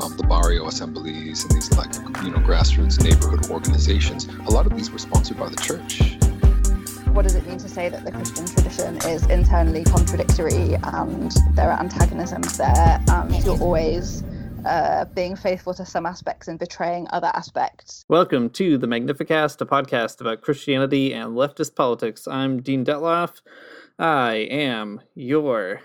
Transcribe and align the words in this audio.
um, 0.00 0.16
the 0.16 0.22
barrio 0.24 0.66
assemblies 0.66 1.44
and 1.44 1.52
these 1.52 1.72
like 1.76 1.92
you 2.24 2.30
know 2.30 2.38
grassroots 2.38 3.02
neighborhood 3.02 3.50
organizations, 3.50 4.26
a 4.46 4.50
lot 4.50 4.66
of 4.66 4.76
these 4.76 4.90
were 4.90 4.98
sponsored 4.98 5.38
by 5.38 5.48
the 5.48 5.56
church. 5.56 6.16
What 7.12 7.22
does 7.22 7.34
it 7.34 7.46
mean 7.46 7.58
to 7.58 7.68
say 7.68 7.88
that 7.88 8.04
the 8.04 8.12
Christian 8.12 8.46
tradition 8.46 8.96
is 9.10 9.26
internally 9.26 9.84
contradictory 9.84 10.74
and 10.82 11.32
there 11.54 11.70
are 11.70 11.80
antagonisms 11.80 12.58
there 12.58 13.02
and 13.08 13.44
you're 13.44 13.60
always 13.60 14.22
uh, 14.64 15.04
being 15.06 15.34
faithful 15.34 15.74
to 15.74 15.84
some 15.84 16.06
aspects 16.06 16.46
and 16.48 16.58
betraying 16.58 17.08
other 17.10 17.30
aspects. 17.34 18.04
Welcome 18.08 18.50
to 18.50 18.78
the 18.78 18.86
Magnificast, 18.86 19.60
a 19.60 19.66
podcast 19.66 20.20
about 20.20 20.42
Christianity 20.42 21.12
and 21.12 21.32
leftist 21.32 21.74
politics. 21.74 22.28
I'm 22.28 22.60
Dean 22.62 22.84
Detloff. 22.84 23.40
I 23.98 24.34
am 24.50 25.00
your 25.14 25.80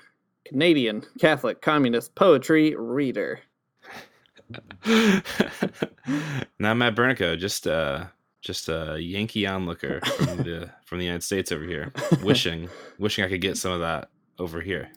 Canadian 0.45 1.03
Catholic 1.19 1.61
Communist 1.61 2.13
poetry 2.13 2.75
reader. 2.75 3.39
Not 6.59 6.77
Matt 6.77 6.95
Bernico, 6.95 7.37
just 7.37 7.67
uh 7.67 8.05
just 8.41 8.67
a 8.67 8.97
Yankee 8.99 9.47
onlooker 9.47 10.01
from 10.01 10.37
the 10.37 10.69
from 10.85 10.99
the 10.99 11.05
United 11.05 11.23
States 11.23 11.51
over 11.51 11.63
here, 11.63 11.91
wishing 12.21 12.69
wishing 12.99 13.23
I 13.23 13.29
could 13.29 13.41
get 13.41 13.57
some 13.57 13.71
of 13.71 13.79
that 13.79 14.09
over 14.37 14.61
here. 14.61 14.89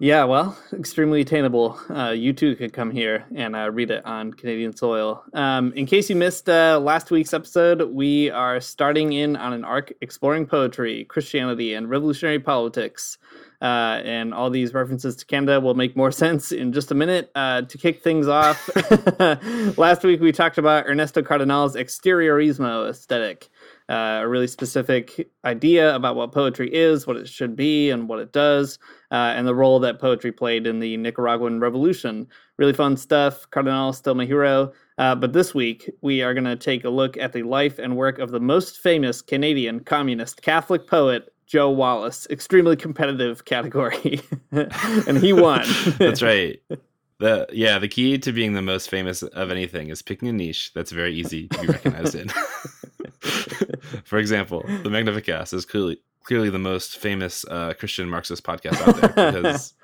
Yeah, 0.00 0.24
well, 0.24 0.58
extremely 0.72 1.20
attainable. 1.20 1.78
Uh, 1.88 2.10
you 2.10 2.32
too 2.32 2.56
could 2.56 2.72
come 2.72 2.90
here 2.90 3.24
and 3.34 3.54
uh, 3.54 3.70
read 3.70 3.92
it 3.92 4.04
on 4.04 4.32
Canadian 4.32 4.74
soil. 4.76 5.22
Um, 5.32 5.72
in 5.74 5.86
case 5.86 6.10
you 6.10 6.16
missed 6.16 6.48
uh, 6.48 6.80
last 6.82 7.12
week's 7.12 7.32
episode, 7.32 7.80
we 7.92 8.28
are 8.30 8.60
starting 8.60 9.12
in 9.12 9.36
on 9.36 9.52
an 9.52 9.64
arc 9.64 9.92
exploring 10.00 10.46
poetry, 10.46 11.04
Christianity, 11.04 11.74
and 11.74 11.88
revolutionary 11.88 12.40
politics. 12.40 13.18
Uh, 13.64 14.02
and 14.04 14.34
all 14.34 14.50
these 14.50 14.74
references 14.74 15.16
to 15.16 15.24
Canada 15.24 15.58
will 15.58 15.72
make 15.72 15.96
more 15.96 16.12
sense 16.24 16.52
in 16.52 16.70
just 16.70 16.90
a 16.90 16.94
minute. 16.94 17.30
Uh, 17.34 17.62
to 17.62 17.78
kick 17.78 18.02
things 18.02 18.28
off, 18.28 18.68
last 19.78 20.04
week 20.04 20.20
we 20.20 20.32
talked 20.32 20.58
about 20.58 20.86
Ernesto 20.86 21.22
Cardenal's 21.22 21.74
exteriorismo 21.74 22.90
aesthetic 22.90 23.48
uh, 23.88 24.20
a 24.22 24.28
really 24.28 24.46
specific 24.46 25.28
idea 25.44 25.94
about 25.94 26.16
what 26.16 26.32
poetry 26.32 26.72
is, 26.72 27.06
what 27.06 27.16
it 27.16 27.28
should 27.28 27.54
be, 27.54 27.90
and 27.90 28.08
what 28.08 28.18
it 28.18 28.32
does, 28.32 28.78
uh, 29.10 29.34
and 29.36 29.46
the 29.46 29.54
role 29.54 29.78
that 29.80 30.00
poetry 30.00 30.32
played 30.32 30.66
in 30.66 30.80
the 30.80 30.96
Nicaraguan 30.96 31.60
Revolution. 31.60 32.26
Really 32.56 32.72
fun 32.72 32.96
stuff. 32.96 33.46
Cardenal 33.50 33.92
still 33.92 34.14
my 34.14 34.24
hero. 34.24 34.72
Uh, 34.96 35.14
but 35.14 35.34
this 35.34 35.54
week, 35.54 35.90
we 36.00 36.22
are 36.22 36.32
going 36.32 36.44
to 36.44 36.56
take 36.56 36.84
a 36.84 36.88
look 36.88 37.18
at 37.18 37.32
the 37.32 37.42
life 37.42 37.78
and 37.78 37.96
work 37.96 38.18
of 38.18 38.30
the 38.30 38.40
most 38.40 38.78
famous 38.78 39.20
Canadian 39.20 39.80
communist 39.80 40.40
Catholic 40.40 40.86
poet, 40.86 41.33
Joe 41.46 41.70
Wallace. 41.70 42.26
Extremely 42.30 42.76
competitive 42.76 43.44
category. 43.44 44.20
and 44.50 45.18
he 45.18 45.32
won. 45.32 45.64
That's 45.98 46.22
right. 46.22 46.60
The 47.18 47.46
yeah, 47.52 47.78
the 47.78 47.88
key 47.88 48.18
to 48.18 48.32
being 48.32 48.54
the 48.54 48.62
most 48.62 48.90
famous 48.90 49.22
of 49.22 49.50
anything 49.50 49.88
is 49.88 50.02
picking 50.02 50.28
a 50.28 50.32
niche 50.32 50.72
that's 50.74 50.90
very 50.90 51.14
easy 51.14 51.46
to 51.48 51.60
be 51.60 51.66
recognized 51.68 52.16
in. 52.16 52.28
For 54.04 54.18
example, 54.18 54.64
the 54.66 54.90
Magnificast 54.90 55.54
is 55.54 55.64
clearly 55.64 56.00
clearly 56.24 56.50
the 56.50 56.58
most 56.58 56.96
famous 56.96 57.44
uh, 57.48 57.74
Christian 57.78 58.10
Marxist 58.10 58.42
podcast 58.42 58.80
out 58.86 58.96
there 59.16 59.32
because 59.32 59.74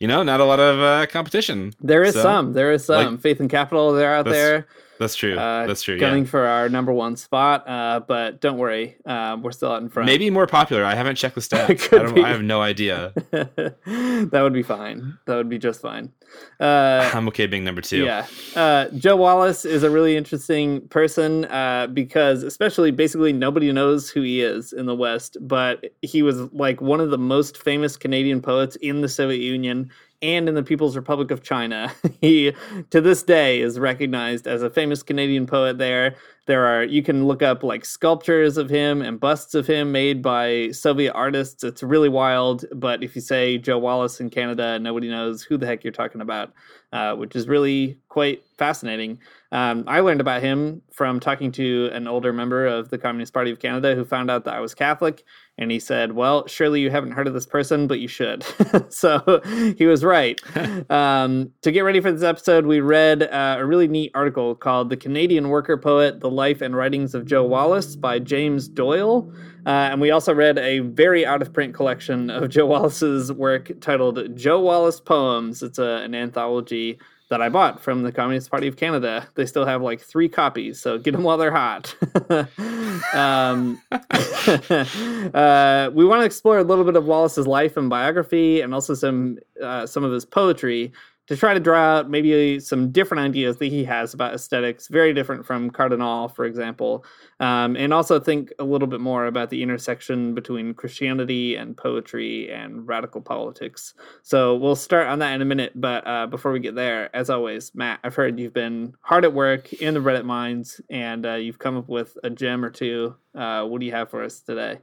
you 0.00 0.08
know 0.08 0.24
not 0.24 0.40
a 0.40 0.44
lot 0.44 0.58
of 0.58 0.80
uh, 0.80 1.06
competition. 1.06 1.74
There 1.80 2.02
is 2.02 2.14
so, 2.14 2.22
some. 2.22 2.54
There 2.54 2.72
is 2.72 2.84
some. 2.84 3.12
Like, 3.12 3.20
Faith 3.20 3.38
and 3.38 3.48
Capital, 3.48 3.92
they're 3.92 4.14
out 4.14 4.26
there. 4.26 4.66
That's 5.00 5.14
true. 5.14 5.38
Uh, 5.38 5.66
that's 5.66 5.80
true. 5.80 5.98
Gunning 5.98 6.24
yeah. 6.24 6.30
for 6.30 6.46
our 6.46 6.68
number 6.68 6.92
one 6.92 7.16
spot, 7.16 7.66
uh, 7.66 8.00
but 8.06 8.42
don't 8.42 8.58
worry, 8.58 8.96
uh, 9.06 9.38
we're 9.40 9.50
still 9.50 9.72
out 9.72 9.80
in 9.80 9.88
front. 9.88 10.04
Maybe 10.04 10.28
more 10.28 10.46
popular. 10.46 10.84
I 10.84 10.94
haven't 10.94 11.16
checked 11.16 11.36
the 11.36 11.40
stats. 11.40 12.22
I, 12.22 12.22
I, 12.22 12.28
have 12.28 12.42
no 12.42 12.60
idea. 12.60 13.14
that 13.30 14.40
would 14.42 14.52
be 14.52 14.62
fine. 14.62 15.16
That 15.24 15.36
would 15.36 15.48
be 15.48 15.56
just 15.56 15.80
fine. 15.80 16.12
Uh, 16.60 17.10
I'm 17.14 17.26
okay 17.28 17.46
being 17.46 17.64
number 17.64 17.80
two. 17.80 18.04
Yeah. 18.04 18.26
Uh, 18.54 18.88
Joe 18.90 19.16
Wallace 19.16 19.64
is 19.64 19.84
a 19.84 19.90
really 19.90 20.18
interesting 20.18 20.86
person 20.88 21.46
uh, 21.46 21.86
because, 21.86 22.42
especially, 22.42 22.90
basically 22.90 23.32
nobody 23.32 23.72
knows 23.72 24.10
who 24.10 24.20
he 24.20 24.42
is 24.42 24.74
in 24.74 24.84
the 24.84 24.94
West, 24.94 25.38
but 25.40 25.86
he 26.02 26.22
was 26.22 26.40
like 26.52 26.82
one 26.82 27.00
of 27.00 27.08
the 27.10 27.18
most 27.18 27.56
famous 27.56 27.96
Canadian 27.96 28.42
poets 28.42 28.76
in 28.76 29.00
the 29.00 29.08
Soviet 29.08 29.40
Union 29.40 29.90
and 30.22 30.48
in 30.48 30.54
the 30.54 30.62
People's 30.62 30.96
Republic 30.96 31.30
of 31.30 31.42
China. 31.42 31.92
he, 32.20 32.52
to 32.90 33.00
this 33.00 33.22
day, 33.22 33.60
is 33.60 33.78
recognized 33.78 34.46
as 34.46 34.62
a 34.62 34.70
famous 34.70 35.02
Canadian 35.02 35.46
poet 35.46 35.78
there. 35.78 36.16
There 36.50 36.66
are, 36.66 36.82
you 36.82 37.04
can 37.04 37.28
look 37.28 37.42
up 37.42 37.62
like 37.62 37.84
sculptures 37.84 38.56
of 38.56 38.68
him 38.68 39.02
and 39.02 39.20
busts 39.20 39.54
of 39.54 39.68
him 39.68 39.92
made 39.92 40.20
by 40.20 40.72
Soviet 40.72 41.12
artists. 41.12 41.62
It's 41.62 41.80
really 41.80 42.08
wild. 42.08 42.64
But 42.74 43.04
if 43.04 43.14
you 43.14 43.22
say 43.22 43.56
Joe 43.56 43.78
Wallace 43.78 44.18
in 44.18 44.30
Canada, 44.30 44.76
nobody 44.80 45.08
knows 45.08 45.44
who 45.44 45.56
the 45.56 45.66
heck 45.66 45.84
you're 45.84 45.92
talking 45.92 46.20
about, 46.20 46.52
uh, 46.92 47.14
which 47.14 47.36
is 47.36 47.46
really 47.46 48.00
quite 48.08 48.42
fascinating. 48.58 49.20
Um, 49.52 49.84
I 49.86 50.00
learned 50.00 50.20
about 50.20 50.42
him 50.42 50.82
from 50.92 51.18
talking 51.18 51.50
to 51.52 51.88
an 51.92 52.06
older 52.06 52.32
member 52.32 52.66
of 52.66 52.90
the 52.90 52.98
Communist 52.98 53.32
Party 53.32 53.50
of 53.50 53.58
Canada 53.58 53.94
who 53.94 54.04
found 54.04 54.30
out 54.30 54.44
that 54.44 54.54
I 54.54 54.60
was 54.60 54.74
Catholic. 54.74 55.24
And 55.58 55.70
he 55.70 55.78
said, 55.80 56.12
Well, 56.12 56.46
surely 56.46 56.80
you 56.80 56.90
haven't 56.90 57.12
heard 57.12 57.26
of 57.26 57.34
this 57.34 57.46
person, 57.46 57.86
but 57.86 58.00
you 58.00 58.08
should. 58.08 58.44
so 58.88 59.40
he 59.76 59.86
was 59.86 60.04
right. 60.04 60.40
Um, 60.90 61.52
to 61.62 61.70
get 61.70 61.82
ready 61.82 62.00
for 62.00 62.10
this 62.10 62.22
episode, 62.22 62.66
we 62.66 62.80
read 62.80 63.22
uh, 63.22 63.56
a 63.58 63.64
really 63.64 63.86
neat 63.86 64.10
article 64.14 64.54
called 64.54 64.90
The 64.90 64.96
Canadian 64.96 65.48
Worker 65.48 65.76
Poet 65.76 66.20
The 66.20 66.30
Life 66.40 66.62
and 66.62 66.74
Writings 66.74 67.14
of 67.14 67.26
Joe 67.26 67.44
Wallace 67.44 67.96
by 67.96 68.18
James 68.18 68.66
Doyle. 68.66 69.30
Uh, 69.66 69.92
and 69.92 70.00
we 70.00 70.10
also 70.10 70.32
read 70.32 70.56
a 70.56 70.78
very 70.78 71.26
out 71.26 71.42
of 71.42 71.52
print 71.52 71.74
collection 71.74 72.30
of 72.30 72.48
Joe 72.48 72.64
Wallace's 72.64 73.30
work 73.30 73.70
titled 73.82 74.34
Joe 74.34 74.58
Wallace 74.58 75.02
Poems. 75.02 75.62
It's 75.62 75.78
a, 75.78 76.00
an 76.02 76.14
anthology 76.14 76.98
that 77.28 77.42
I 77.42 77.50
bought 77.50 77.78
from 77.78 78.04
the 78.04 78.10
Communist 78.10 78.50
Party 78.50 78.68
of 78.68 78.78
Canada. 78.78 79.28
They 79.34 79.44
still 79.44 79.66
have 79.66 79.82
like 79.82 80.00
three 80.00 80.30
copies, 80.30 80.80
so 80.80 80.96
get 80.96 81.12
them 81.12 81.24
while 81.24 81.36
they're 81.36 81.54
hot. 81.54 81.94
um, 83.14 83.82
uh, 83.92 85.90
we 85.92 86.06
want 86.06 86.22
to 86.22 86.24
explore 86.24 86.56
a 86.56 86.64
little 86.64 86.84
bit 86.84 86.96
of 86.96 87.04
Wallace's 87.04 87.46
life 87.46 87.76
and 87.76 87.90
biography, 87.90 88.62
and 88.62 88.72
also 88.72 88.94
some 88.94 89.36
uh, 89.62 89.86
some 89.86 90.04
of 90.04 90.12
his 90.12 90.24
poetry 90.24 90.90
to 91.26 91.36
try 91.36 91.54
to 91.54 91.60
draw 91.60 91.78
out 91.78 92.10
maybe 92.10 92.58
some 92.58 92.90
different 92.90 93.20
ideas 93.20 93.56
that 93.58 93.66
he 93.66 93.84
has 93.84 94.12
about 94.14 94.34
aesthetics, 94.34 94.88
very 94.88 95.14
different 95.14 95.46
from 95.46 95.70
Cardenal, 95.70 96.28
for 96.28 96.44
example, 96.44 97.04
um, 97.38 97.76
and 97.76 97.94
also 97.94 98.18
think 98.18 98.52
a 98.58 98.64
little 98.64 98.88
bit 98.88 99.00
more 99.00 99.26
about 99.26 99.48
the 99.48 99.62
intersection 99.62 100.34
between 100.34 100.74
Christianity 100.74 101.54
and 101.54 101.76
poetry 101.76 102.50
and 102.50 102.86
radical 102.88 103.20
politics. 103.20 103.94
So 104.22 104.56
we'll 104.56 104.74
start 104.74 105.06
on 105.06 105.20
that 105.20 105.32
in 105.34 105.40
a 105.40 105.44
minute, 105.44 105.72
but 105.76 106.04
uh, 106.04 106.26
before 106.26 106.50
we 106.50 106.58
get 106.58 106.74
there, 106.74 107.14
as 107.14 107.30
always, 107.30 107.72
Matt, 107.76 108.00
I've 108.02 108.16
heard 108.16 108.38
you've 108.40 108.52
been 108.52 108.94
hard 109.00 109.24
at 109.24 109.32
work 109.32 109.72
in 109.74 109.94
the 109.94 110.00
Reddit 110.00 110.24
mines, 110.24 110.80
and 110.90 111.24
uh, 111.24 111.34
you've 111.34 111.60
come 111.60 111.76
up 111.76 111.88
with 111.88 112.18
a 112.24 112.30
gem 112.30 112.64
or 112.64 112.70
two. 112.70 113.14
Uh, 113.36 113.64
what 113.64 113.78
do 113.78 113.86
you 113.86 113.92
have 113.92 114.10
for 114.10 114.24
us 114.24 114.40
today? 114.40 114.78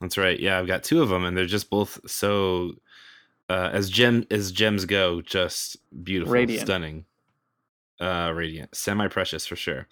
That's 0.00 0.18
right. 0.18 0.38
Yeah, 0.38 0.58
I've 0.58 0.66
got 0.66 0.82
two 0.82 1.02
of 1.02 1.08
them, 1.08 1.24
and 1.24 1.36
they're 1.36 1.46
just 1.46 1.70
both 1.70 2.00
so 2.10 2.72
uh, 3.48 3.70
as 3.72 3.90
gem 3.90 4.26
as 4.30 4.52
gems 4.52 4.84
go, 4.84 5.20
just 5.22 5.76
beautiful, 6.04 6.34
radiant. 6.34 6.66
stunning, 6.66 7.04
uh, 8.00 8.32
radiant, 8.34 8.74
semi 8.74 9.08
precious 9.08 9.46
for 9.46 9.56
sure. 9.56 9.86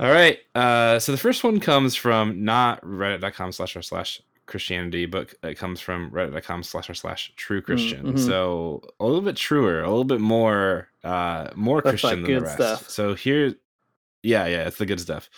All 0.00 0.10
right, 0.10 0.38
uh, 0.54 0.98
so 0.98 1.12
the 1.12 1.18
first 1.18 1.44
one 1.44 1.60
comes 1.60 1.94
from 1.94 2.44
not 2.44 2.80
reddit.com 2.82 3.52
slash 3.52 3.76
r 3.76 3.82
slash 3.82 4.20
Christianity, 4.46 5.06
but 5.06 5.32
it 5.42 5.56
comes 5.56 5.80
from 5.80 6.10
reddit.com 6.10 6.62
slash 6.64 6.88
r 6.88 6.94
slash 6.94 7.32
true 7.36 7.60
mm, 7.60 7.64
Christian. 7.64 8.06
Mm-hmm. 8.06 8.18
So 8.18 8.82
a 8.98 9.04
little 9.04 9.22
bit 9.22 9.36
truer, 9.36 9.82
a 9.82 9.88
little 9.88 10.04
bit 10.04 10.20
more 10.20 10.88
uh 11.04 11.50
more 11.54 11.80
That's 11.80 12.00
Christian 12.00 12.22
than 12.22 12.34
the 12.34 12.40
rest. 12.40 12.54
Stuff. 12.54 12.90
So 12.90 13.14
here 13.14 13.54
Yeah, 14.22 14.46
yeah, 14.46 14.66
it's 14.66 14.78
the 14.78 14.86
good 14.86 15.00
stuff. 15.00 15.28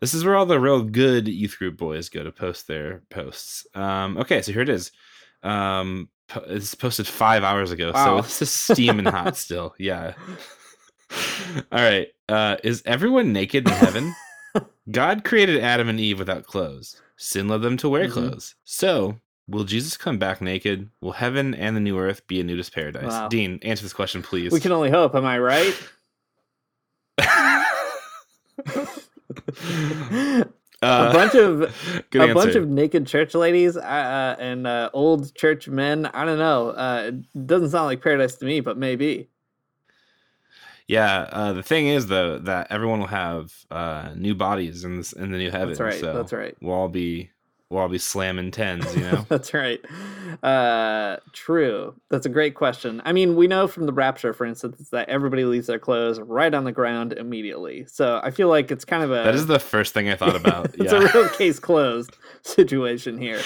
This 0.00 0.14
is 0.14 0.24
where 0.24 0.36
all 0.36 0.46
the 0.46 0.60
real 0.60 0.82
good 0.82 1.26
youth 1.26 1.58
group 1.58 1.76
boys 1.76 2.08
go 2.08 2.22
to 2.22 2.30
post 2.30 2.68
their 2.68 3.02
posts. 3.10 3.66
Um, 3.74 4.16
okay, 4.16 4.42
so 4.42 4.52
here 4.52 4.62
it 4.62 4.68
is. 4.68 4.92
Um, 5.42 6.08
it's 6.46 6.74
posted 6.74 7.06
five 7.06 7.42
hours 7.42 7.70
ago, 7.70 7.92
wow. 7.94 8.20
so 8.20 8.22
this 8.22 8.42
is 8.42 8.50
steaming 8.50 9.06
hot 9.06 9.36
still. 9.36 9.74
Yeah. 9.78 10.14
All 11.72 11.80
right. 11.80 12.08
Uh, 12.28 12.56
is 12.62 12.82
everyone 12.84 13.32
naked 13.32 13.66
in 13.66 13.74
heaven? 13.74 14.14
God 14.90 15.24
created 15.24 15.62
Adam 15.62 15.88
and 15.88 15.98
Eve 15.98 16.18
without 16.18 16.44
clothes. 16.44 17.00
Sin 17.16 17.48
led 17.48 17.62
them 17.62 17.76
to 17.78 17.88
wear 17.88 18.04
mm-hmm. 18.04 18.12
clothes. 18.12 18.54
So, 18.64 19.18
will 19.48 19.64
Jesus 19.64 19.96
come 19.96 20.18
back 20.18 20.40
naked? 20.40 20.90
Will 21.00 21.12
heaven 21.12 21.54
and 21.54 21.74
the 21.74 21.80
new 21.80 21.98
earth 21.98 22.26
be 22.26 22.40
a 22.40 22.44
nudist 22.44 22.74
paradise? 22.74 23.04
Wow. 23.04 23.28
Dean, 23.28 23.58
answer 23.62 23.82
this 23.82 23.92
question, 23.92 24.22
please. 24.22 24.52
We 24.52 24.60
can 24.60 24.72
only 24.72 24.90
hope. 24.90 25.14
Am 25.14 25.24
I 25.24 25.38
right? 25.38 25.74
Uh, 30.80 31.08
a 31.10 31.12
bunch 31.12 31.34
of 31.34 31.62
a 32.14 32.20
answer. 32.20 32.34
bunch 32.34 32.54
of 32.54 32.68
naked 32.68 33.06
church 33.06 33.34
ladies 33.34 33.76
uh, 33.76 33.80
uh, 33.80 34.36
and 34.38 34.66
uh, 34.66 34.90
old 34.92 35.34
church 35.34 35.68
men. 35.68 36.06
I 36.06 36.24
don't 36.24 36.38
know. 36.38 36.70
Uh, 36.70 37.10
it 37.12 37.46
doesn't 37.46 37.70
sound 37.70 37.86
like 37.86 38.02
paradise 38.02 38.36
to 38.36 38.44
me, 38.44 38.60
but 38.60 38.78
maybe. 38.78 39.28
Yeah, 40.86 41.28
uh, 41.32 41.52
the 41.52 41.62
thing 41.62 41.88
is 41.88 42.06
though 42.06 42.38
that 42.38 42.68
everyone 42.70 43.00
will 43.00 43.08
have 43.08 43.52
new 44.16 44.34
bodies 44.34 44.84
in 44.84 44.96
this 44.98 45.12
in 45.12 45.32
the 45.32 45.38
new 45.38 45.50
heaven. 45.50 45.68
That's 45.68 45.80
right. 45.80 46.00
So 46.00 46.14
that's 46.14 46.32
right. 46.32 46.56
We'll 46.60 46.74
all 46.74 46.88
be 46.88 47.30
we'll 47.70 47.82
all 47.82 47.88
be 47.88 47.98
slamming 47.98 48.50
tens, 48.50 48.94
you 48.96 49.02
know? 49.02 49.26
That's 49.28 49.52
right. 49.52 49.80
Uh, 50.42 51.16
true. 51.32 51.94
That's 52.10 52.26
a 52.26 52.30
great 52.30 52.54
question. 52.54 53.02
I 53.04 53.12
mean, 53.12 53.36
we 53.36 53.46
know 53.46 53.68
from 53.68 53.86
the 53.86 53.92
rapture, 53.92 54.32
for 54.32 54.46
instance, 54.46 54.88
that 54.90 55.08
everybody 55.08 55.44
leaves 55.44 55.66
their 55.66 55.78
clothes 55.78 56.18
right 56.20 56.52
on 56.52 56.64
the 56.64 56.72
ground 56.72 57.12
immediately. 57.12 57.84
So 57.86 58.20
I 58.22 58.30
feel 58.30 58.48
like 58.48 58.70
it's 58.70 58.84
kind 58.84 59.02
of 59.02 59.10
a. 59.10 59.24
That 59.24 59.34
is 59.34 59.46
the 59.46 59.58
first 59.58 59.92
thing 59.94 60.08
I 60.08 60.16
thought 60.16 60.36
about. 60.42 60.74
it's 60.74 60.92
yeah. 60.92 60.98
a 60.98 61.12
real 61.12 61.28
case 61.30 61.58
closed 61.58 62.16
situation 62.42 63.18
here. 63.18 63.40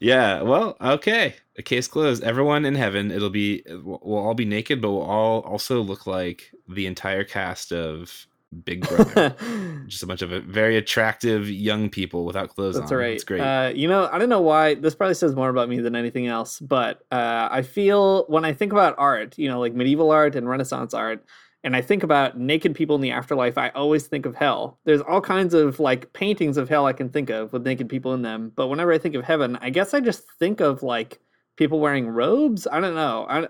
yeah, 0.00 0.42
well, 0.42 0.76
okay. 0.80 1.36
A 1.56 1.62
case 1.62 1.88
closed. 1.88 2.22
Everyone 2.22 2.64
in 2.64 2.74
heaven, 2.74 3.10
it'll 3.10 3.30
be, 3.30 3.64
we'll 3.66 4.18
all 4.18 4.34
be 4.34 4.44
naked, 4.44 4.82
but 4.82 4.90
we'll 4.90 5.02
all 5.02 5.40
also 5.40 5.80
look 5.80 6.06
like 6.06 6.52
the 6.68 6.86
entire 6.86 7.24
cast 7.24 7.72
of 7.72 8.26
Big 8.64 8.86
Brother. 8.88 9.36
Just 9.86 10.02
a 10.02 10.06
bunch 10.06 10.22
of 10.22 10.30
very 10.44 10.76
attractive 10.76 11.48
young 11.50 11.90
people 11.90 12.24
without 12.24 12.48
clothes 12.48 12.76
That's 12.76 12.90
on. 12.92 12.98
right. 12.98 13.12
It's 13.12 13.24
great. 13.24 13.40
Uh, 13.40 13.72
you 13.74 13.88
know, 13.88 14.08
I 14.10 14.18
don't 14.18 14.28
know 14.28 14.40
why. 14.40 14.74
This 14.74 14.94
probably 14.94 15.14
says 15.14 15.34
more 15.34 15.50
about 15.50 15.68
me 15.68 15.80
than 15.80 15.94
anything 15.94 16.26
else, 16.26 16.58
but 16.60 17.02
uh, 17.10 17.48
I 17.50 17.62
feel 17.62 18.24
when 18.28 18.44
I 18.44 18.52
think 18.52 18.72
about 18.72 18.94
art, 18.96 19.36
you 19.38 19.48
know, 19.48 19.60
like 19.60 19.74
medieval 19.74 20.10
art 20.10 20.34
and 20.34 20.48
Renaissance 20.48 20.94
art, 20.94 21.24
and 21.64 21.76
I 21.76 21.82
think 21.82 22.02
about 22.02 22.38
naked 22.38 22.74
people 22.74 22.96
in 22.96 23.02
the 23.02 23.10
afterlife, 23.10 23.58
I 23.58 23.68
always 23.70 24.06
think 24.06 24.24
of 24.26 24.34
hell. 24.34 24.78
There's 24.84 25.00
all 25.02 25.20
kinds 25.20 25.54
of 25.54 25.80
like 25.80 26.12
paintings 26.12 26.56
of 26.56 26.68
hell 26.68 26.86
I 26.86 26.92
can 26.92 27.10
think 27.10 27.30
of 27.30 27.52
with 27.52 27.64
naked 27.66 27.88
people 27.88 28.14
in 28.14 28.22
them, 28.22 28.52
but 28.54 28.68
whenever 28.68 28.92
I 28.92 28.98
think 28.98 29.14
of 29.14 29.24
heaven, 29.24 29.58
I 29.60 29.70
guess 29.70 29.92
I 29.92 30.00
just 30.00 30.22
think 30.38 30.60
of 30.60 30.82
like 30.82 31.18
people 31.56 31.80
wearing 31.80 32.08
robes. 32.08 32.66
I 32.70 32.80
don't 32.80 32.94
know. 32.94 33.26
I, 33.28 33.48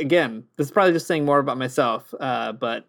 again, 0.00 0.44
this 0.56 0.66
is 0.66 0.70
probably 0.70 0.94
just 0.94 1.06
saying 1.06 1.24
more 1.24 1.38
about 1.38 1.58
myself, 1.58 2.12
uh, 2.18 2.52
but 2.52 2.86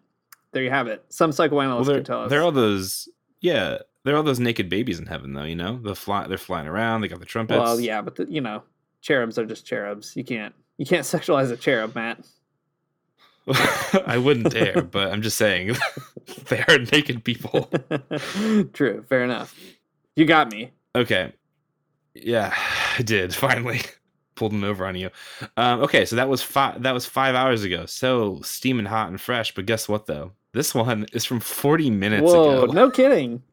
there 0.54 0.62
you 0.62 0.70
have 0.70 0.86
it. 0.86 1.04
Some 1.10 1.32
psychoanalysts 1.32 1.88
well, 1.88 1.98
could 1.98 2.06
tell 2.06 2.22
us. 2.22 2.30
There 2.30 2.40
are 2.40 2.44
all 2.44 2.52
those, 2.52 3.08
yeah, 3.40 3.78
there 4.04 4.14
are 4.14 4.16
all 4.16 4.22
those 4.22 4.40
naked 4.40 4.68
babies 4.68 4.98
in 4.98 5.06
heaven, 5.06 5.34
though. 5.34 5.44
You 5.44 5.56
know, 5.56 5.78
the 5.82 5.94
fly, 5.94 6.26
they're 6.26 6.38
flying 6.38 6.66
around. 6.66 7.02
They 7.02 7.08
got 7.08 7.20
the 7.20 7.26
trumpets. 7.26 7.58
Well, 7.58 7.78
yeah, 7.78 8.00
but 8.00 8.16
the, 8.16 8.26
you 8.30 8.40
know, 8.40 8.62
cherubs 9.02 9.38
are 9.38 9.44
just 9.44 9.66
cherubs. 9.66 10.16
You 10.16 10.24
can't, 10.24 10.54
you 10.78 10.86
can't 10.86 11.04
sexualize 11.04 11.50
a 11.52 11.56
cherub, 11.56 11.94
Matt. 11.94 12.24
I 14.06 14.16
wouldn't 14.16 14.50
dare, 14.50 14.80
but 14.90 15.12
I'm 15.12 15.20
just 15.20 15.36
saying 15.36 15.76
they 16.48 16.64
are 16.68 16.78
naked 16.78 17.24
people. 17.24 17.70
True, 18.72 19.04
fair 19.08 19.22
enough. 19.22 19.54
You 20.16 20.24
got 20.24 20.50
me. 20.50 20.70
Okay. 20.94 21.32
Yeah, 22.14 22.54
I 22.96 23.02
did 23.02 23.34
finally 23.34 23.82
pulled 24.34 24.52
him 24.52 24.64
over 24.64 24.86
on 24.86 24.96
you. 24.96 25.10
Um, 25.56 25.80
okay, 25.80 26.04
so 26.04 26.16
that 26.16 26.28
was 26.28 26.42
five. 26.42 26.82
That 26.82 26.94
was 26.94 27.06
five 27.06 27.34
hours 27.34 27.64
ago. 27.64 27.86
So 27.86 28.40
steaming 28.42 28.86
hot 28.86 29.08
and 29.08 29.20
fresh. 29.20 29.54
But 29.54 29.66
guess 29.66 29.88
what 29.88 30.06
though? 30.06 30.32
This 30.54 30.74
one 30.74 31.06
is 31.12 31.24
from 31.24 31.40
40 31.40 31.90
minutes 31.90 32.22
Whoa, 32.22 32.62
ago. 32.62 32.72
No 32.72 32.90
kidding. 32.90 33.42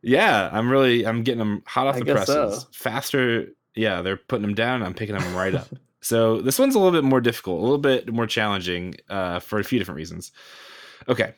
Yeah, 0.00 0.48
I'm 0.52 0.70
really 0.70 1.04
I'm 1.04 1.24
getting 1.24 1.40
them 1.40 1.64
hot 1.66 1.88
off 1.88 1.96
I 1.96 1.98
the 1.98 2.12
presses. 2.12 2.62
So. 2.62 2.68
Faster. 2.72 3.48
Yeah, 3.74 4.00
they're 4.00 4.16
putting 4.16 4.42
them 4.42 4.54
down. 4.54 4.82
I'm 4.84 4.94
picking 4.94 5.16
them 5.16 5.34
right 5.34 5.52
up. 5.52 5.66
so 6.00 6.40
this 6.40 6.56
one's 6.56 6.76
a 6.76 6.78
little 6.78 6.92
bit 6.92 7.02
more 7.02 7.20
difficult, 7.20 7.58
a 7.58 7.62
little 7.62 7.78
bit 7.78 8.12
more 8.12 8.26
challenging 8.26 8.94
uh, 9.10 9.40
for 9.40 9.58
a 9.58 9.64
few 9.64 9.78
different 9.78 9.96
reasons. 9.96 10.30
Okay. 11.08 11.34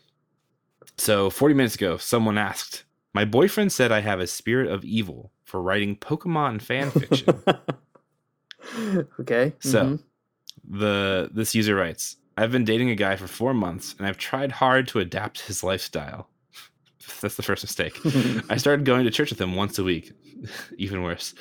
So 0.98 1.30
40 1.30 1.54
minutes 1.54 1.74
ago, 1.74 1.96
someone 1.96 2.36
asked, 2.36 2.84
"My 3.14 3.24
boyfriend 3.24 3.72
said 3.72 3.92
I 3.92 4.00
have 4.00 4.20
a 4.20 4.26
spirit 4.26 4.70
of 4.70 4.84
evil 4.84 5.32
for 5.44 5.62
writing 5.62 5.96
Pokemon 5.96 6.60
fan 6.60 6.90
fiction." 6.90 7.42
okay. 9.20 9.54
So 9.60 9.84
mm-hmm. 9.84 10.78
the 10.78 11.30
this 11.32 11.54
user 11.54 11.74
writes, 11.74 12.18
I've 12.40 12.50
been 12.50 12.64
dating 12.64 12.88
a 12.88 12.94
guy 12.94 13.16
for 13.16 13.26
four 13.26 13.52
months 13.52 13.94
and 13.98 14.06
I've 14.06 14.16
tried 14.16 14.50
hard 14.50 14.88
to 14.88 14.98
adapt 14.98 15.42
his 15.42 15.62
lifestyle. 15.62 16.30
That's 17.20 17.36
the 17.36 17.42
first 17.42 17.62
mistake. 17.62 17.98
I 18.50 18.56
started 18.56 18.86
going 18.86 19.04
to 19.04 19.10
church 19.10 19.28
with 19.28 19.40
him 19.40 19.56
once 19.56 19.78
a 19.78 19.84
week. 19.84 20.12
Even 20.78 21.02
worse. 21.02 21.34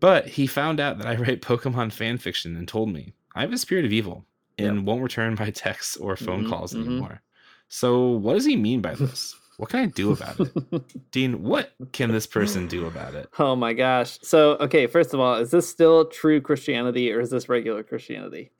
But 0.00 0.26
he 0.26 0.48
found 0.48 0.80
out 0.80 0.98
that 0.98 1.06
I 1.06 1.14
write 1.14 1.40
Pokemon 1.40 1.92
fan 1.92 2.18
fiction 2.18 2.56
and 2.56 2.66
told 2.66 2.92
me 2.92 3.14
I 3.36 3.42
have 3.42 3.52
a 3.52 3.58
spirit 3.58 3.84
of 3.84 3.92
evil 3.92 4.26
and 4.58 4.78
yep. 4.78 4.84
won't 4.84 5.04
return 5.04 5.36
my 5.38 5.50
texts 5.50 5.96
or 5.96 6.16
phone 6.16 6.40
mm-hmm, 6.40 6.50
calls 6.50 6.74
mm-hmm. 6.74 6.90
anymore. 6.90 7.22
So, 7.68 8.08
what 8.08 8.34
does 8.34 8.44
he 8.44 8.56
mean 8.56 8.80
by 8.80 8.96
this? 8.96 9.36
What 9.56 9.68
can 9.70 9.80
I 9.80 9.86
do 9.86 10.10
about 10.10 10.40
it? 10.40 11.10
Dean, 11.12 11.44
what 11.44 11.74
can 11.92 12.10
this 12.10 12.26
person 12.26 12.66
do 12.66 12.86
about 12.86 13.14
it? 13.14 13.28
Oh 13.38 13.54
my 13.54 13.72
gosh. 13.72 14.18
So, 14.22 14.56
okay, 14.56 14.88
first 14.88 15.14
of 15.14 15.20
all, 15.20 15.36
is 15.36 15.52
this 15.52 15.68
still 15.68 16.06
true 16.06 16.40
Christianity 16.40 17.12
or 17.12 17.20
is 17.20 17.30
this 17.30 17.48
regular 17.48 17.84
Christianity? 17.84 18.50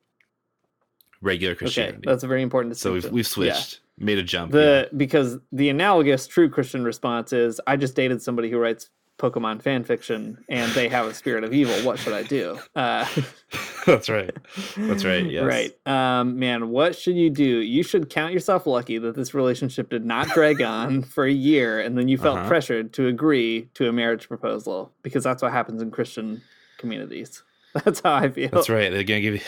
Regular 1.22 1.54
Christianity. 1.54 1.98
Okay, 1.98 2.10
that's 2.10 2.24
a 2.24 2.26
very 2.26 2.42
important 2.42 2.76
So 2.76 2.92
we've, 2.94 3.10
we've 3.10 3.26
switched, 3.26 3.80
yeah. 3.98 4.04
made 4.04 4.18
a 4.18 4.22
jump. 4.22 4.52
The 4.52 4.88
yeah. 4.90 4.96
because 4.96 5.38
the 5.52 5.68
analogous 5.68 6.26
true 6.26 6.48
Christian 6.48 6.84
response 6.84 7.32
is 7.32 7.60
I 7.66 7.76
just 7.76 7.94
dated 7.94 8.22
somebody 8.22 8.50
who 8.50 8.58
writes 8.58 8.88
Pokemon 9.20 9.60
fan 9.62 9.84
fiction 9.84 10.42
and 10.48 10.72
they 10.72 10.88
have 10.88 11.06
a 11.06 11.14
spirit 11.14 11.44
of 11.44 11.52
evil. 11.52 11.74
What 11.84 11.98
should 11.98 12.14
I 12.14 12.22
do? 12.22 12.58
Uh, 12.74 13.06
That's 13.86 14.08
right. 14.08 14.34
That's 14.76 15.04
right. 15.04 15.30
Yes. 15.30 15.44
Right. 15.44 15.86
Um, 15.86 16.38
man, 16.38 16.70
what 16.70 16.96
should 16.96 17.16
you 17.16 17.28
do? 17.28 17.44
You 17.44 17.82
should 17.82 18.08
count 18.08 18.32
yourself 18.32 18.66
lucky 18.66 18.98
that 18.98 19.14
this 19.14 19.34
relationship 19.34 19.90
did 19.90 20.04
not 20.04 20.28
drag 20.28 20.62
on 20.62 21.02
for 21.02 21.24
a 21.26 21.32
year 21.32 21.80
and 21.80 21.98
then 21.98 22.08
you 22.08 22.16
felt 22.16 22.38
uh-huh. 22.38 22.48
pressured 22.48 22.92
to 22.94 23.06
agree 23.08 23.68
to 23.74 23.88
a 23.88 23.92
marriage 23.92 24.26
proposal 24.26 24.90
because 25.02 25.22
that's 25.22 25.42
what 25.42 25.52
happens 25.52 25.82
in 25.82 25.90
Christian 25.90 26.42
communities. 26.78 27.42
That's 27.84 28.00
how 28.00 28.14
I 28.14 28.28
feel. 28.28 28.48
That's 28.48 28.68
right. 28.68 28.90
They're 28.90 29.04
gonna 29.04 29.20
give 29.20 29.34
you 29.34 29.40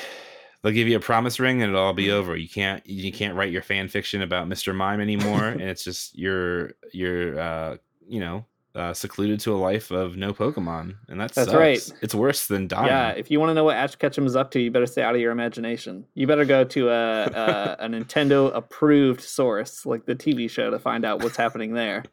they'll 0.63 0.73
give 0.73 0.89
you 0.89 0.97
a 0.97 1.01
promise 1.01 1.39
ring 1.39 1.63
and 1.63 1.71
it'll 1.71 1.85
all 1.85 1.93
be 1.93 2.11
over. 2.11 2.37
You 2.37 2.49
can't 2.49 2.87
you 2.87 3.13
can't 3.13 3.37
write 3.37 3.53
your 3.53 3.63
fan 3.63 3.89
fiction 3.89 4.23
about 4.23 4.49
Mr. 4.49 4.75
Mime 4.75 5.01
anymore 5.01 5.45
and 5.49 5.63
it's 5.63 5.85
just 5.85 6.17
you're 6.19 6.73
you're 6.93 7.39
uh 7.39 7.77
you 8.09 8.21
know 8.21 8.45
uh, 8.75 8.95
secluded 8.95 9.39
to 9.41 9.55
a 9.55 9.57
life 9.57 9.91
of 9.91 10.17
no 10.17 10.33
Pokemon, 10.33 10.97
and 11.09 11.21
that's 11.21 11.35
that's 11.35 11.51
sucks. 11.51 11.59
right. 11.59 11.93
It's 12.01 12.15
worse 12.15 12.47
than 12.47 12.69
dying. 12.69 12.87
Yeah, 12.87 13.11
if 13.11 13.31
you 13.31 13.39
want 13.39 13.51
to 13.51 13.55
know 13.55 13.65
what 13.65 13.77
Ash 13.77 13.95
Ketchum 13.97 14.27
is 14.27 14.35
up 14.35 14.51
to, 14.53 14.61
you 14.61 14.71
better 14.71 14.87
stay 14.87 15.03
out 15.03 15.15
of 15.15 15.21
your 15.21 15.31
imagination. 15.31 16.07
You 16.15 16.27
better 16.27 16.45
go 16.45 16.65
to 16.65 16.89
a 16.89 17.25
a, 17.25 17.77
a 17.81 17.87
Nintendo 17.89 18.55
approved 18.55 19.21
source 19.21 19.85
like 19.85 20.07
the 20.07 20.15
TV 20.15 20.49
show 20.49 20.71
to 20.71 20.79
find 20.79 21.05
out 21.05 21.23
what's 21.23 21.37
happening 21.37 21.75
there. 21.75 22.05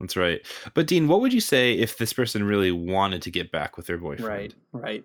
That's 0.00 0.16
right. 0.16 0.40
But 0.74 0.86
Dean, 0.86 1.08
what 1.08 1.20
would 1.20 1.32
you 1.32 1.40
say 1.40 1.72
if 1.74 1.96
this 1.98 2.12
person 2.12 2.44
really 2.44 2.72
wanted 2.72 3.22
to 3.22 3.30
get 3.30 3.50
back 3.50 3.76
with 3.76 3.86
their 3.86 3.98
boyfriend? 3.98 4.28
Right, 4.28 4.54
right. 4.72 5.04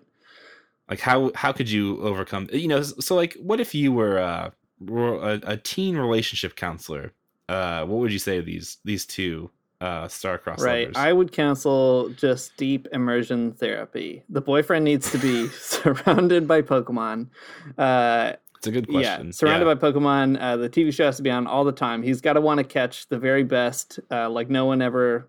Like 0.88 1.00
how 1.00 1.32
how 1.34 1.52
could 1.52 1.70
you 1.70 2.00
overcome? 2.00 2.48
You 2.52 2.68
know, 2.68 2.82
so 2.82 3.14
like, 3.14 3.34
what 3.34 3.60
if 3.60 3.74
you 3.74 3.92
were 3.92 4.18
uh, 4.18 4.50
a, 4.88 5.40
a 5.44 5.56
teen 5.56 5.96
relationship 5.96 6.56
counselor? 6.56 7.12
Uh, 7.48 7.84
what 7.84 7.98
would 8.00 8.12
you 8.12 8.18
say 8.18 8.36
to 8.36 8.42
these 8.42 8.78
these 8.84 9.06
two 9.06 9.50
uh, 9.82 10.06
star-crossed 10.06 10.62
right. 10.62 10.86
Lovers. 10.86 10.96
I 10.96 11.12
would 11.12 11.32
counsel 11.32 12.10
just 12.10 12.56
deep 12.56 12.86
immersion 12.92 13.52
therapy. 13.52 14.22
The 14.28 14.40
boyfriend 14.40 14.84
needs 14.84 15.10
to 15.10 15.18
be 15.18 15.48
surrounded 15.58 16.46
by 16.46 16.62
Pokemon. 16.62 17.28
Uh, 17.76 18.34
it's 18.56 18.68
a 18.68 18.70
good 18.70 18.88
question. 18.88 19.26
Yeah, 19.26 19.32
surrounded 19.32 19.66
yeah. 19.66 19.74
by 19.74 19.90
Pokemon. 19.90 20.40
Uh, 20.40 20.56
the 20.56 20.70
TV 20.70 20.94
show 20.94 21.06
has 21.06 21.16
to 21.16 21.22
be 21.22 21.30
on 21.30 21.48
all 21.48 21.64
the 21.64 21.72
time. 21.72 22.04
He's 22.04 22.20
got 22.20 22.34
to 22.34 22.40
want 22.40 22.58
to 22.58 22.64
catch 22.64 23.08
the 23.08 23.18
very 23.18 23.42
best, 23.42 23.98
uh, 24.08 24.30
like 24.30 24.48
no 24.48 24.66
one 24.66 24.80
ever 24.80 25.28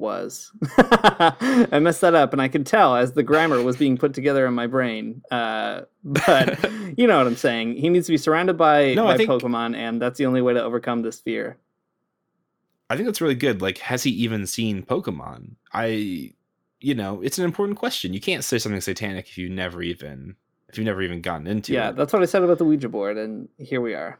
was. 0.00 0.50
I 0.78 1.78
messed 1.80 2.00
that 2.00 2.14
up, 2.14 2.32
and 2.32 2.42
I 2.42 2.48
could 2.48 2.66
tell 2.66 2.96
as 2.96 3.12
the 3.12 3.22
grammar 3.22 3.62
was 3.62 3.76
being 3.76 3.96
put 3.96 4.14
together 4.14 4.46
in 4.46 4.54
my 4.54 4.66
brain. 4.66 5.22
Uh, 5.30 5.82
but 6.04 6.58
you 6.96 7.06
know 7.06 7.18
what 7.18 7.26
I'm 7.26 7.36
saying. 7.36 7.76
He 7.76 7.88
needs 7.88 8.06
to 8.06 8.12
be 8.12 8.18
surrounded 8.18 8.56
by, 8.56 8.94
no, 8.94 9.04
by 9.04 9.16
think... 9.16 9.30
Pokemon, 9.30 9.76
and 9.76 10.02
that's 10.02 10.18
the 10.18 10.26
only 10.26 10.42
way 10.42 10.54
to 10.54 10.62
overcome 10.62 11.02
this 11.02 11.20
fear. 11.20 11.58
I 12.88 12.96
think 12.96 13.06
that's 13.06 13.20
really 13.20 13.36
good. 13.36 13.62
Like, 13.62 13.78
has 13.78 14.02
he 14.02 14.10
even 14.10 14.46
seen 14.46 14.82
Pokemon? 14.82 15.52
I, 15.72 16.32
you 16.80 16.94
know, 16.94 17.22
it's 17.22 17.38
an 17.38 17.44
important 17.44 17.78
question. 17.78 18.12
You 18.12 18.20
can't 18.20 18.42
say 18.42 18.58
something 18.58 18.80
satanic 18.80 19.28
if 19.28 19.38
you 19.38 19.48
never 19.48 19.80
even 19.82 20.34
if 20.68 20.78
you've 20.78 20.86
never 20.86 21.02
even 21.02 21.20
gotten 21.20 21.46
into 21.46 21.72
yeah, 21.72 21.90
it. 21.90 21.96
that's 21.96 22.12
what 22.12 22.22
I 22.22 22.26
said 22.26 22.42
about 22.42 22.58
the 22.58 22.64
Ouija 22.64 22.88
board, 22.88 23.18
and 23.18 23.48
here 23.58 23.80
we 23.80 23.94
are. 23.94 24.18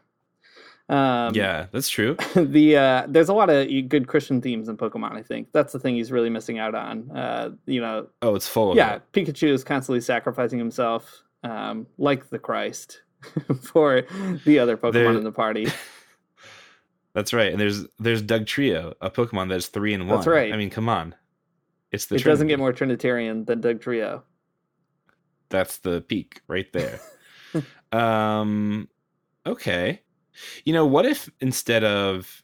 Um, 0.91 1.33
yeah, 1.33 1.67
that's 1.71 1.87
true. 1.87 2.17
the 2.35 2.75
uh, 2.75 3.05
there's 3.07 3.29
a 3.29 3.33
lot 3.33 3.49
of 3.49 3.67
good 3.87 4.07
Christian 4.07 4.41
themes 4.41 4.67
in 4.67 4.75
Pokemon. 4.75 5.13
I 5.13 5.23
think 5.23 5.47
that's 5.53 5.71
the 5.71 5.79
thing 5.79 5.95
he's 5.95 6.11
really 6.11 6.29
missing 6.29 6.59
out 6.59 6.75
on. 6.75 7.09
Uh, 7.11 7.51
you 7.65 7.79
know, 7.79 8.07
oh, 8.21 8.35
it's 8.35 8.47
full. 8.47 8.75
yeah, 8.75 8.95
it. 8.95 9.11
Pikachu 9.13 9.47
is 9.47 9.63
constantly 9.63 10.01
sacrificing 10.01 10.59
himself, 10.59 11.23
um, 11.43 11.87
like 11.97 12.29
the 12.29 12.37
Christ, 12.37 13.03
for 13.61 14.03
the 14.43 14.59
other 14.59 14.75
Pokemon 14.75 14.93
there, 14.93 15.11
in 15.13 15.23
the 15.23 15.31
party. 15.31 15.67
That's 17.13 17.33
right. 17.33 17.51
And 17.53 17.59
there's 17.59 17.85
there's 17.99 18.21
Dugtrio, 18.21 18.93
a 19.01 19.09
Pokemon 19.09 19.49
that's 19.49 19.67
three 19.67 19.93
in 19.93 20.07
one. 20.07 20.17
That's 20.17 20.27
right. 20.27 20.53
I 20.53 20.57
mean, 20.57 20.69
come 20.69 20.87
on. 20.89 21.15
It's 21.91 22.05
the 22.05 22.15
It 22.15 22.19
Trinity. 22.19 22.31
doesn't 22.31 22.47
get 22.47 22.59
more 22.59 22.71
Trinitarian 22.71 23.43
than 23.45 23.61
Dugtrio. 23.61 24.23
That's 25.49 25.77
the 25.79 26.01
peak 26.01 26.41
right 26.47 26.71
there. 26.71 26.99
um 27.91 28.87
okay. 29.45 30.01
You 30.65 30.73
know, 30.73 30.85
what 30.85 31.05
if 31.05 31.29
instead 31.39 31.83
of 31.83 32.43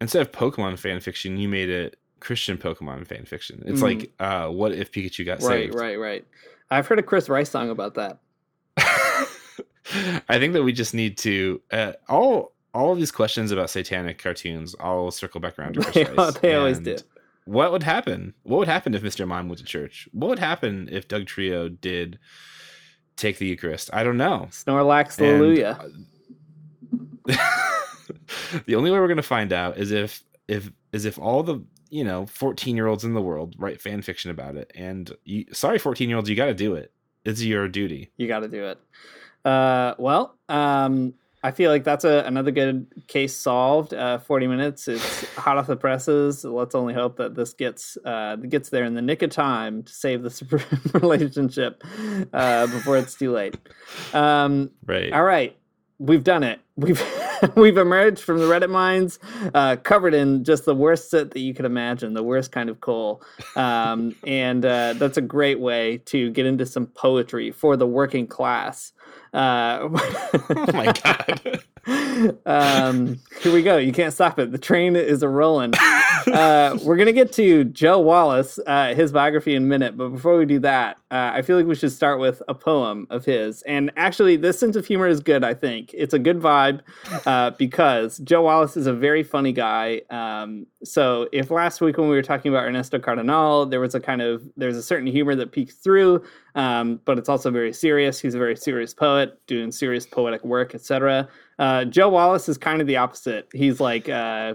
instead 0.00 0.22
of 0.22 0.32
Pokemon 0.32 0.78
fan 0.78 1.00
fiction, 1.00 1.36
you 1.36 1.48
made 1.48 1.68
it 1.68 1.96
Christian 2.20 2.56
Pokemon 2.56 3.06
fan 3.06 3.24
fiction? 3.24 3.62
It's 3.66 3.80
mm. 3.80 3.82
like 3.82 4.12
uh 4.20 4.48
what 4.48 4.72
if 4.72 4.92
Pikachu 4.92 5.24
got 5.24 5.40
right, 5.42 5.42
saved? 5.42 5.74
Right, 5.74 5.98
right, 5.98 5.98
right. 5.98 6.24
I've 6.70 6.86
heard 6.86 6.98
a 6.98 7.02
Chris 7.02 7.28
Rice 7.28 7.50
song 7.50 7.70
about 7.70 7.94
that. 7.94 8.18
I 10.28 10.38
think 10.38 10.54
that 10.54 10.62
we 10.62 10.72
just 10.72 10.94
need 10.94 11.18
to 11.18 11.60
uh, 11.70 11.92
all 12.08 12.52
all 12.72 12.92
of 12.92 12.98
these 12.98 13.12
questions 13.12 13.52
about 13.52 13.70
satanic 13.70 14.18
cartoons 14.18 14.74
all 14.74 15.10
circle 15.10 15.40
back 15.40 15.58
around 15.58 15.74
to 15.74 15.82
Chris 15.82 16.08
Rice. 16.16 16.34
they 16.38 16.54
always 16.54 16.78
do. 16.80 16.96
What 17.44 17.72
would 17.72 17.82
happen? 17.82 18.34
What 18.42 18.58
would 18.58 18.68
happen 18.68 18.94
if 18.94 19.02
Mr. 19.02 19.28
Mime 19.28 19.48
went 19.48 19.58
to 19.58 19.64
church? 19.64 20.08
What 20.12 20.28
would 20.28 20.38
happen 20.38 20.88
if 20.90 21.06
Dugtrio 21.06 21.68
did 21.80 22.18
take 23.16 23.38
the 23.38 23.46
Eucharist? 23.46 23.90
I 23.92 24.02
don't 24.02 24.16
know. 24.16 24.48
Snorlax, 24.50 25.18
hallelujah. 25.18 25.78
the 28.66 28.74
only 28.74 28.90
way 28.90 28.98
we're 28.98 29.06
going 29.06 29.16
to 29.16 29.22
find 29.22 29.52
out 29.52 29.78
is 29.78 29.90
if 29.90 30.22
if 30.48 30.70
is 30.92 31.04
if 31.04 31.18
all 31.18 31.42
the 31.42 31.60
you 31.90 32.04
know 32.04 32.26
14 32.26 32.76
year 32.76 32.86
olds 32.86 33.04
in 33.04 33.14
the 33.14 33.22
world 33.22 33.54
write 33.58 33.80
fan 33.80 34.02
fiction 34.02 34.30
about 34.30 34.56
it 34.56 34.70
and 34.74 35.12
you, 35.24 35.46
sorry 35.52 35.78
14 35.78 36.08
year 36.08 36.16
olds 36.16 36.28
you 36.28 36.36
got 36.36 36.46
to 36.46 36.54
do 36.54 36.74
it 36.74 36.92
it's 37.24 37.42
your 37.42 37.68
duty 37.68 38.10
you 38.16 38.28
got 38.28 38.40
to 38.40 38.48
do 38.48 38.64
it 38.66 38.78
uh, 39.44 39.94
well 39.98 40.36
um, 40.48 41.14
I 41.44 41.50
feel 41.50 41.70
like 41.70 41.84
that's 41.84 42.06
a, 42.06 42.24
another 42.26 42.50
good 42.50 42.86
case 43.06 43.36
solved. 43.36 43.92
Uh, 43.92 44.16
Forty 44.16 44.46
minutes. 44.46 44.88
It's 44.88 45.28
hot 45.34 45.58
off 45.58 45.66
the 45.66 45.76
presses. 45.76 46.42
Let's 46.42 46.74
only 46.74 46.94
hope 46.94 47.18
that 47.18 47.34
this 47.34 47.52
gets 47.52 47.98
uh, 48.02 48.36
gets 48.36 48.70
there 48.70 48.84
in 48.84 48.94
the 48.94 49.02
nick 49.02 49.20
of 49.20 49.28
time 49.28 49.82
to 49.82 49.92
save 49.92 50.22
this 50.22 50.42
relationship 50.94 51.84
uh, 52.32 52.66
before 52.68 52.96
it's 52.96 53.14
too 53.14 53.30
late. 53.30 53.58
Um, 54.14 54.70
right. 54.86 55.12
All 55.12 55.22
right. 55.22 55.54
We've 55.98 56.24
done 56.24 56.42
it. 56.42 56.60
We've 56.76 57.02
we've 57.56 57.76
emerged 57.76 58.20
from 58.20 58.38
the 58.38 58.46
Reddit 58.46 58.70
mines, 58.70 59.18
uh, 59.54 59.76
covered 59.76 60.14
in 60.14 60.44
just 60.44 60.64
the 60.64 60.74
worst 60.74 61.10
sit 61.10 61.30
that 61.32 61.40
you 61.40 61.54
could 61.54 61.64
imagine, 61.64 62.14
the 62.14 62.22
worst 62.22 62.52
kind 62.52 62.68
of 62.68 62.80
coal, 62.80 63.22
um, 63.56 64.14
and 64.26 64.64
uh, 64.64 64.94
that's 64.94 65.16
a 65.16 65.22
great 65.22 65.60
way 65.60 65.98
to 66.06 66.30
get 66.30 66.46
into 66.46 66.66
some 66.66 66.86
poetry 66.86 67.50
for 67.50 67.76
the 67.76 67.86
working 67.86 68.26
class. 68.26 68.92
Uh, 69.32 69.78
oh 69.92 70.66
my 70.72 70.92
god. 70.92 71.62
um, 72.46 73.20
here 73.40 73.52
we 73.52 73.62
go. 73.62 73.76
You 73.76 73.92
can't 73.92 74.12
stop 74.12 74.38
it. 74.38 74.52
The 74.52 74.58
train 74.58 74.96
is 74.96 75.22
a 75.22 75.28
rolling. 75.28 75.72
Uh, 76.26 76.78
we're 76.82 76.96
gonna 76.96 77.12
get 77.12 77.32
to 77.32 77.64
Joe 77.64 77.98
Wallace, 77.98 78.58
uh, 78.66 78.94
his 78.94 79.12
biography 79.12 79.54
in 79.54 79.64
a 79.64 79.66
minute, 79.66 79.96
but 79.96 80.08
before 80.08 80.38
we 80.38 80.46
do 80.46 80.58
that, 80.60 80.96
uh, 81.10 81.32
I 81.34 81.42
feel 81.42 81.56
like 81.56 81.66
we 81.66 81.74
should 81.74 81.92
start 81.92 82.18
with 82.18 82.42
a 82.48 82.54
poem 82.54 83.06
of 83.10 83.24
his. 83.24 83.62
And 83.62 83.92
actually, 83.96 84.36
this 84.36 84.58
sense 84.58 84.74
of 84.74 84.86
humor 84.86 85.06
is 85.06 85.20
good. 85.20 85.44
I 85.44 85.54
think 85.54 85.90
it's 85.92 86.14
a 86.14 86.18
good 86.18 86.40
vibe 86.40 86.80
uh, 87.26 87.50
because 87.50 88.18
Joe 88.18 88.42
Wallace 88.42 88.76
is 88.76 88.86
a 88.86 88.92
very 88.92 89.22
funny 89.22 89.52
guy. 89.52 90.00
Um, 90.10 90.66
so 90.82 91.28
if 91.32 91.50
last 91.50 91.80
week 91.80 91.98
when 91.98 92.08
we 92.08 92.16
were 92.16 92.22
talking 92.22 92.52
about 92.52 92.64
Ernesto 92.64 92.98
Cardenal, 92.98 93.66
there 93.66 93.80
was 93.80 93.94
a 93.94 94.00
kind 94.00 94.22
of 94.22 94.42
there's 94.56 94.76
a 94.76 94.82
certain 94.82 95.06
humor 95.06 95.34
that 95.34 95.52
peeks 95.52 95.74
through, 95.74 96.24
um, 96.54 97.00
but 97.04 97.18
it's 97.18 97.28
also 97.28 97.50
very 97.50 97.72
serious. 97.72 98.20
He's 98.20 98.34
a 98.34 98.38
very 98.38 98.56
serious 98.56 98.94
poet 98.94 99.38
doing 99.46 99.70
serious 99.70 100.06
poetic 100.06 100.44
work, 100.44 100.74
etc. 100.74 101.28
Uh, 101.58 101.84
Joe 101.84 102.08
Wallace 102.08 102.48
is 102.48 102.58
kind 102.58 102.80
of 102.80 102.86
the 102.86 102.96
opposite. 102.96 103.48
He's 103.52 103.80
like, 103.80 104.08
uh, 104.08 104.54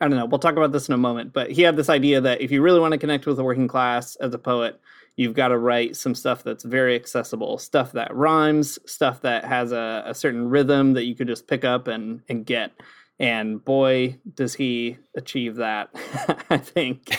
I 0.00 0.08
don't 0.08 0.16
know. 0.16 0.24
We'll 0.24 0.38
talk 0.38 0.56
about 0.56 0.72
this 0.72 0.88
in 0.88 0.94
a 0.94 0.98
moment, 0.98 1.32
but 1.32 1.50
he 1.50 1.62
had 1.62 1.76
this 1.76 1.90
idea 1.90 2.20
that 2.22 2.40
if 2.40 2.50
you 2.50 2.62
really 2.62 2.80
want 2.80 2.92
to 2.92 2.98
connect 2.98 3.26
with 3.26 3.36
the 3.36 3.44
working 3.44 3.68
class 3.68 4.16
as 4.16 4.32
a 4.32 4.38
poet, 4.38 4.80
you've 5.16 5.34
got 5.34 5.48
to 5.48 5.58
write 5.58 5.94
some 5.94 6.14
stuff 6.14 6.42
that's 6.42 6.64
very 6.64 6.94
accessible, 6.94 7.58
stuff 7.58 7.92
that 7.92 8.14
rhymes, 8.14 8.78
stuff 8.90 9.20
that 9.20 9.44
has 9.44 9.72
a, 9.72 10.02
a 10.06 10.14
certain 10.14 10.48
rhythm 10.48 10.94
that 10.94 11.04
you 11.04 11.14
could 11.14 11.28
just 11.28 11.46
pick 11.46 11.64
up 11.64 11.86
and 11.86 12.22
and 12.30 12.46
get 12.46 12.72
and 13.20 13.62
boy 13.62 14.16
does 14.34 14.54
he 14.54 14.96
achieve 15.14 15.56
that 15.56 15.90
i 16.50 16.56
think. 16.56 17.16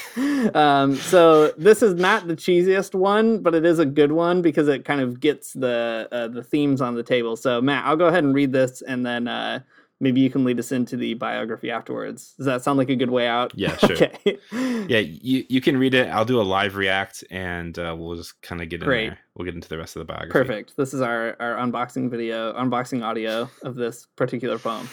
Um, 0.56 0.96
so 0.96 1.52
this 1.52 1.84
is 1.84 1.94
not 1.94 2.28
the 2.28 2.36
cheesiest 2.36 2.96
one 2.96 3.42
but 3.42 3.56
it 3.56 3.66
is 3.66 3.80
a 3.80 3.86
good 3.86 4.12
one 4.12 4.42
because 4.42 4.68
it 4.68 4.84
kind 4.84 5.00
of 5.00 5.20
gets 5.20 5.54
the 5.54 6.10
uh, 6.12 6.28
the 6.28 6.44
themes 6.44 6.82
on 6.82 6.96
the 6.96 7.04
table. 7.04 7.38
So 7.38 7.62
matt 7.62 7.86
i'll 7.86 7.96
go 7.96 8.08
ahead 8.08 8.24
and 8.24 8.34
read 8.34 8.52
this 8.52 8.82
and 8.82 9.06
then 9.06 9.28
uh, 9.28 9.60
maybe 10.00 10.20
you 10.20 10.32
can 10.32 10.44
lead 10.44 10.58
us 10.58 10.72
into 10.72 10.98
the 10.98 11.14
biography 11.14 11.70
afterwards. 11.70 12.34
Does 12.36 12.48
that 12.48 12.64
sound 12.64 12.80
like 12.80 12.90
a 12.90 12.96
good 12.96 13.12
way 13.12 13.28
out? 13.28 13.54
Yeah 13.56 13.78
sure. 13.78 13.92
Okay. 13.92 14.40
yeah 14.52 15.00
you, 15.00 15.46
you 15.48 15.62
can 15.62 15.78
read 15.78 15.94
it. 15.94 16.10
I'll 16.10 16.26
do 16.26 16.42
a 16.42 16.44
live 16.44 16.76
react 16.76 17.24
and 17.30 17.78
uh, 17.78 17.96
we'll 17.98 18.16
just 18.16 18.42
kind 18.42 18.62
of 18.62 18.70
get 18.70 18.82
in 18.82 18.88
Great. 18.88 19.10
there. 19.10 19.20
We'll 19.36 19.46
get 19.46 19.54
into 19.54 19.70
the 19.70 19.78
rest 19.78 19.96
of 19.96 20.00
the 20.00 20.06
biography. 20.06 20.32
Perfect. 20.32 20.76
This 20.76 20.96
is 20.96 21.02
our 21.02 21.38
our 21.40 21.56
unboxing 21.56 22.10
video 22.10 22.54
unboxing 22.54 23.04
audio 23.04 23.50
of 23.62 23.76
this 23.76 24.08
particular 24.16 24.58
poem 24.58 24.90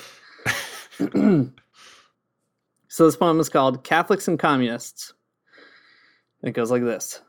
so 2.88 3.07
this 3.07 3.17
poem 3.17 3.38
is 3.38 3.49
called 3.49 3.85
Catholics 3.85 4.26
and 4.26 4.37
Communists. 4.37 5.14
It 6.43 6.52
goes 6.52 6.73
like 6.73 6.83
this 6.83 7.23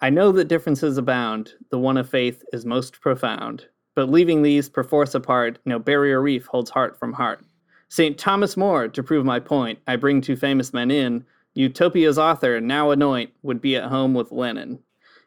I 0.00 0.10
know 0.10 0.30
that 0.32 0.46
differences 0.46 0.96
abound, 0.96 1.54
the 1.70 1.78
one 1.78 1.96
of 1.96 2.08
faith 2.08 2.44
is 2.52 2.64
most 2.64 3.00
profound. 3.00 3.66
But 3.96 4.10
leaving 4.10 4.42
these 4.42 4.68
perforce 4.68 5.14
apart, 5.14 5.58
no 5.64 5.80
barrier 5.80 6.22
reef 6.22 6.46
holds 6.46 6.70
heart 6.70 6.96
from 6.98 7.12
heart. 7.12 7.44
St. 7.88 8.16
Thomas 8.16 8.56
More, 8.56 8.86
to 8.86 9.02
prove 9.02 9.24
my 9.24 9.40
point, 9.40 9.80
I 9.88 9.96
bring 9.96 10.20
two 10.20 10.36
famous 10.36 10.72
men 10.72 10.90
in. 10.92 11.24
Utopia's 11.54 12.18
author, 12.18 12.60
now 12.60 12.90
anoint, 12.90 13.30
would 13.42 13.60
be 13.60 13.74
at 13.74 13.90
home 13.90 14.14
with 14.14 14.30
Lenin. 14.30 14.78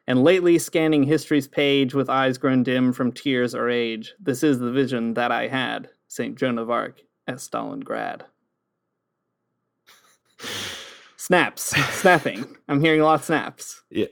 And 0.08 0.24
lately 0.24 0.58
scanning 0.58 1.04
history's 1.04 1.50
page 1.50 1.94
with 1.94 2.10
eyes 2.10 2.38
grown 2.38 2.64
dim 2.64 2.94
from 2.94 3.12
tears 3.12 3.54
or 3.54 3.70
age, 3.70 4.14
this 4.20 4.42
is 4.42 4.60
the 4.60 4.72
vision 4.72 5.16
that 5.16 5.32
I 5.32 5.48
had, 5.48 5.90
St. 6.08 6.36
Joan 6.38 6.58
of 6.58 6.70
Arc 6.70 7.05
at 7.28 7.36
Stalingrad. 7.38 8.22
snaps, 11.18 11.64
snapping. 12.00 12.46
I'm 12.68 12.82
hearing 12.82 13.02
a 13.02 13.06
lot 13.06 13.20
of 13.20 13.26
snaps. 13.26 13.82
Yeah. 13.90 14.08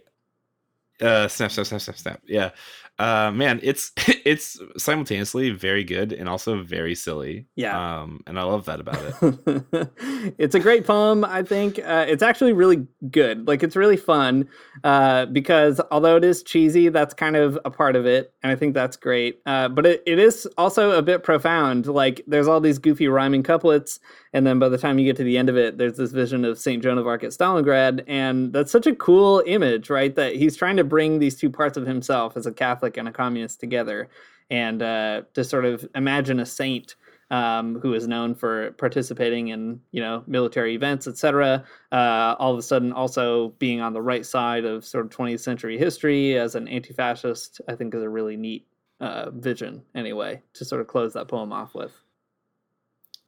Uh, 1.01 1.27
snap, 1.27 1.51
snap, 1.51 1.65
snap, 1.65 1.82
snap, 1.82 1.98
snap. 1.98 2.22
Yeah 2.25 2.51
uh 3.00 3.32
man 3.32 3.60
it's 3.64 3.92
it's 4.26 4.60
simultaneously 4.78 5.50
very 5.50 5.84
good 5.84 6.14
and 6.14 6.30
also 6.30 6.62
very 6.62 6.94
silly 6.94 7.48
yeah. 7.56 8.02
um 8.02 8.22
and 8.28 8.40
i 8.40 8.44
love 8.44 8.66
that 8.66 8.80
about 8.80 9.00
it. 9.02 9.90
It's 10.38 10.56
a 10.56 10.60
great 10.60 10.86
poem 10.86 11.26
i 11.26 11.44
think. 11.44 11.80
Uh, 11.80 12.06
it's 12.08 12.24
actually 12.24 12.54
really 12.54 12.88
good. 13.10 13.48
Like 13.48 13.64
it's 13.64 13.76
really 13.76 13.98
fun 13.98 14.48
uh 14.84 15.26
because 15.28 15.82
although 15.92 16.18
it 16.18 16.24
is 16.24 16.44
cheesy 16.44 16.90
that's 16.90 17.14
kind 17.14 17.36
of 17.36 17.58
a 17.66 17.72
part 17.72 17.96
of 17.96 18.06
it 18.06 18.34
and 18.44 18.52
i 18.52 18.56
think 18.56 18.74
that's 18.74 18.96
great. 18.96 19.40
Uh 19.46 19.70
but 19.70 19.86
it, 19.86 20.04
it 20.06 20.20
is 20.20 20.48
also 20.58 20.92
a 20.92 21.02
bit 21.02 21.24
profound. 21.24 21.88
Like 21.88 22.22
there's 22.28 22.48
all 22.48 22.60
these 22.60 22.78
goofy 22.80 23.08
rhyming 23.08 23.44
couplets 23.44 24.00
and 24.34 24.46
then 24.46 24.60
by 24.60 24.70
the 24.70 24.78
time 24.78 25.00
you 25.00 25.06
get 25.06 25.16
to 25.18 25.24
the 25.24 25.38
end 25.38 25.50
of 25.50 25.58
it 25.58 25.78
there's 25.78 25.98
this 25.98 26.12
vision 26.12 26.44
of 26.44 26.58
saint 26.58 26.82
joan 26.84 26.98
of 26.98 27.08
arc 27.08 27.24
at 27.24 27.32
stalingrad 27.32 28.04
and 28.08 28.52
that's 28.52 28.72
such 28.72 28.88
a 28.88 28.96
cool 28.96 29.44
image 29.46 29.90
right? 29.90 30.16
That 30.16 30.36
he's 30.36 30.56
trying 30.56 30.78
to 30.78 30.84
bring 30.84 31.20
these 31.20 31.36
two 31.36 31.50
parts 31.50 31.78
of 31.78 31.86
himself 31.86 32.36
as 32.36 32.46
a 32.46 32.52
catholic 32.52 32.83
Catholic 32.84 32.98
and 32.98 33.08
a 33.08 33.12
communist 33.12 33.60
together, 33.60 34.10
and 34.50 34.82
uh, 34.82 35.22
to 35.34 35.44
sort 35.44 35.66
of 35.66 35.88
imagine 35.96 36.40
a 36.40 36.46
saint 36.46 36.96
um, 37.32 37.80
who 37.80 37.94
is 37.94 38.08
known 38.08 38.36
for 38.36 38.72
participating 38.74 39.48
in 39.48 39.80
you 39.92 40.02
know 40.02 40.24
military 40.28 40.75
events, 40.75 41.08
etc. 41.08 41.63
Uh, 41.92 42.36
all 42.38 42.52
of 42.52 42.60
a 42.60 42.62
sudden, 42.62 42.92
also 42.92 43.50
being 43.60 43.80
on 43.80 43.94
the 43.94 44.02
right 44.02 44.25
side 44.25 44.66
of 44.66 44.86
sort 44.86 45.06
of 45.06 45.12
20th 45.12 45.40
century 45.40 45.78
history 45.78 46.38
as 46.38 46.56
an 46.56 46.68
anti-fascist, 46.68 47.62
I 47.70 47.75
think 47.75 47.96
is 47.96 48.04
a 48.04 48.10
really 48.10 48.36
neat 48.36 48.68
uh, 49.00 49.32
vision. 49.32 49.82
Anyway, 49.96 50.42
to 50.54 50.66
sort 50.66 50.82
of 50.82 50.88
close 50.88 51.13
that 51.13 51.30
poem 51.30 51.54
off 51.54 51.74
with. 51.74 51.94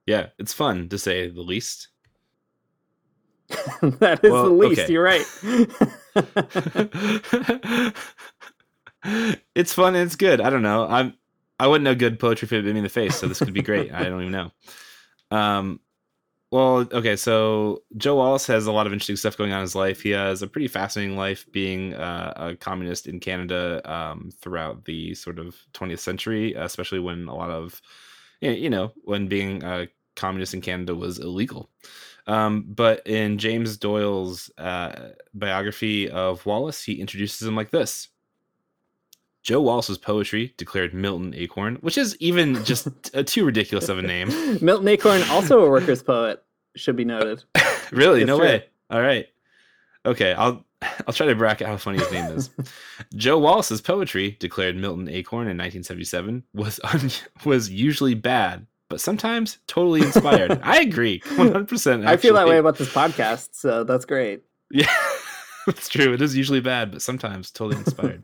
Yeah, 0.06 0.28
it's 0.38 0.54
fun 0.54 0.90
to 0.90 0.98
say 0.98 1.30
the 1.30 1.42
least. 1.42 1.88
that 3.82 4.20
is 4.24 4.32
well, 4.32 4.44
the 4.44 4.50
least. 4.50 4.82
Okay. 4.82 4.92
You're 4.92 5.04
right. 5.04 5.26
it's 9.56 9.74
fun 9.74 9.96
and 9.96 10.06
it's 10.06 10.16
good. 10.16 10.42
I 10.42 10.50
don't 10.50 10.62
know. 10.62 10.88
I'm 10.88 11.14
I 11.60 11.68
wouldn't 11.68 11.86
know 11.86 11.96
good 11.96 12.20
poetry 12.20 12.48
if 12.48 12.54
it 12.54 12.66
hit 12.66 12.74
me 12.74 12.80
in 12.80 12.84
the 12.84 12.90
face, 12.90 13.16
so 13.16 13.28
this 13.28 13.40
could 13.40 13.54
be 13.54 13.62
great. 13.62 13.94
I 13.94 14.04
don't 14.04 14.22
even 14.22 14.32
know. 14.32 14.52
Um, 15.32 15.80
well, 16.52 16.88
okay, 16.92 17.16
so 17.16 17.84
Joe 17.98 18.16
Wallace 18.16 18.46
has 18.48 18.68
a 18.68 18.72
lot 18.72 18.88
of 18.88 18.94
interesting 18.94 19.16
stuff 19.16 19.38
going 19.38 19.52
on 19.52 19.60
in 19.60 19.64
his 19.64 19.76
life. 19.76 20.02
He 20.02 20.12
has 20.12 20.42
a 20.42 20.48
pretty 20.48 20.68
fascinating 20.68 21.18
life 21.18 21.46
being 21.52 21.94
uh, 21.94 22.34
a 22.36 22.56
communist 22.56 23.08
in 23.08 23.20
Canada 23.20 23.82
um, 23.90 24.32
throughout 24.42 24.86
the 24.86 25.16
sort 25.16 25.40
of 25.40 25.56
20th 25.74 26.00
century, 26.00 26.54
especially 26.54 27.00
when 27.00 27.28
a 27.28 27.36
lot 27.36 27.50
of 27.50 27.82
you 28.42 28.70
know, 28.70 28.92
when 29.04 29.28
being 29.28 29.64
a 29.64 29.88
communist 30.16 30.54
in 30.54 30.62
Canada 30.62 30.94
was 30.94 31.20
illegal. 31.20 31.70
Um, 32.28 32.66
but 32.68 33.06
in 33.06 33.38
James 33.38 33.78
Doyle's 33.78 34.52
uh, 34.58 35.10
biography 35.34 36.10
of 36.10 36.46
Wallace, 36.46 36.84
he 36.84 37.00
introduces 37.00 37.48
him 37.48 37.56
like 37.56 37.72
this. 37.72 38.10
Joe 39.46 39.62
Wallace's 39.62 40.00
poetry 40.00 40.56
declared 40.58 40.96
Milton 40.96 41.36
Acorn, 41.36 41.76
which 41.76 42.00
is 42.00 42.18
even 42.20 42.66
just 42.66 42.88
too 43.28 43.46
ridiculous 43.46 43.90
of 43.90 44.00
a 44.00 44.02
name. 44.02 44.30
Milton 44.60 44.88
Acorn, 44.88 45.22
also 45.30 45.64
a 45.64 45.70
workers' 45.70 46.02
poet, 46.02 46.44
should 46.76 46.96
be 46.96 47.06
noted. 47.06 47.44
really? 47.92 48.22
It's 48.22 48.28
no 48.28 48.38
true. 48.38 48.48
way. 48.48 48.66
All 48.90 49.02
right. 49.02 49.28
Okay, 50.04 50.34
I'll 50.34 50.66
I'll 51.08 51.14
try 51.14 51.28
to 51.28 51.36
bracket 51.36 51.68
how 51.68 51.78
funny 51.78 52.00
his 52.00 52.12
name 52.12 52.26
is. 52.32 52.50
Joe 53.16 53.38
Wallace's 53.38 53.82
poetry, 53.82 54.36
declared 54.40 54.78
Milton 54.78 55.08
Acorn 55.10 55.48
in 55.48 55.58
1977, 55.58 56.44
was 56.56 56.80
un- 56.84 57.12
was 57.46 57.70
usually 57.70 58.16
bad, 58.16 58.66
but 58.90 59.00
sometimes 59.00 59.60
totally 59.68 60.02
inspired. 60.02 60.60
I 60.64 60.82
agree, 60.82 61.22
100. 61.36 61.68
percent 61.68 62.08
I 62.08 62.18
feel 62.18 62.34
that 62.34 62.48
way 62.48 62.58
about 62.58 62.80
this 62.80 62.92
podcast, 62.92 63.50
so 63.52 63.84
that's 63.84 64.06
great. 64.06 64.42
Yeah, 64.72 64.92
that's 65.68 65.88
true. 65.88 66.14
It 66.14 66.22
is 66.24 66.36
usually 66.36 66.62
bad, 66.62 66.92
but 66.92 67.04
sometimes 67.04 67.52
totally 67.52 67.78
inspired. 67.78 68.24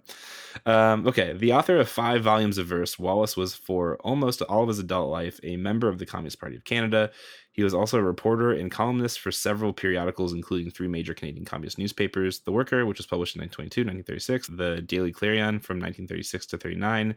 Um, 0.66 1.08
okay, 1.08 1.34
the 1.34 1.54
author 1.54 1.78
of 1.78 1.90
five 1.90 2.24
volumes 2.24 2.58
of 2.58 2.68
verse, 2.68 3.00
Wallace 3.00 3.38
was 3.38 3.56
for 3.56 3.98
almost 3.98 4.42
all 4.44 4.64
of 4.64 4.68
his 4.68 4.80
adult 4.80 5.10
life 5.10 5.40
a 5.44 5.58
member 5.58 5.88
of 5.88 6.00
the 6.00 6.06
Communist 6.06 6.40
Party 6.40 6.56
of 6.56 6.64
Canada. 6.64 7.12
He 7.54 7.64
was 7.64 7.74
also 7.74 8.00
a 8.00 8.04
reporter 8.04 8.54
and 8.54 8.72
columnist 8.72 9.20
for 9.20 9.32
several 9.32 9.74
periodicals, 9.74 10.32
including 10.32 10.72
three 10.72 10.88
major 10.88 11.14
Canadian 11.14 11.44
communist 11.44 11.78
newspapers 11.78 12.40
The 12.40 12.52
Worker, 12.52 12.86
which 12.86 12.98
was 12.98 13.08
published 13.08 13.36
in 13.36 13.42
1922 13.42 13.82
1936, 13.82 14.48
the 14.48 14.82
Daily 14.82 15.12
Clarion 15.12 15.60
from 15.60 15.78
1936 15.78 16.46
to 16.48 16.58
39, 16.58 17.16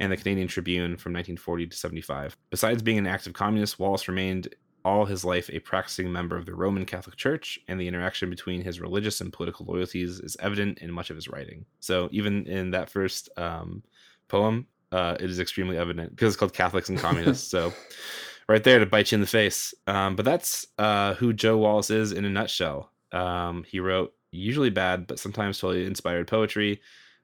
and 0.00 0.12
the 0.12 0.16
Canadian 0.16 0.48
Tribune 0.48 0.96
from 0.96 1.12
1940 1.12 1.66
to 1.66 1.76
75. 1.76 2.36
Besides 2.50 2.82
being 2.82 2.98
an 2.98 3.06
active 3.06 3.34
communist, 3.34 3.78
Wallace 3.78 4.08
remained 4.08 4.48
all 4.84 5.04
his 5.04 5.24
life 5.24 5.48
a 5.50 5.58
practicing 5.60 6.12
member 6.12 6.36
of 6.36 6.46
the 6.46 6.54
Roman 6.54 6.84
Catholic 6.84 7.16
Church, 7.16 7.58
and 7.68 7.80
the 7.80 7.88
interaction 7.88 8.30
between 8.30 8.62
his 8.62 8.80
religious 8.80 9.20
and 9.20 9.32
political 9.32 9.66
loyalties 9.66 10.20
is 10.20 10.36
evident 10.40 10.78
in 10.78 10.92
much 10.92 11.10
of 11.10 11.16
his 11.16 11.28
writing. 11.28 11.64
So 11.80 12.08
even 12.12 12.46
in 12.46 12.70
that 12.72 12.90
first 12.90 13.28
um, 13.36 13.82
poem, 14.28 14.66
uh, 14.92 15.16
it 15.18 15.30
is 15.30 15.40
extremely 15.40 15.76
evident 15.76 16.10
because 16.10 16.28
it's 16.28 16.36
called 16.36 16.52
Catholics 16.52 16.88
and 16.88 16.98
Communists. 16.98 17.48
so 17.48 17.72
right 18.48 18.62
there 18.62 18.78
to 18.78 18.86
bite 18.86 19.10
you 19.10 19.16
in 19.16 19.20
the 19.20 19.26
face. 19.26 19.74
Um, 19.86 20.16
but 20.16 20.24
that's 20.24 20.66
uh, 20.78 21.14
who 21.14 21.32
Joe 21.32 21.58
Wallace 21.58 21.90
is 21.90 22.12
in 22.12 22.24
a 22.24 22.30
nutshell. 22.30 22.90
Um, 23.12 23.64
he 23.64 23.80
wrote 23.80 24.12
usually 24.30 24.70
bad, 24.70 25.06
but 25.06 25.18
sometimes 25.18 25.58
totally 25.58 25.86
inspired 25.86 26.28
poetry. 26.28 26.80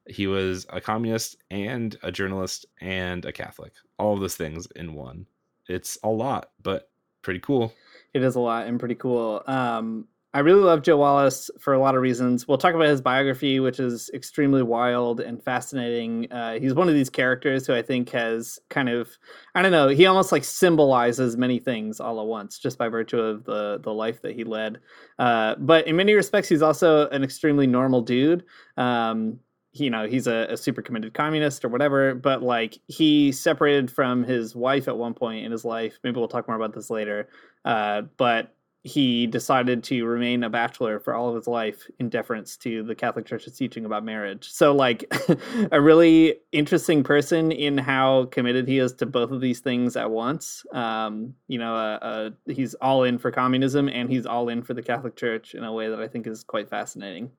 He 0.08 0.26
was 0.26 0.66
a 0.70 0.80
communist 0.80 1.36
and 1.50 1.96
a 2.02 2.10
journalist 2.10 2.66
and 2.80 3.24
a 3.24 3.32
Catholic. 3.32 3.72
All 3.98 4.14
of 4.14 4.20
those 4.20 4.36
things 4.36 4.66
in 4.76 4.94
one. 4.94 5.26
It's 5.68 5.98
a 6.02 6.08
lot, 6.08 6.50
but 6.62 6.89
pretty 7.22 7.40
cool. 7.40 7.72
It 8.14 8.22
is 8.22 8.34
a 8.34 8.40
lot 8.40 8.66
and 8.66 8.78
pretty 8.78 8.96
cool. 8.96 9.42
Um, 9.46 10.06
I 10.32 10.40
really 10.40 10.62
love 10.62 10.82
Joe 10.82 10.96
Wallace 10.96 11.50
for 11.58 11.74
a 11.74 11.80
lot 11.80 11.96
of 11.96 12.02
reasons. 12.02 12.46
We'll 12.46 12.56
talk 12.56 12.74
about 12.74 12.86
his 12.86 13.00
biography, 13.00 13.58
which 13.58 13.80
is 13.80 14.10
extremely 14.14 14.62
wild 14.62 15.18
and 15.18 15.42
fascinating. 15.42 16.30
Uh, 16.30 16.60
he's 16.60 16.72
one 16.72 16.88
of 16.88 16.94
these 16.94 17.10
characters 17.10 17.66
who 17.66 17.74
I 17.74 17.82
think 17.82 18.10
has 18.10 18.56
kind 18.68 18.88
of, 18.88 19.10
I 19.56 19.62
don't 19.62 19.72
know, 19.72 19.88
he 19.88 20.06
almost 20.06 20.30
like 20.30 20.44
symbolizes 20.44 21.36
many 21.36 21.58
things 21.58 21.98
all 21.98 22.20
at 22.20 22.26
once 22.26 22.60
just 22.60 22.78
by 22.78 22.88
virtue 22.88 23.18
of 23.18 23.44
the 23.44 23.80
the 23.82 23.92
life 23.92 24.22
that 24.22 24.36
he 24.36 24.44
led. 24.44 24.78
Uh, 25.18 25.56
but 25.58 25.88
in 25.88 25.96
many 25.96 26.14
respects, 26.14 26.48
he's 26.48 26.62
also 26.62 27.08
an 27.08 27.24
extremely 27.24 27.66
normal 27.66 28.00
dude. 28.00 28.44
Um, 28.76 29.40
you 29.72 29.90
know 29.90 30.06
he's 30.06 30.26
a, 30.26 30.46
a, 30.50 30.56
super 30.56 30.82
committed 30.82 31.14
communist 31.14 31.64
or 31.64 31.68
whatever 31.68 32.14
but 32.14 32.42
like 32.42 32.80
he 32.88 33.30
separated 33.30 33.90
from 33.90 34.24
his 34.24 34.54
wife 34.54 34.88
at 34.88 34.96
one 34.96 35.14
point 35.14 35.44
in 35.44 35.52
his 35.52 35.64
life. 35.64 35.98
Maybe 36.02 36.18
we'll 36.18 36.28
talk 36.28 36.48
more 36.48 36.56
about 36.56 36.74
this 36.74 36.90
later. 36.90 37.28
Uh, 37.64 38.02
but 38.16 38.54
he 38.82 39.26
decided 39.26 39.84
to 39.84 40.06
remain 40.06 40.42
a 40.42 40.48
bachelor 40.48 40.98
for 40.98 41.14
all 41.14 41.28
of 41.28 41.34
his 41.34 41.46
life 41.46 41.86
in 41.98 42.08
deference 42.08 42.56
to 42.56 42.82
the 42.82 42.94
catholic 42.94 43.26
church's 43.26 43.54
teaching 43.54 43.84
about 43.84 44.02
marriage. 44.02 44.50
So 44.50 44.74
like 44.74 45.04
a 45.70 45.80
really 45.80 46.36
interesting 46.50 47.04
person 47.04 47.52
in 47.52 47.76
how 47.76 48.24
committed 48.26 48.66
he 48.66 48.78
is 48.78 48.94
to 48.94 49.06
both 49.06 49.32
of 49.32 49.42
these 49.42 49.60
things 49.60 49.96
at 49.96 50.10
once. 50.10 50.64
Um, 50.72 51.34
you 51.46 51.58
know 51.58 51.74
uh, 51.74 51.98
uh, 52.00 52.30
he's 52.46 52.72
all 52.74 53.04
in 53.04 53.18
for 53.18 53.30
communism 53.30 53.88
and 53.90 54.08
he's 54.08 54.24
all 54.24 54.48
in 54.48 54.62
for 54.62 54.72
the 54.72 54.82
catholic 54.82 55.14
church 55.14 55.54
in 55.54 55.62
a 55.62 55.72
way 55.72 55.88
that 55.90 56.00
i 56.00 56.08
think 56.08 56.26
is 56.26 56.42
quite 56.42 56.70
fascinating. 56.70 57.30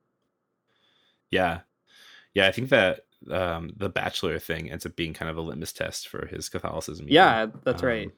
Yeah 1.32 1.62
yeah, 2.34 2.48
I 2.48 2.52
think 2.52 2.70
that 2.70 3.02
um, 3.30 3.72
the 3.78 3.89
bachelor 3.89 4.39
thing 4.39 4.72
ends 4.72 4.86
up 4.86 4.96
being 4.96 5.13
kind 5.13 5.30
of 5.30 5.38
a 5.38 5.41
litmus 5.41 5.74
test 5.74 6.08
for 6.08 6.26
his 6.28 6.50
Catholicism. 6.50 7.08
Yeah, 7.10 7.48
that's 7.63 7.84
um, 7.84 7.88
right. 7.88 8.12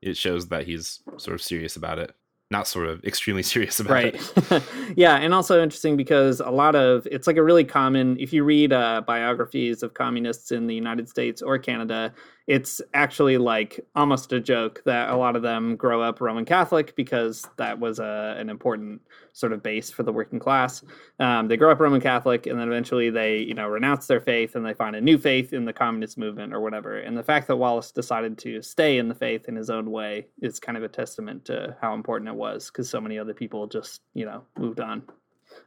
It 0.00 0.16
shows 0.16 0.48
that 0.48 0.66
he's 0.66 1.00
sort 1.18 1.34
of 1.34 1.42
serious 1.42 1.76
about 1.76 1.98
it 1.98 2.14
not 2.52 2.68
sort 2.68 2.86
of 2.86 3.02
extremely 3.02 3.42
serious 3.54 3.80
about 3.80 3.94
right. 3.94 4.32
it. 4.36 4.62
yeah, 4.96 5.16
and 5.16 5.34
also 5.34 5.60
interesting 5.60 5.96
because 5.96 6.38
a 6.38 6.50
lot 6.50 6.76
of 6.76 7.08
it's 7.10 7.26
like 7.26 7.38
a 7.38 7.42
really 7.42 7.64
common 7.64 8.16
if 8.20 8.32
you 8.32 8.44
read 8.44 8.72
uh, 8.72 9.00
biographies 9.04 9.82
of 9.82 9.94
communists 9.94 10.52
in 10.52 10.68
the 10.68 10.74
United 10.74 11.08
States 11.08 11.42
or 11.42 11.58
Canada, 11.58 12.14
it's 12.46 12.80
actually 12.92 13.38
like 13.38 13.80
almost 13.94 14.32
a 14.32 14.40
joke 14.40 14.82
that 14.84 15.10
a 15.10 15.16
lot 15.16 15.36
of 15.36 15.42
them 15.42 15.76
grow 15.76 16.02
up 16.02 16.20
Roman 16.20 16.44
Catholic 16.44 16.94
because 16.96 17.46
that 17.56 17.78
was 17.78 17.98
a, 17.98 18.34
an 18.38 18.50
important 18.50 19.00
sort 19.32 19.52
of 19.52 19.62
base 19.62 19.90
for 19.90 20.02
the 20.02 20.12
working 20.12 20.38
class. 20.38 20.82
Um, 21.20 21.48
they 21.48 21.56
grow 21.56 21.70
up 21.70 21.78
Roman 21.78 22.00
Catholic 22.00 22.46
and 22.46 22.58
then 22.58 22.68
eventually 22.68 23.10
they, 23.10 23.38
you 23.38 23.54
know, 23.54 23.68
renounce 23.68 24.06
their 24.06 24.20
faith 24.20 24.56
and 24.56 24.66
they 24.66 24.74
find 24.74 24.96
a 24.96 25.00
new 25.00 25.18
faith 25.18 25.52
in 25.52 25.64
the 25.64 25.72
communist 25.72 26.18
movement 26.18 26.52
or 26.52 26.60
whatever. 26.60 26.98
And 26.98 27.16
the 27.16 27.22
fact 27.22 27.46
that 27.46 27.56
Wallace 27.56 27.92
decided 27.92 28.36
to 28.38 28.60
stay 28.60 28.98
in 28.98 29.08
the 29.08 29.14
faith 29.14 29.48
in 29.48 29.54
his 29.54 29.70
own 29.70 29.90
way 29.90 30.26
is 30.40 30.58
kind 30.58 30.76
of 30.76 30.82
a 30.82 30.88
testament 30.88 31.44
to 31.46 31.76
how 31.80 31.94
important 31.94 32.28
it 32.28 32.36
was 32.36 32.66
because 32.66 32.90
so 32.90 33.00
many 33.00 33.18
other 33.18 33.34
people 33.34 33.66
just, 33.66 34.02
you 34.14 34.24
know, 34.24 34.42
moved 34.58 34.80
on. 34.80 35.02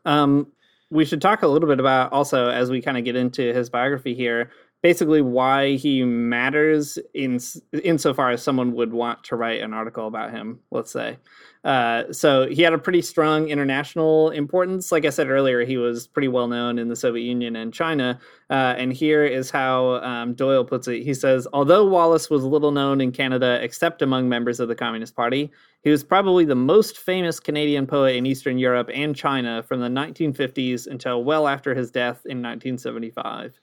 Um, 0.04 0.48
we 0.92 1.06
should 1.06 1.22
talk 1.22 1.42
a 1.42 1.48
little 1.48 1.68
bit 1.68 1.80
about 1.80 2.14
also 2.14 2.50
as 2.50 2.70
we 2.70 2.82
kind 2.82 2.98
of 2.98 3.04
get 3.04 3.16
into 3.16 3.54
his 3.54 3.70
biography 3.70 4.14
here 4.14 4.52
basically 4.86 5.20
why 5.20 5.72
he 5.78 6.04
matters 6.04 7.00
in 7.16 7.40
insofar 7.84 8.30
as 8.30 8.44
someone 8.44 8.72
would 8.74 8.94
want 8.94 9.24
to 9.24 9.36
write 9.36 9.60
an 9.60 9.74
article 9.74 10.06
about 10.06 10.30
him 10.30 10.60
let's 10.70 10.92
say. 10.92 11.18
Uh, 11.64 12.04
so 12.14 12.48
he 12.48 12.62
had 12.62 12.72
a 12.72 12.78
pretty 12.78 13.02
strong 13.02 13.48
international 13.48 14.30
importance. 14.30 14.92
Like 14.92 15.04
i 15.04 15.10
said 15.10 15.28
earlier 15.28 15.66
he 15.66 15.78
was 15.78 16.06
pretty 16.06 16.28
well 16.28 16.48
known 16.48 16.78
in 16.78 16.88
the 16.88 16.96
soviet 16.96 17.24
union 17.24 17.56
and 17.56 17.74
china 17.74 18.20
uh, 18.52 18.76
and 18.78 18.94
here 18.94 19.26
is 19.26 19.50
how 19.50 19.96
um, 20.04 20.36
doyle 20.36 20.64
puts 20.64 20.88
it. 20.88 21.02
He 21.02 21.16
says 21.16 21.48
although 21.52 21.88
wallace 21.88 22.30
was 22.30 22.44
little 22.44 22.72
known 22.72 23.02
in 23.02 23.12
canada 23.12 23.58
except 23.64 24.04
among 24.04 24.30
members 24.30 24.60
of 24.60 24.68
the 24.68 24.76
communist 24.76 25.16
party 25.16 25.52
he 25.82 25.90
was 25.90 26.04
probably 26.04 26.46
the 26.46 26.54
most 26.54 27.00
famous 27.00 27.40
canadian 27.40 27.88
poet 27.88 28.16
in 28.16 28.28
eastern 28.28 28.60
europe 28.60 28.92
and 28.94 29.16
china 29.16 29.64
from 29.64 29.80
the 29.80 29.88
1950s 29.88 30.86
until 30.86 31.24
well 31.24 31.48
after 31.48 31.74
his 31.74 31.90
death 31.90 32.22
in 32.26 32.44
1975 32.44 33.60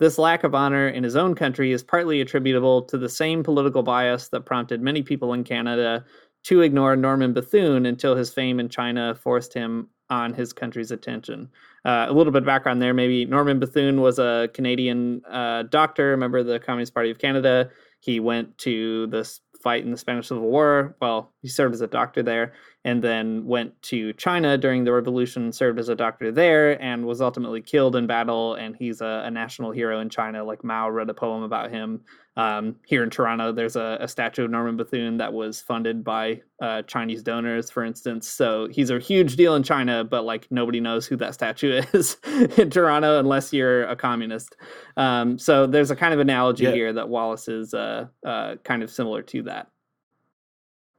this 0.00 0.18
lack 0.18 0.42
of 0.44 0.54
honor 0.54 0.88
in 0.88 1.04
his 1.04 1.14
own 1.14 1.34
country 1.34 1.72
is 1.72 1.82
partly 1.82 2.20
attributable 2.20 2.82
to 2.82 2.98
the 2.98 3.08
same 3.08 3.44
political 3.44 3.82
bias 3.82 4.28
that 4.28 4.46
prompted 4.46 4.80
many 4.80 5.02
people 5.02 5.34
in 5.34 5.44
Canada 5.44 6.04
to 6.42 6.62
ignore 6.62 6.96
Norman 6.96 7.34
Bethune 7.34 7.84
until 7.84 8.16
his 8.16 8.32
fame 8.32 8.58
in 8.58 8.70
China 8.70 9.14
forced 9.14 9.52
him 9.52 9.88
on 10.08 10.32
his 10.32 10.54
country's 10.54 10.90
attention. 10.90 11.50
Uh, 11.84 12.06
a 12.08 12.12
little 12.12 12.32
bit 12.32 12.42
of 12.42 12.46
background 12.46 12.80
there, 12.80 12.94
maybe. 12.94 13.26
Norman 13.26 13.60
Bethune 13.60 14.00
was 14.00 14.18
a 14.18 14.48
Canadian 14.54 15.22
uh, 15.30 15.64
doctor, 15.64 16.16
member 16.16 16.38
of 16.38 16.46
the 16.46 16.58
Communist 16.58 16.94
Party 16.94 17.10
of 17.10 17.18
Canada. 17.18 17.70
He 18.00 18.20
went 18.20 18.56
to 18.58 19.06
this 19.08 19.40
fight 19.62 19.84
in 19.84 19.90
the 19.90 19.98
Spanish 19.98 20.28
Civil 20.28 20.44
War. 20.44 20.96
Well, 21.02 21.30
he 21.42 21.48
served 21.48 21.74
as 21.74 21.82
a 21.82 21.86
doctor 21.86 22.22
there 22.22 22.54
and 22.84 23.02
then 23.02 23.44
went 23.46 23.80
to 23.82 24.12
China 24.14 24.56
during 24.56 24.84
the 24.84 24.92
revolution, 24.92 25.52
served 25.52 25.78
as 25.78 25.88
a 25.90 25.94
doctor 25.94 26.32
there, 26.32 26.80
and 26.82 27.04
was 27.04 27.20
ultimately 27.20 27.60
killed 27.60 27.94
in 27.94 28.06
battle. 28.06 28.54
And 28.54 28.74
he's 28.74 29.02
a, 29.02 29.22
a 29.26 29.30
national 29.30 29.70
hero 29.70 30.00
in 30.00 30.08
China. 30.08 30.42
Like 30.44 30.64
Mao 30.64 30.88
wrote 30.88 31.10
a 31.10 31.14
poem 31.14 31.42
about 31.42 31.70
him. 31.70 32.00
Um, 32.36 32.76
here 32.86 33.02
in 33.02 33.10
Toronto, 33.10 33.52
there's 33.52 33.76
a, 33.76 33.98
a, 34.00 34.08
statue 34.08 34.44
of 34.44 34.50
Norman 34.50 34.76
Bethune 34.76 35.18
that 35.18 35.32
was 35.32 35.60
funded 35.60 36.02
by 36.02 36.40
uh, 36.62 36.82
Chinese 36.82 37.22
donors, 37.22 37.70
for 37.70 37.84
instance. 37.84 38.28
So 38.28 38.68
he's 38.68 38.88
a 38.88 38.98
huge 38.98 39.36
deal 39.36 39.56
in 39.56 39.62
China, 39.62 40.04
but 40.04 40.24
like 40.24 40.46
nobody 40.50 40.80
knows 40.80 41.06
who 41.06 41.16
that 41.16 41.34
statue 41.34 41.82
is 41.92 42.16
in 42.56 42.70
Toronto 42.70 43.18
unless 43.18 43.52
you're 43.52 43.82
a 43.82 43.96
communist. 43.96 44.56
Um, 44.96 45.38
so 45.38 45.66
there's 45.66 45.90
a 45.90 45.96
kind 45.96 46.14
of 46.14 46.20
analogy 46.20 46.64
yeah. 46.64 46.72
here 46.72 46.92
that 46.92 47.08
Wallace 47.08 47.48
is 47.48 47.74
uh, 47.74 48.06
uh, 48.24 48.56
kind 48.64 48.82
of 48.82 48.90
similar 48.90 49.22
to 49.22 49.42
that. 49.42 49.68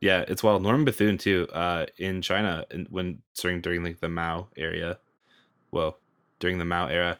Yeah, 0.02 0.26
it's 0.28 0.44
well 0.44 0.60
Norman 0.60 0.84
Bethune 0.84 1.18
too. 1.20 1.48
Uh, 1.54 1.86
in 1.98 2.22
China, 2.24 2.66
when 2.90 3.20
during 3.40 3.62
during 3.62 3.84
like 3.84 4.00
the 4.00 4.10
Mao 4.10 4.48
area, 4.58 4.98
well, 5.70 6.00
during 6.40 6.58
the 6.58 6.66
Mao 6.66 6.88
era, 6.88 7.20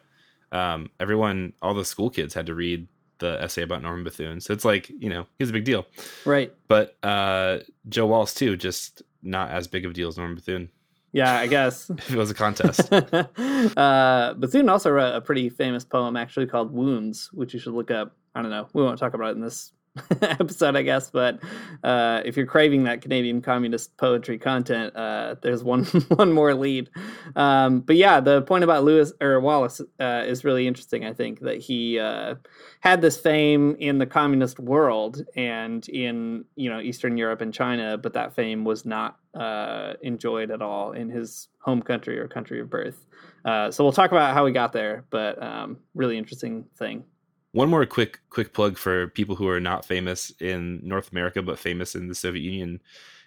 um, 0.50 0.90
everyone, 0.98 1.52
all 1.62 1.74
the 1.74 1.84
school 1.84 2.10
kids 2.10 2.34
had 2.34 2.46
to 2.46 2.54
read 2.54 2.88
the 3.18 3.40
essay 3.40 3.62
about 3.62 3.82
Norman 3.82 4.02
Bethune. 4.02 4.40
So 4.40 4.52
it's 4.52 4.64
like 4.64 4.90
you 4.90 5.08
know 5.08 5.26
he's 5.38 5.50
a 5.50 5.52
big 5.52 5.64
deal, 5.64 5.86
right? 6.24 6.52
But 6.66 6.96
uh, 7.04 7.60
Joe 7.88 8.06
Wallace 8.06 8.34
too, 8.34 8.56
just 8.56 9.02
not 9.22 9.50
as 9.50 9.68
big 9.68 9.84
of 9.84 9.92
a 9.92 9.94
deal 9.94 10.08
as 10.08 10.18
Norman 10.18 10.34
Bethune. 10.34 10.68
Yeah, 11.12 11.38
I 11.38 11.46
guess 11.46 11.88
if 11.98 12.10
it 12.10 12.16
was 12.16 12.32
a 12.32 12.34
contest. 12.34 12.92
uh, 13.76 14.34
Bethune 14.34 14.68
also 14.68 14.90
wrote 14.90 15.14
a 15.14 15.20
pretty 15.20 15.50
famous 15.50 15.84
poem 15.84 16.16
actually 16.16 16.46
called 16.46 16.72
"Wounds," 16.72 17.30
which 17.32 17.54
you 17.54 17.60
should 17.60 17.74
look 17.74 17.92
up. 17.92 18.16
I 18.34 18.42
don't 18.42 18.50
know. 18.50 18.66
We 18.72 18.82
won't 18.82 18.98
talk 18.98 19.14
about 19.14 19.28
it 19.28 19.36
in 19.36 19.40
this 19.40 19.72
episode, 20.22 20.76
I 20.76 20.82
guess. 20.82 21.10
But 21.10 21.40
uh, 21.84 22.22
if 22.24 22.36
you're 22.36 22.46
craving 22.46 22.84
that 22.84 23.02
Canadian 23.02 23.42
communist 23.42 23.96
poetry 23.96 24.38
content, 24.38 24.94
uh, 24.96 25.36
there's 25.42 25.62
one 25.62 25.84
one 26.08 26.32
more 26.32 26.54
lead. 26.54 26.90
Um, 27.36 27.80
but 27.80 27.96
yeah, 27.96 28.20
the 28.20 28.42
point 28.42 28.64
about 28.64 28.84
Lewis 28.84 29.12
or 29.20 29.40
Wallace 29.40 29.80
uh, 30.00 30.24
is 30.26 30.44
really 30.44 30.66
interesting. 30.66 31.04
I 31.04 31.12
think 31.12 31.40
that 31.40 31.58
he 31.58 31.98
uh, 31.98 32.36
had 32.80 33.02
this 33.02 33.16
fame 33.16 33.76
in 33.78 33.98
the 33.98 34.06
communist 34.06 34.58
world 34.58 35.22
and 35.36 35.86
in 35.88 36.44
you 36.56 36.70
know 36.70 36.80
Eastern 36.80 37.16
Europe 37.16 37.40
and 37.40 37.52
China, 37.52 37.98
but 37.98 38.14
that 38.14 38.34
fame 38.34 38.64
was 38.64 38.86
not 38.86 39.18
uh, 39.34 39.94
enjoyed 40.02 40.50
at 40.50 40.62
all 40.62 40.92
in 40.92 41.10
his 41.10 41.48
home 41.60 41.82
country 41.82 42.18
or 42.18 42.28
country 42.28 42.60
of 42.60 42.70
birth. 42.70 43.04
Uh, 43.44 43.70
so 43.70 43.84
we'll 43.84 43.92
talk 43.92 44.10
about 44.10 44.34
how 44.34 44.46
he 44.46 44.52
got 44.52 44.72
there, 44.72 45.04
but 45.10 45.42
um, 45.42 45.78
really 45.94 46.16
interesting 46.16 46.64
thing. 46.76 47.04
One 47.52 47.68
more 47.68 47.84
quick 47.84 48.20
quick 48.30 48.54
plug 48.54 48.78
for 48.78 49.08
people 49.08 49.36
who 49.36 49.48
are 49.48 49.60
not 49.60 49.84
famous 49.84 50.32
in 50.40 50.80
North 50.82 51.12
America 51.12 51.42
but 51.42 51.58
famous 51.58 51.94
in 51.94 52.08
the 52.08 52.14
Soviet 52.14 52.42
Union 52.42 52.80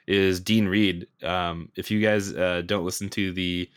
is 0.08 0.40
Dean 0.40 0.68
Reed. 0.68 1.08
Um, 1.24 1.70
if 1.76 1.90
you 1.90 2.02
guys 2.02 2.34
uh, 2.34 2.64
don't 2.66 2.86
listen 2.86 3.10
to 3.10 3.32
the 3.32 3.70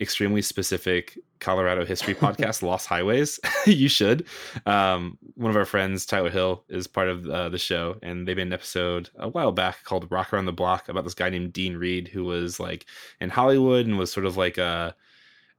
extremely 0.00 0.42
specific 0.42 1.18
Colorado 1.40 1.84
history 1.84 2.14
podcast, 2.24 2.62
Lost 2.62 2.86
Highways, 2.86 3.40
you 3.66 3.88
should. 3.88 4.26
Um, 4.66 5.18
one 5.34 5.50
of 5.50 5.56
our 5.56 5.64
friends, 5.64 6.06
Tyler 6.06 6.30
Hill, 6.30 6.64
is 6.68 6.86
part 6.86 7.08
of 7.08 7.26
uh, 7.28 7.48
the 7.48 7.58
show, 7.58 7.96
and 8.02 8.26
they 8.26 8.34
made 8.34 8.46
an 8.46 8.52
episode 8.52 9.10
a 9.16 9.28
while 9.28 9.52
back 9.52 9.84
called 9.84 10.10
"Rock 10.10 10.32
Around 10.32 10.46
the 10.46 10.52
Block" 10.52 10.88
about 10.88 11.04
this 11.04 11.14
guy 11.14 11.30
named 11.30 11.52
Dean 11.52 11.76
Reed, 11.76 12.08
who 12.08 12.24
was 12.24 12.60
like 12.60 12.86
in 13.20 13.30
Hollywood 13.30 13.86
and 13.86 13.98
was 13.98 14.12
sort 14.12 14.26
of 14.26 14.36
like 14.36 14.58
a 14.58 14.94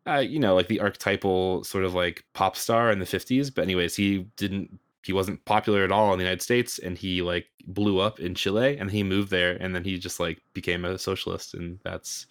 uh, 0.07 0.19
you 0.19 0.39
know, 0.39 0.55
like 0.55 0.67
the 0.67 0.79
archetypal 0.79 1.63
sort 1.63 1.83
of 1.83 1.93
like 1.93 2.23
pop 2.33 2.55
star 2.55 2.91
in 2.91 2.99
the 2.99 3.05
50s. 3.05 3.53
But, 3.53 3.63
anyways, 3.63 3.95
he 3.95 4.27
didn't, 4.37 4.79
he 5.03 5.13
wasn't 5.13 5.43
popular 5.45 5.83
at 5.83 5.91
all 5.91 6.11
in 6.13 6.19
the 6.19 6.25
United 6.25 6.41
States 6.41 6.79
and 6.79 6.97
he 6.97 7.21
like 7.21 7.47
blew 7.65 7.99
up 7.99 8.19
in 8.19 8.35
Chile 8.35 8.77
and 8.77 8.91
he 8.91 9.03
moved 9.03 9.29
there 9.29 9.53
and 9.53 9.73
then 9.73 9.83
he 9.83 9.97
just 9.97 10.19
like 10.19 10.41
became 10.53 10.83
a 10.85 10.97
socialist 10.97 11.53
and 11.53 11.79
that's 11.83 12.25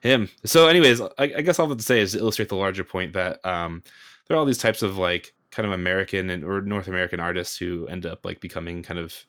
him. 0.00 0.28
So, 0.44 0.68
anyways, 0.68 1.00
I, 1.00 1.10
I 1.18 1.40
guess 1.42 1.58
all 1.58 1.66
I 1.66 1.68
have 1.70 1.78
to 1.78 1.84
say 1.84 2.00
is 2.00 2.12
to 2.12 2.18
illustrate 2.18 2.48
the 2.48 2.56
larger 2.56 2.84
point 2.84 3.12
that 3.14 3.44
um, 3.44 3.82
there 4.26 4.36
are 4.36 4.40
all 4.40 4.46
these 4.46 4.58
types 4.58 4.82
of 4.82 4.96
like 4.96 5.34
kind 5.50 5.66
of 5.66 5.72
American 5.72 6.30
and 6.30 6.44
or 6.44 6.60
North 6.60 6.88
American 6.88 7.20
artists 7.20 7.56
who 7.56 7.86
end 7.86 8.06
up 8.06 8.24
like 8.24 8.40
becoming 8.40 8.82
kind 8.82 9.00
of 9.00 9.24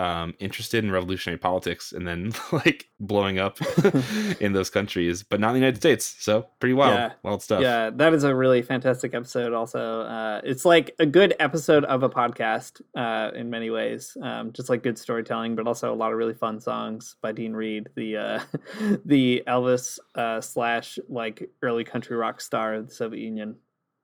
um, 0.00 0.32
interested 0.38 0.82
in 0.82 0.90
revolutionary 0.90 1.36
politics 1.36 1.92
and 1.92 2.08
then 2.08 2.32
like 2.52 2.88
blowing 2.98 3.38
up 3.38 3.58
in 4.40 4.54
those 4.54 4.70
countries, 4.70 5.22
but 5.22 5.40
not 5.40 5.48
in 5.48 5.54
the 5.54 5.60
United 5.60 5.76
States. 5.76 6.16
So 6.20 6.46
pretty 6.58 6.72
wild, 6.72 6.94
yeah. 6.94 7.12
wild 7.22 7.42
stuff. 7.42 7.60
Yeah, 7.60 7.90
that 7.90 8.14
is 8.14 8.24
a 8.24 8.34
really 8.34 8.62
fantastic 8.62 9.14
episode. 9.14 9.52
Also, 9.52 10.00
uh, 10.00 10.40
it's 10.42 10.64
like 10.64 10.94
a 10.98 11.04
good 11.04 11.34
episode 11.38 11.84
of 11.84 12.02
a 12.02 12.08
podcast 12.08 12.80
uh, 12.96 13.36
in 13.36 13.50
many 13.50 13.68
ways, 13.68 14.16
um, 14.22 14.54
just 14.54 14.70
like 14.70 14.82
good 14.82 14.96
storytelling, 14.96 15.54
but 15.54 15.66
also 15.66 15.92
a 15.92 15.94
lot 15.94 16.12
of 16.12 16.18
really 16.18 16.34
fun 16.34 16.60
songs 16.60 17.16
by 17.20 17.32
Dean 17.32 17.52
Reed, 17.52 17.90
the 17.94 18.16
uh, 18.16 18.40
the 19.04 19.42
Elvis 19.46 19.98
uh, 20.14 20.40
slash 20.40 20.98
like 21.10 21.50
early 21.62 21.84
country 21.84 22.16
rock 22.16 22.40
star 22.40 22.72
of 22.74 22.88
the 22.88 22.94
Soviet 22.94 23.20
Union. 23.20 23.56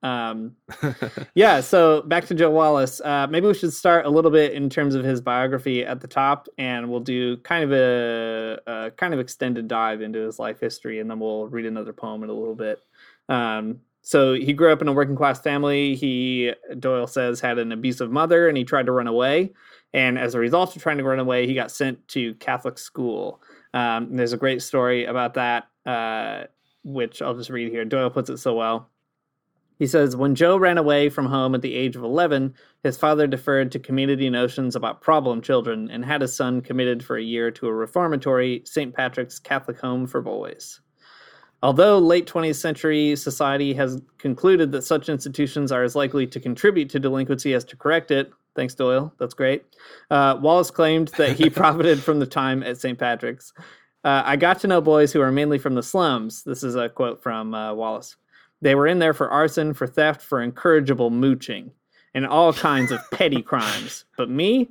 Um, 0.02 0.56
yeah, 1.34 1.60
so 1.60 2.02
back 2.02 2.26
to 2.26 2.34
Joe 2.34 2.50
Wallace. 2.50 3.00
Uh, 3.00 3.26
maybe 3.28 3.46
we 3.46 3.54
should 3.54 3.72
start 3.72 4.06
a 4.06 4.10
little 4.10 4.30
bit 4.30 4.52
in 4.52 4.68
terms 4.68 4.94
of 4.94 5.04
his 5.04 5.20
biography 5.20 5.84
at 5.84 6.00
the 6.00 6.08
top, 6.08 6.48
and 6.58 6.90
we'll 6.90 7.00
do 7.00 7.36
kind 7.38 7.64
of 7.64 7.72
a, 7.72 8.60
a 8.66 8.90
kind 8.92 9.14
of 9.14 9.20
extended 9.20 9.68
dive 9.68 10.02
into 10.02 10.20
his 10.20 10.38
life 10.38 10.60
history, 10.60 11.00
and 11.00 11.10
then 11.10 11.18
we'll 11.18 11.48
read 11.48 11.66
another 11.66 11.92
poem 11.92 12.22
in 12.22 12.30
a 12.30 12.34
little 12.34 12.54
bit. 12.54 12.80
Um, 13.28 13.80
so 14.02 14.34
he 14.34 14.52
grew 14.52 14.72
up 14.72 14.80
in 14.80 14.86
a 14.86 14.92
working 14.92 15.16
class 15.16 15.40
family. 15.40 15.96
He 15.96 16.52
Doyle 16.78 17.08
says 17.08 17.40
had 17.40 17.58
an 17.58 17.72
abusive 17.72 18.10
mother, 18.10 18.48
and 18.48 18.56
he 18.56 18.62
tried 18.62 18.86
to 18.86 18.92
run 18.92 19.08
away. 19.08 19.52
And 19.92 20.18
as 20.18 20.34
a 20.34 20.38
result 20.38 20.76
of 20.76 20.82
trying 20.82 20.98
to 20.98 21.04
run 21.04 21.18
away, 21.18 21.46
he 21.46 21.54
got 21.54 21.72
sent 21.72 22.06
to 22.08 22.34
Catholic 22.34 22.78
school. 22.78 23.40
Um, 23.74 24.14
there's 24.14 24.32
a 24.32 24.36
great 24.36 24.62
story 24.62 25.06
about 25.06 25.34
that, 25.34 25.68
uh, 25.86 26.44
which 26.84 27.20
I'll 27.20 27.34
just 27.34 27.50
read 27.50 27.72
here. 27.72 27.84
Doyle 27.84 28.10
puts 28.10 28.30
it 28.30 28.36
so 28.36 28.54
well. 28.54 28.90
He 29.78 29.86
says, 29.86 30.16
When 30.16 30.34
Joe 30.34 30.56
ran 30.56 30.78
away 30.78 31.08
from 31.08 31.26
home 31.26 31.54
at 31.54 31.62
the 31.62 31.74
age 31.74 31.96
of 31.96 32.02
11, 32.02 32.54
his 32.82 32.96
father 32.96 33.26
deferred 33.26 33.70
to 33.72 33.78
community 33.78 34.30
notions 34.30 34.74
about 34.74 35.02
problem 35.02 35.42
children 35.42 35.90
and 35.90 36.04
had 36.04 36.22
his 36.22 36.34
son 36.34 36.62
committed 36.62 37.04
for 37.04 37.16
a 37.16 37.22
year 37.22 37.50
to 37.52 37.66
a 37.66 37.74
reformatory 37.74 38.62
St. 38.64 38.94
Patrick's 38.94 39.38
Catholic 39.38 39.78
home 39.78 40.06
for 40.06 40.22
boys. 40.22 40.80
Although 41.62 41.98
late 41.98 42.26
20th 42.26 42.56
century 42.56 43.16
society 43.16 43.74
has 43.74 44.00
concluded 44.18 44.72
that 44.72 44.82
such 44.82 45.08
institutions 45.08 45.72
are 45.72 45.82
as 45.82 45.96
likely 45.96 46.26
to 46.26 46.40
contribute 46.40 46.90
to 46.90 47.00
delinquency 47.00 47.54
as 47.54 47.64
to 47.64 47.76
correct 47.76 48.10
it, 48.10 48.30
thanks 48.54 48.74
Doyle, 48.74 49.12
that's 49.18 49.34
great, 49.34 49.64
uh, 50.10 50.38
Wallace 50.40 50.70
claimed 50.70 51.08
that 51.18 51.36
he 51.36 51.50
profited 51.50 52.02
from 52.02 52.18
the 52.18 52.26
time 52.26 52.62
at 52.62 52.78
St. 52.78 52.98
Patrick's. 52.98 53.52
Uh, 54.04 54.22
I 54.24 54.36
got 54.36 54.60
to 54.60 54.68
know 54.68 54.80
boys 54.80 55.12
who 55.12 55.20
are 55.20 55.32
mainly 55.32 55.58
from 55.58 55.74
the 55.74 55.82
slums. 55.82 56.44
This 56.44 56.62
is 56.62 56.76
a 56.76 56.88
quote 56.88 57.22
from 57.22 57.54
uh, 57.54 57.74
Wallace. 57.74 58.16
They 58.62 58.74
were 58.74 58.86
in 58.86 58.98
there 58.98 59.14
for 59.14 59.28
arson, 59.28 59.74
for 59.74 59.86
theft, 59.86 60.22
for 60.22 60.40
incorrigible 60.40 61.10
mooching, 61.10 61.70
and 62.14 62.26
all 62.26 62.52
kinds 62.52 62.90
of 62.90 63.00
petty 63.10 63.42
crimes. 63.50 64.04
But 64.16 64.30
me, 64.30 64.70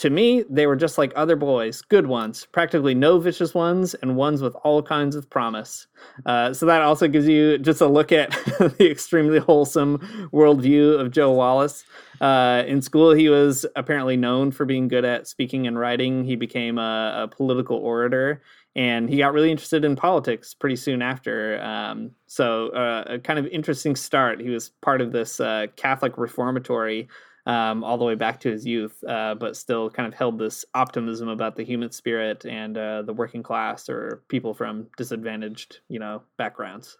to 0.00 0.08
me, 0.08 0.44
they 0.48 0.66
were 0.66 0.76
just 0.76 0.96
like 0.96 1.12
other 1.14 1.36
boys, 1.36 1.82
good 1.82 2.06
ones, 2.06 2.46
practically 2.52 2.94
no 2.94 3.18
vicious 3.18 3.52
ones, 3.52 3.92
and 3.94 4.16
ones 4.16 4.40
with 4.40 4.54
all 4.64 4.82
kinds 4.82 5.14
of 5.14 5.28
promise. 5.28 5.88
Uh, 6.24 6.54
so 6.54 6.64
that 6.64 6.80
also 6.80 7.06
gives 7.06 7.28
you 7.28 7.58
just 7.58 7.82
a 7.82 7.86
look 7.86 8.10
at 8.10 8.30
the 8.78 8.90
extremely 8.90 9.38
wholesome 9.38 9.98
worldview 10.32 10.98
of 10.98 11.10
Joe 11.10 11.32
Wallace. 11.32 11.84
Uh, 12.18 12.62
in 12.66 12.80
school, 12.80 13.12
he 13.12 13.28
was 13.28 13.66
apparently 13.76 14.16
known 14.16 14.52
for 14.52 14.64
being 14.64 14.88
good 14.88 15.04
at 15.04 15.28
speaking 15.28 15.66
and 15.66 15.78
writing. 15.78 16.24
He 16.24 16.34
became 16.34 16.78
a, 16.78 17.24
a 17.24 17.28
political 17.28 17.76
orator 17.76 18.40
and 18.76 19.08
he 19.08 19.18
got 19.18 19.32
really 19.32 19.50
interested 19.50 19.84
in 19.84 19.96
politics 19.96 20.54
pretty 20.54 20.76
soon 20.76 21.02
after. 21.02 21.60
Um, 21.62 22.12
so, 22.26 22.68
uh, 22.68 23.04
a 23.06 23.18
kind 23.18 23.38
of 23.38 23.46
interesting 23.48 23.96
start. 23.96 24.40
He 24.40 24.50
was 24.50 24.68
part 24.80 25.00
of 25.00 25.12
this 25.12 25.40
uh, 25.40 25.66
Catholic 25.76 26.16
reformatory 26.16 27.08
um, 27.46 27.82
all 27.82 27.98
the 27.98 28.04
way 28.04 28.14
back 28.14 28.40
to 28.40 28.50
his 28.50 28.64
youth, 28.64 29.02
uh, 29.04 29.34
but 29.34 29.56
still 29.56 29.90
kind 29.90 30.06
of 30.06 30.14
held 30.14 30.38
this 30.38 30.64
optimism 30.74 31.28
about 31.28 31.56
the 31.56 31.64
human 31.64 31.90
spirit 31.90 32.44
and 32.44 32.78
uh, 32.78 33.02
the 33.02 33.12
working 33.12 33.42
class 33.42 33.88
or 33.88 34.22
people 34.28 34.54
from 34.54 34.86
disadvantaged, 34.96 35.80
you 35.88 35.98
know, 35.98 36.22
backgrounds. 36.36 36.98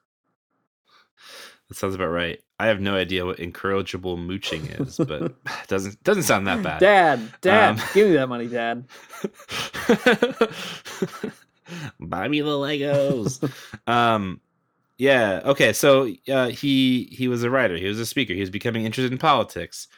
That 1.69 1.77
sounds 1.77 1.95
about 1.95 2.09
right. 2.09 2.41
I 2.59 2.67
have 2.67 2.81
no 2.81 2.97
idea 2.97 3.25
what 3.25 3.39
incorrigible 3.39 4.17
mooching 4.17 4.67
is, 4.81 4.97
but 4.99 5.35
doesn't 5.69 6.03
doesn't 6.03 6.25
sound 6.25 6.47
that 6.49 6.63
bad. 6.63 6.81
Dad, 6.81 7.33
Dad, 7.41 7.79
um, 7.79 7.87
give 7.95 8.09
me 8.09 8.15
that 8.15 8.29
money, 8.29 8.49
Dad. 8.49 8.87
buy 11.99 12.29
me 12.29 12.41
the 12.41 12.51
Legos. 12.51 13.53
um, 13.87 14.41
yeah. 14.99 15.41
Okay. 15.45 15.73
So 15.73 16.13
uh, 16.31 16.49
he 16.49 17.05
he 17.13 17.29
was 17.29 17.43
a 17.43 17.51
writer. 17.51 17.77
He 17.77 17.87
was 17.87 17.99
a 17.99 18.07
speaker. 18.07 18.35
He 18.35 18.41
was 18.41 18.51
becoming 18.51 18.85
interested 18.85 19.13
in 19.13 19.19
politics. 19.19 19.89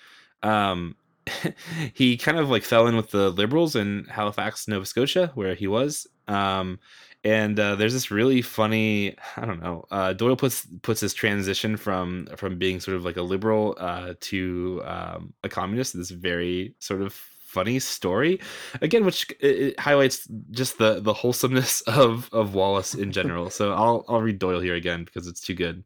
Um, 0.43 0.97
he 1.95 2.17
kind 2.17 2.39
of 2.39 2.51
like 2.51 2.63
fell 2.63 2.87
in 2.87 2.97
with 2.97 3.11
the 3.11 3.31
liberals 3.31 3.77
in 3.77 4.05
Halifax, 4.05 4.69
Nova 4.69 4.87
Scotia, 4.87 5.31
where 5.35 5.55
he 5.55 5.67
was. 5.67 6.07
Um, 6.29 6.79
and 7.25 7.59
uh, 7.59 7.77
there's 7.77 7.93
this 7.93 8.11
really 8.11 8.43
funny 8.43 9.15
i 9.37 9.47
don't 9.47 9.63
know 9.63 9.85
uh, 9.91 10.13
doyle 10.13 10.37
puts 10.37 10.67
puts 10.83 11.01
this 11.01 11.15
transition 11.15 11.77
from 11.77 12.27
from 12.37 12.59
being 12.59 12.81
sort 12.81 12.97
of 12.97 13.05
like 13.05 13.17
a 13.17 13.23
liberal 13.23 13.77
uh, 13.79 14.15
to 14.21 14.83
um, 14.85 15.33
a 15.45 15.49
communist 15.49 15.97
this 15.97 16.11
very 16.11 16.75
sort 16.79 17.01
of 17.01 17.15
funny 17.53 17.79
story. 17.79 18.41
Again 18.81 19.05
which 19.05 19.31
uh, 19.43 19.47
it 19.47 19.81
highlights 19.81 20.27
just 20.51 20.79
the 20.79 21.01
the 21.01 21.13
wholesomeness 21.13 21.81
of 22.03 22.29
of 22.33 22.55
wallace 22.55 22.95
in 22.95 23.13
general. 23.13 23.51
So 23.51 23.73
i'll 23.73 24.05
i'll 24.09 24.23
read 24.23 24.39
doyle 24.39 24.61
here 24.61 24.75
again 24.75 25.05
because 25.05 25.27
it's 25.27 25.41
too 25.41 25.55
good. 25.55 25.85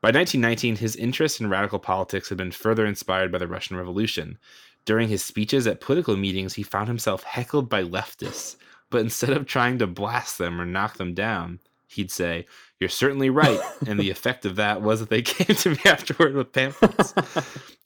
By 0.00 0.08
1919 0.08 0.76
his 0.76 0.96
interest 0.96 1.40
in 1.40 1.48
radical 1.48 1.78
politics 1.78 2.28
had 2.28 2.38
been 2.38 2.50
further 2.50 2.84
inspired 2.84 3.30
by 3.30 3.38
the 3.38 3.48
russian 3.48 3.76
revolution. 3.76 4.38
During 4.84 5.08
his 5.08 5.22
speeches 5.22 5.66
at 5.68 5.80
political 5.80 6.16
meetings 6.16 6.54
he 6.54 6.64
found 6.64 6.88
himself 6.88 7.22
heckled 7.22 7.68
by 7.68 7.84
leftists 7.84 8.56
but 8.90 9.00
instead 9.00 9.30
of 9.30 9.46
trying 9.46 9.78
to 9.78 9.86
blast 9.86 10.38
them 10.38 10.60
or 10.60 10.66
knock 10.66 10.98
them 10.98 11.14
down 11.14 11.60
he'd 11.92 12.10
say 12.10 12.46
you're 12.80 12.88
certainly 12.88 13.30
right. 13.30 13.60
and 13.86 13.98
the 13.98 14.10
effect 14.10 14.44
of 14.44 14.56
that 14.56 14.82
was 14.82 15.00
that 15.00 15.08
they 15.08 15.22
came 15.22 15.54
to 15.56 15.70
me 15.70 15.78
afterward 15.84 16.34
with 16.34 16.52
pamphlets. 16.52 17.12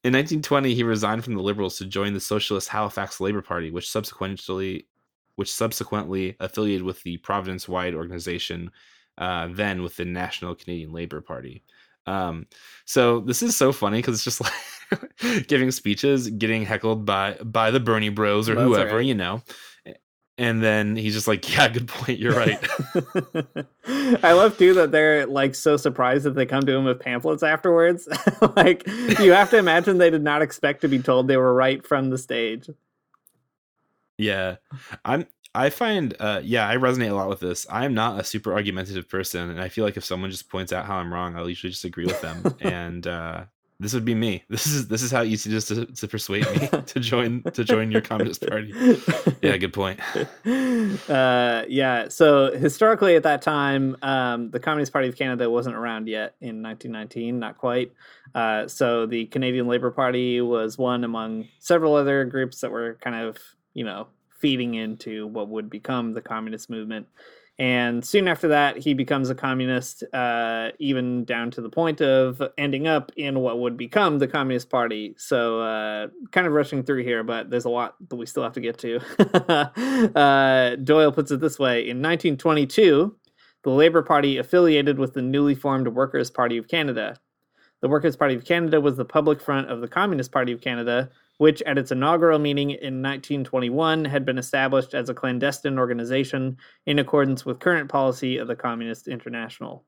In 0.03 0.13
1920, 0.13 0.75
he 0.75 0.83
resigned 0.83 1.25
from 1.25 1.35
the 1.35 1.43
Liberals 1.43 1.79
to 1.79 1.85
join 1.85 2.15
the 2.15 2.21
Socialist 2.21 2.69
Halifax 2.69 3.21
Labor 3.21 3.43
Party, 3.43 3.71
which 3.71 3.91
subsequently, 3.91 4.87
which 5.35 5.53
subsequently 5.53 6.37
affiliated 6.41 6.83
with 6.83 7.03
the 7.03 7.19
Providence-wide 7.19 7.95
organization, 7.95 8.71
uh, 9.19 9.49
then 9.51 9.83
with 9.83 9.97
the 9.97 10.05
National 10.05 10.55
Canadian 10.55 10.93
Labor 10.93 11.21
Party. 11.21 11.63
Um, 12.07 12.47
so 12.85 13.21
this 13.21 13.43
is 13.43 13.57
so 13.57 13.73
funny 13.73 13.99
because 13.99 14.15
it's 14.15 14.25
just 14.25 14.41
like 15.21 15.49
giving 15.49 15.71
speeches, 15.71 16.31
getting 16.31 16.65
heckled 16.65 17.05
by 17.05 17.35
by 17.45 17.71
the 17.71 17.81
Bernie 17.81 18.09
Bros 18.09 18.49
or 18.49 18.55
That's 18.55 18.67
whoever, 18.67 18.97
right. 18.97 19.07
you 19.07 19.15
know, 19.15 19.43
and 20.39 20.63
then 20.63 20.97
he's 20.97 21.15
just 21.15 21.27
like, 21.29 21.51
"Yeah, 21.55 21.69
good 21.69 21.89
point. 21.89 22.19
You're 22.19 22.35
right." 22.35 22.59
I 24.23 24.33
love 24.33 24.59
too 24.59 24.75
that 24.75 24.93
they're 24.93 25.27
like 25.27 25.55
so 25.55 25.77
surprised 25.77 26.25
that 26.25 26.35
they 26.35 26.47
come 26.47 26.63
to 26.63 26.73
him 26.73 26.85
with 26.85 27.01
pamphlets 27.01 27.43
afterwards. 27.43 28.09
like 28.57 28.87
you 28.87 29.33
have 29.33 29.51
to 29.51 29.59
imagine 29.59 29.99
they 29.99 30.11
did 30.11 30.23
not 30.23 30.43
expect 30.43 30.83
to 30.83 30.89
be 30.89 30.99
told 30.99 31.29
they 31.29 31.37
were 31.37 31.55
right 31.55 31.87
from 31.87 32.11
the 32.11 32.19
stage. 32.19 32.69
Yeah, 34.19 34.57
I'm. 35.05 35.27
I 35.55 35.71
find, 35.71 36.15
uh, 36.21 36.43
yeah, 36.45 36.69
I 36.69 36.77
resonate 36.77 37.11
a 37.11 37.15
lot 37.15 37.31
with 37.31 37.41
this. 37.41 37.67
I'm 37.71 37.95
not 37.95 38.21
a 38.21 38.25
super 38.25 38.53
argumentative 38.53 39.09
person, 39.09 39.49
and 39.49 39.59
I 39.59 39.71
feel 39.71 39.87
like 39.87 39.97
if 39.97 40.05
someone 40.05 40.31
just 40.31 40.51
points 40.51 40.71
out 40.71 40.85
how 40.85 40.97
I'm 40.97 41.11
wrong, 41.11 41.35
I'll 41.35 41.49
usually 41.49 41.71
just 41.71 41.87
agree 41.87 42.05
with 42.05 42.21
them. 42.21 42.55
and 42.61 43.07
uh, 43.07 43.45
this 43.79 43.93
would 43.93 44.05
be 44.05 44.15
me. 44.15 44.43
This 44.49 44.67
is 44.67 44.89
this 44.89 45.03
is 45.03 45.11
how 45.11 45.23
easy 45.23 45.51
it 45.51 45.57
is 45.57 45.67
to, 45.67 45.87
to 45.87 46.09
persuade 46.09 46.47
me 46.51 46.69
to 46.87 47.01
join 47.01 47.43
to 47.43 47.65
join 47.65 47.91
your 47.91 48.01
communist 48.01 48.47
party. 48.47 48.73
Yeah, 49.43 49.57
good 49.57 49.73
point. 49.73 50.01
Uh, 51.09 51.65
yeah. 51.69 52.09
So 52.09 52.53
historically, 52.53 53.17
at 53.17 53.23
that 53.25 53.43
time, 53.43 53.97
um, 54.03 54.51
the 54.51 54.61
Communist 54.61 54.93
Party 54.93 55.09
of 55.09 55.17
Canada 55.17 55.49
wasn't 55.51 55.77
around 55.77 56.09
yet 56.09 56.35
in 56.41 56.63
1919, 56.63 57.39
not 57.39 57.59
quite. 57.59 57.93
Uh, 58.35 58.67
so 58.67 59.07
the 59.07 59.27
Canadian 59.27 59.67
Labour 59.67 59.91
Party 59.91 60.41
was 60.41 60.79
one 60.79 61.05
among 61.05 61.49
several 61.59 61.95
other 61.95 62.25
groups 62.25 62.61
that 62.61 62.71
were 62.71 62.99
kind 63.01 63.17
of, 63.17 63.37
you 63.75 63.85
know, 63.85 64.09
feeding 64.39 64.75
into 64.75 65.27
what 65.27 65.49
would 65.49 65.71
become 65.71 66.13
the 66.13 66.23
communist 66.23 66.71
movement. 66.71 67.07
And 67.59 68.05
soon 68.05 68.29
after 68.29 68.49
that, 68.49 68.77
he 68.77 68.93
becomes 68.93 69.31
a 69.31 69.35
communist, 69.35 70.05
uh, 70.13 70.73
even 70.79 71.25
down 71.25 71.51
to 71.53 71.63
the 71.63 71.71
point 71.71 72.03
of 72.03 72.43
ending 72.59 72.87
up 72.87 73.11
in 73.17 73.41
what 73.41 73.59
would 73.61 73.79
become 73.79 74.19
the 74.19 74.29
Communist 74.29 74.69
Party. 74.69 75.15
So, 75.17 75.61
uh, 75.63 76.09
kind 76.33 76.47
of 76.47 76.53
rushing 76.53 76.83
through 76.83 77.05
here, 77.05 77.25
but 77.25 77.49
there's 77.49 77.65
a 77.65 77.71
lot 77.71 77.97
that 78.11 78.17
we 78.17 78.27
still 78.27 78.43
have 78.43 78.53
to 78.55 78.61
get 78.61 78.77
to. 78.81 79.01
uh, 80.15 80.77
Doyle 80.77 81.13
puts 81.13 81.31
it 81.31 81.41
this 81.41 81.59
way 81.59 81.89
In 81.89 82.03
1922, 82.03 83.17
the 83.63 83.71
Labour 83.71 84.03
Party 84.03 84.37
affiliated 84.37 84.99
with 84.99 85.15
the 85.15 85.23
newly 85.23 85.55
formed 85.55 85.89
Workers' 85.89 86.31
Party 86.31 86.59
of 86.59 86.69
Canada. 86.69 87.19
The 87.81 87.89
Workers' 87.89 88.17
Party 88.17 88.35
of 88.35 88.45
Canada 88.45 88.83
was 88.83 88.97
the 88.97 89.05
public 89.05 89.41
front 89.41 89.71
of 89.71 89.81
the 89.81 89.89
Communist 89.89 90.31
Party 90.31 90.53
of 90.53 90.61
Canada, 90.61 91.09
which 91.39 91.63
at 91.63 91.79
its 91.79 91.93
inaugural 91.93 92.39
meeting 92.39 92.71
in 92.71 93.03
1921 93.03 94.05
had 94.05 94.25
been 94.25 94.39
established 94.39 94.95
as 94.95 95.09
a 95.09 95.15
clandestine 95.15 95.79
organization 95.79 96.57
in 96.87 96.99
accordance 96.99 97.45
with 97.45 97.61
current 97.61 97.89
policy 97.89 98.39
of 98.39 98.49
the 98.49 98.57
Communist 98.57 99.09
International. 99.09 99.85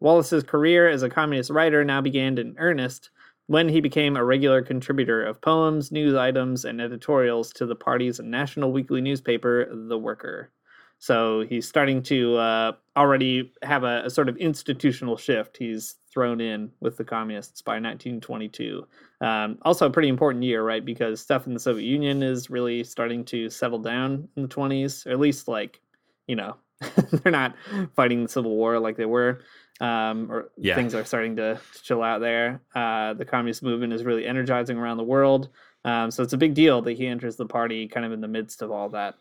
Wallace's 0.00 0.44
career 0.44 0.88
as 0.88 1.02
a 1.02 1.10
communist 1.10 1.50
writer 1.50 1.84
now 1.84 2.00
began 2.00 2.38
in 2.38 2.54
earnest 2.58 3.10
when 3.46 3.68
he 3.68 3.80
became 3.80 4.16
a 4.16 4.24
regular 4.24 4.62
contributor 4.62 5.24
of 5.24 5.40
poems, 5.40 5.90
news 5.90 6.14
items, 6.14 6.64
and 6.64 6.80
editorials 6.80 7.50
to 7.54 7.66
the 7.66 7.74
party's 7.74 8.20
national 8.20 8.72
weekly 8.72 9.00
newspaper, 9.00 9.66
The 9.72 9.98
Worker. 9.98 10.52
So 10.98 11.44
he's 11.48 11.68
starting 11.68 12.02
to 12.04 12.36
uh, 12.36 12.72
already 12.96 13.52
have 13.62 13.84
a, 13.84 14.02
a, 14.04 14.10
sort 14.10 14.28
of 14.28 14.36
institutional 14.36 15.16
shift. 15.16 15.56
He's 15.56 15.96
thrown 16.12 16.40
in 16.40 16.72
with 16.80 16.96
the 16.96 17.04
communists 17.04 17.62
by 17.62 17.74
1922. 17.74 18.86
Um, 19.20 19.58
also, 19.62 19.86
a 19.86 19.90
pretty 19.90 20.08
important 20.08 20.42
year, 20.42 20.64
right? 20.64 20.84
Because 20.84 21.20
stuff 21.20 21.46
in 21.46 21.54
the 21.54 21.60
Soviet 21.60 21.86
Union 21.86 22.22
is 22.22 22.50
really 22.50 22.82
starting 22.82 23.24
to 23.26 23.48
settle 23.48 23.78
down 23.78 24.28
in 24.36 24.42
the 24.42 24.48
20s, 24.48 25.06
or 25.06 25.10
at 25.10 25.20
least 25.20 25.46
like, 25.46 25.80
you 26.26 26.34
know, 26.34 26.56
they're 27.12 27.32
not 27.32 27.54
fighting 27.94 28.24
the 28.24 28.28
Civil 28.28 28.56
War 28.56 28.78
like 28.80 28.96
they 28.96 29.06
were. 29.06 29.40
Um, 29.80 30.30
or 30.30 30.50
yeah. 30.56 30.74
things 30.74 30.92
are 30.94 31.04
starting 31.04 31.36
to, 31.36 31.54
to 31.54 31.82
chill 31.82 32.02
out 32.02 32.20
there. 32.20 32.60
Uh, 32.74 33.14
the 33.14 33.24
communist 33.24 33.62
movement 33.62 33.92
is 33.92 34.02
really 34.02 34.26
energizing 34.26 34.76
around 34.76 34.96
the 34.96 35.04
world. 35.04 35.50
Um, 35.84 36.10
so 36.10 36.24
it's 36.24 36.32
a 36.32 36.38
big 36.38 36.54
deal 36.54 36.82
that 36.82 36.96
he 36.96 37.06
enters 37.06 37.36
the 37.36 37.46
party 37.46 37.86
kind 37.86 38.04
of 38.04 38.10
in 38.10 38.20
the 38.20 38.26
midst 38.26 38.62
of 38.62 38.72
all 38.72 38.88
that. 38.90 39.14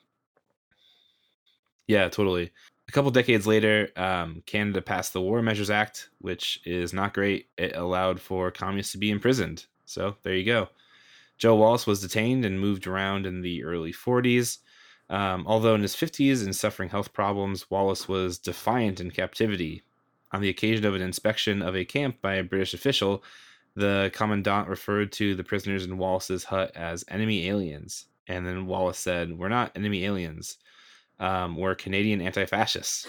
Yeah, 1.87 2.09
totally. 2.09 2.51
A 2.87 2.91
couple 2.91 3.11
decades 3.11 3.47
later, 3.47 3.89
um, 3.95 4.43
Canada 4.45 4.81
passed 4.81 5.13
the 5.13 5.21
War 5.21 5.41
Measures 5.41 5.69
Act, 5.69 6.09
which 6.19 6.61
is 6.65 6.93
not 6.93 7.13
great. 7.13 7.47
It 7.57 7.75
allowed 7.75 8.19
for 8.19 8.51
communists 8.51 8.93
to 8.93 8.97
be 8.97 9.11
imprisoned. 9.11 9.65
So 9.85 10.15
there 10.23 10.35
you 10.35 10.45
go. 10.45 10.69
Joe 11.37 11.55
Wallace 11.55 11.85
was 11.87 12.01
detained 12.01 12.45
and 12.45 12.59
moved 12.59 12.87
around 12.87 13.25
in 13.25 13.41
the 13.41 13.63
early 13.63 13.93
40s. 13.93 14.59
Um, 15.09 15.45
although 15.47 15.75
in 15.75 15.81
his 15.81 15.95
50s 15.95 16.43
and 16.43 16.55
suffering 16.55 16.89
health 16.89 17.13
problems, 17.13 17.69
Wallace 17.69 18.07
was 18.07 18.39
defiant 18.39 18.99
in 18.99 19.11
captivity. 19.11 19.83
On 20.31 20.41
the 20.41 20.49
occasion 20.49 20.85
of 20.85 20.95
an 20.95 21.01
inspection 21.01 21.61
of 21.61 21.75
a 21.75 21.85
camp 21.85 22.21
by 22.21 22.35
a 22.35 22.43
British 22.43 22.73
official, 22.73 23.23
the 23.75 24.11
commandant 24.13 24.67
referred 24.67 25.11
to 25.13 25.35
the 25.35 25.43
prisoners 25.43 25.85
in 25.85 25.97
Wallace's 25.97 26.45
hut 26.45 26.71
as 26.75 27.05
enemy 27.09 27.47
aliens. 27.47 28.05
And 28.27 28.45
then 28.45 28.65
Wallace 28.65 28.99
said, 28.99 29.37
We're 29.37 29.47
not 29.47 29.71
enemy 29.75 30.03
aliens 30.03 30.57
um, 31.19 31.55
were 31.55 31.75
Canadian 31.75 32.21
anti 32.21 32.45
fascists. 32.45 33.07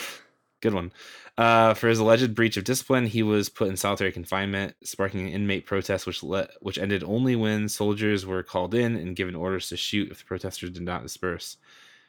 Good 0.60 0.74
one. 0.74 0.92
Uh, 1.36 1.72
for 1.72 1.88
his 1.88 2.00
alleged 2.00 2.34
breach 2.34 2.56
of 2.56 2.64
discipline, 2.64 3.06
he 3.06 3.22
was 3.22 3.48
put 3.48 3.68
in 3.68 3.76
solitary 3.76 4.10
confinement, 4.10 4.74
sparking 4.82 5.20
an 5.20 5.32
inmate 5.32 5.66
protest, 5.66 6.04
which 6.04 6.24
let, 6.24 6.50
which 6.60 6.78
ended 6.78 7.04
only 7.04 7.36
when 7.36 7.68
soldiers 7.68 8.26
were 8.26 8.42
called 8.42 8.74
in 8.74 8.96
and 8.96 9.14
given 9.14 9.36
orders 9.36 9.68
to 9.68 9.76
shoot 9.76 10.10
if 10.10 10.18
the 10.18 10.24
protesters 10.24 10.70
did 10.70 10.82
not 10.82 11.04
disperse. 11.04 11.56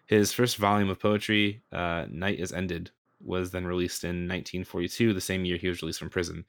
His 0.07 0.33
first 0.33 0.57
volume 0.57 0.89
of 0.89 0.99
poetry, 0.99 1.61
uh, 1.71 2.05
"Night 2.09 2.39
Is 2.39 2.51
Ended," 2.51 2.89
was 3.23 3.51
then 3.51 3.67
released 3.67 4.03
in 4.03 4.27
1942, 4.27 5.13
the 5.13 5.21
same 5.21 5.45
year 5.45 5.57
he 5.57 5.67
was 5.67 5.83
released 5.83 5.99
from 5.99 6.09
prison. 6.09 6.45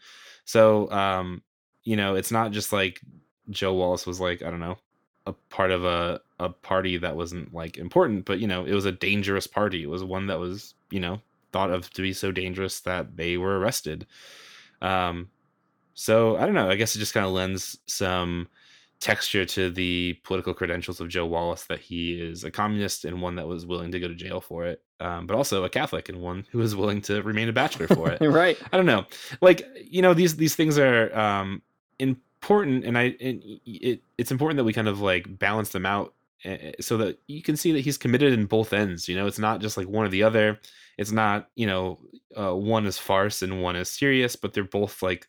So, 0.46 0.90
um, 0.90 1.42
you 1.84 1.96
know, 1.96 2.14
it's 2.14 2.32
not 2.32 2.52
just 2.52 2.72
like 2.72 3.02
Joe 3.50 3.74
Wallace 3.74 4.06
was 4.06 4.20
like, 4.20 4.42
I 4.42 4.50
don't 4.50 4.60
know, 4.60 4.78
a 5.26 5.34
part 5.50 5.70
of 5.70 5.84
a 5.84 6.22
a 6.40 6.48
party 6.48 6.96
that 6.96 7.16
wasn't 7.16 7.52
like 7.54 7.76
important, 7.76 8.24
but 8.24 8.40
you 8.40 8.46
know, 8.46 8.64
it 8.64 8.74
was 8.74 8.86
a 8.86 8.92
dangerous 8.92 9.46
party. 9.46 9.82
It 9.82 9.90
was 9.90 10.02
one 10.02 10.26
that 10.28 10.38
was, 10.38 10.74
you 10.90 11.00
know, 11.00 11.20
thought 11.52 11.70
of 11.70 11.90
to 11.90 12.02
be 12.02 12.12
so 12.12 12.32
dangerous 12.32 12.80
that 12.80 13.16
they 13.16 13.36
were 13.36 13.58
arrested. 13.58 14.06
Um 14.82 15.28
so 15.94 16.36
I 16.36 16.46
don't 16.46 16.54
know, 16.54 16.70
I 16.70 16.76
guess 16.76 16.96
it 16.96 16.98
just 16.98 17.14
kind 17.14 17.26
of 17.26 17.32
lends 17.32 17.78
some 17.86 18.48
texture 19.00 19.44
to 19.46 19.70
the 19.70 20.18
political 20.24 20.54
credentials 20.54 21.00
of 21.00 21.08
Joe 21.08 21.26
Wallace 21.26 21.64
that 21.64 21.80
he 21.80 22.20
is 22.20 22.44
a 22.44 22.50
communist 22.50 23.04
and 23.04 23.20
one 23.20 23.36
that 23.36 23.46
was 23.46 23.66
willing 23.66 23.92
to 23.92 24.00
go 24.00 24.08
to 24.08 24.14
jail 24.14 24.40
for 24.40 24.66
it, 24.66 24.82
um, 25.00 25.26
but 25.26 25.36
also 25.36 25.64
a 25.64 25.70
Catholic 25.70 26.08
and 26.08 26.20
one 26.20 26.46
who 26.50 26.58
was 26.58 26.76
willing 26.76 27.00
to 27.02 27.22
remain 27.22 27.48
a 27.48 27.52
bachelor 27.52 27.86
for 27.86 28.10
it. 28.10 28.20
right. 28.26 28.58
I 28.72 28.76
don't 28.76 28.86
know. 28.86 29.06
Like, 29.40 29.66
you 29.82 30.02
know, 30.02 30.14
these 30.14 30.36
these 30.36 30.54
things 30.54 30.78
are 30.78 31.14
um, 31.18 31.62
important 32.42 32.84
and 32.84 32.96
i 32.96 33.14
and 33.20 33.42
it 33.66 34.02
it's 34.16 34.30
important 34.30 34.56
that 34.56 34.64
we 34.64 34.72
kind 34.72 34.88
of 34.88 35.00
like 35.00 35.38
balance 35.38 35.70
them 35.70 35.84
out 35.84 36.14
so 36.80 36.96
that 36.96 37.18
you 37.26 37.42
can 37.42 37.56
see 37.56 37.72
that 37.72 37.80
he's 37.80 37.98
committed 37.98 38.32
in 38.32 38.46
both 38.46 38.72
ends 38.72 39.08
you 39.08 39.16
know? 39.16 39.26
It's 39.26 39.38
not 39.38 39.60
just 39.60 39.76
like 39.76 39.88
one 39.88 40.06
or 40.06 40.08
the 40.08 40.22
other. 40.22 40.58
It's 40.98 41.12
not 41.12 41.48
you 41.54 41.66
know 41.66 41.98
uh, 42.36 42.54
one 42.54 42.86
is 42.86 42.98
farce 42.98 43.42
and 43.42 43.62
one 43.62 43.76
is 43.76 43.90
serious 43.90 44.36
but 44.36 44.52
they're 44.52 44.64
both 44.64 45.02
like 45.02 45.26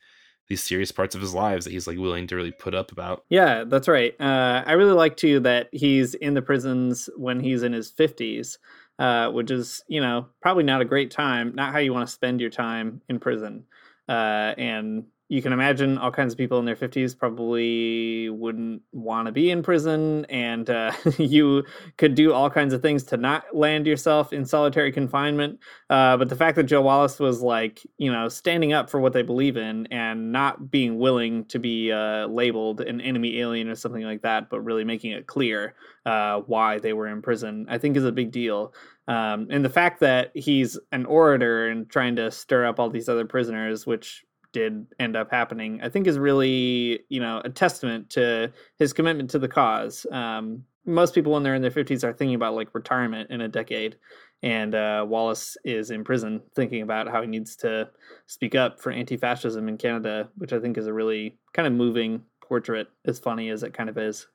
these 0.47 0.63
serious 0.63 0.91
parts 0.91 1.15
of 1.15 1.21
his 1.21 1.33
lives 1.33 1.63
that 1.63 1.71
he's 1.71 1.87
like 1.87 1.97
willing 1.97 2.27
to 2.27 2.35
really 2.35 2.51
put 2.51 2.75
up 2.75 2.91
about. 2.91 3.23
Yeah 3.29 3.63
that's 3.65 3.87
right. 3.87 4.19
Uh, 4.19 4.63
i 4.65 4.73
really 4.73 4.93
like 4.93 5.17
too 5.17 5.39
that 5.41 5.69
he's 5.71 6.13
in 6.15 6.33
the 6.33 6.41
prisons 6.41 7.09
when 7.17 7.39
he's 7.39 7.63
in 7.63 7.73
his 7.73 7.91
50s 7.91 8.57
uh, 8.99 9.31
which 9.31 9.49
is 9.49 9.83
you 9.87 9.99
know 9.99 10.27
probably 10.41 10.63
not 10.63 10.81
a 10.81 10.85
great 10.85 11.11
time 11.11 11.53
not 11.55 11.73
how 11.73 11.79
you 11.79 11.93
want 11.93 12.07
to 12.07 12.13
spend 12.13 12.39
your 12.39 12.49
time 12.49 13.01
in 13.09 13.19
prison 13.19 13.63
uh, 14.09 14.53
and 14.57 15.05
you 15.31 15.41
can 15.41 15.53
imagine 15.53 15.97
all 15.97 16.11
kinds 16.11 16.33
of 16.33 16.37
people 16.37 16.59
in 16.59 16.65
their 16.65 16.75
50s 16.75 17.17
probably 17.17 18.29
wouldn't 18.29 18.81
want 18.91 19.27
to 19.27 19.31
be 19.31 19.49
in 19.49 19.63
prison 19.63 20.25
and 20.25 20.69
uh, 20.69 20.91
you 21.17 21.63
could 21.97 22.15
do 22.15 22.33
all 22.33 22.49
kinds 22.49 22.73
of 22.73 22.81
things 22.81 23.05
to 23.05 23.15
not 23.15 23.45
land 23.55 23.87
yourself 23.87 24.33
in 24.33 24.43
solitary 24.45 24.91
confinement 24.91 25.57
uh, 25.89 26.17
but 26.17 26.27
the 26.27 26.35
fact 26.35 26.57
that 26.57 26.63
joe 26.63 26.81
wallace 26.81 27.17
was 27.17 27.41
like 27.41 27.79
you 27.97 28.11
know 28.11 28.27
standing 28.27 28.73
up 28.73 28.89
for 28.89 28.99
what 28.99 29.13
they 29.13 29.21
believe 29.21 29.55
in 29.55 29.87
and 29.87 30.33
not 30.33 30.69
being 30.69 30.99
willing 30.99 31.45
to 31.45 31.59
be 31.59 31.93
uh, 31.93 32.27
labeled 32.27 32.81
an 32.81 32.99
enemy 32.99 33.39
alien 33.39 33.69
or 33.69 33.75
something 33.75 34.03
like 34.03 34.21
that 34.21 34.49
but 34.49 34.59
really 34.59 34.83
making 34.83 35.11
it 35.11 35.27
clear 35.27 35.75
uh, 36.05 36.41
why 36.41 36.77
they 36.77 36.91
were 36.91 37.07
in 37.07 37.21
prison 37.21 37.65
i 37.69 37.77
think 37.77 37.95
is 37.95 38.03
a 38.05 38.11
big 38.11 38.31
deal. 38.31 38.73
Um, 39.07 39.47
and 39.49 39.65
the 39.65 39.69
fact 39.69 39.99
that 40.01 40.31
he's 40.35 40.79
an 40.91 41.05
orator 41.05 41.67
and 41.67 41.89
trying 41.89 42.15
to 42.17 42.31
stir 42.31 42.65
up 42.65 42.79
all 42.79 42.89
these 42.89 43.09
other 43.09 43.25
prisoners 43.25 43.85
which 43.85 44.23
did 44.51 44.85
end 44.99 45.15
up 45.15 45.31
happening, 45.31 45.79
I 45.81 45.89
think 45.89 46.07
is 46.07 46.19
really, 46.19 47.01
you 47.09 47.19
know, 47.19 47.41
a 47.43 47.49
testament 47.49 48.09
to 48.11 48.51
his 48.77 48.93
commitment 48.93 49.29
to 49.31 49.39
the 49.39 49.47
cause. 49.47 50.05
Um, 50.11 50.65
most 50.85 51.13
people 51.13 51.31
when 51.31 51.43
they're 51.43 51.55
in 51.55 51.61
their 51.61 51.71
50s 51.71 52.03
are 52.03 52.13
thinking 52.13 52.35
about 52.35 52.55
like 52.55 52.73
retirement 52.73 53.29
in 53.29 53.41
a 53.41 53.47
decade 53.47 53.97
and 54.43 54.73
uh, 54.73 55.05
wallace 55.07 55.55
is 55.63 55.91
in 55.91 56.03
prison 56.03 56.41
thinking 56.55 56.81
about 56.81 57.07
how 57.07 57.21
he 57.21 57.27
needs 57.27 57.55
to 57.57 57.87
speak 58.25 58.55
up 58.55 58.81
for 58.81 58.91
anti-fascism 58.91 59.69
in 59.69 59.77
canada 59.77 60.27
which 60.37 60.51
i 60.51 60.59
think 60.59 60.79
is 60.79 60.87
a 60.87 60.93
really 60.93 61.37
kind 61.53 61.67
of 61.67 61.73
moving 61.73 62.23
portrait 62.51 62.89
as 63.05 63.17
funny 63.17 63.47
as 63.47 63.63
it 63.63 63.73
kind 63.73 63.89
of 63.89 63.97
is. 63.97 64.27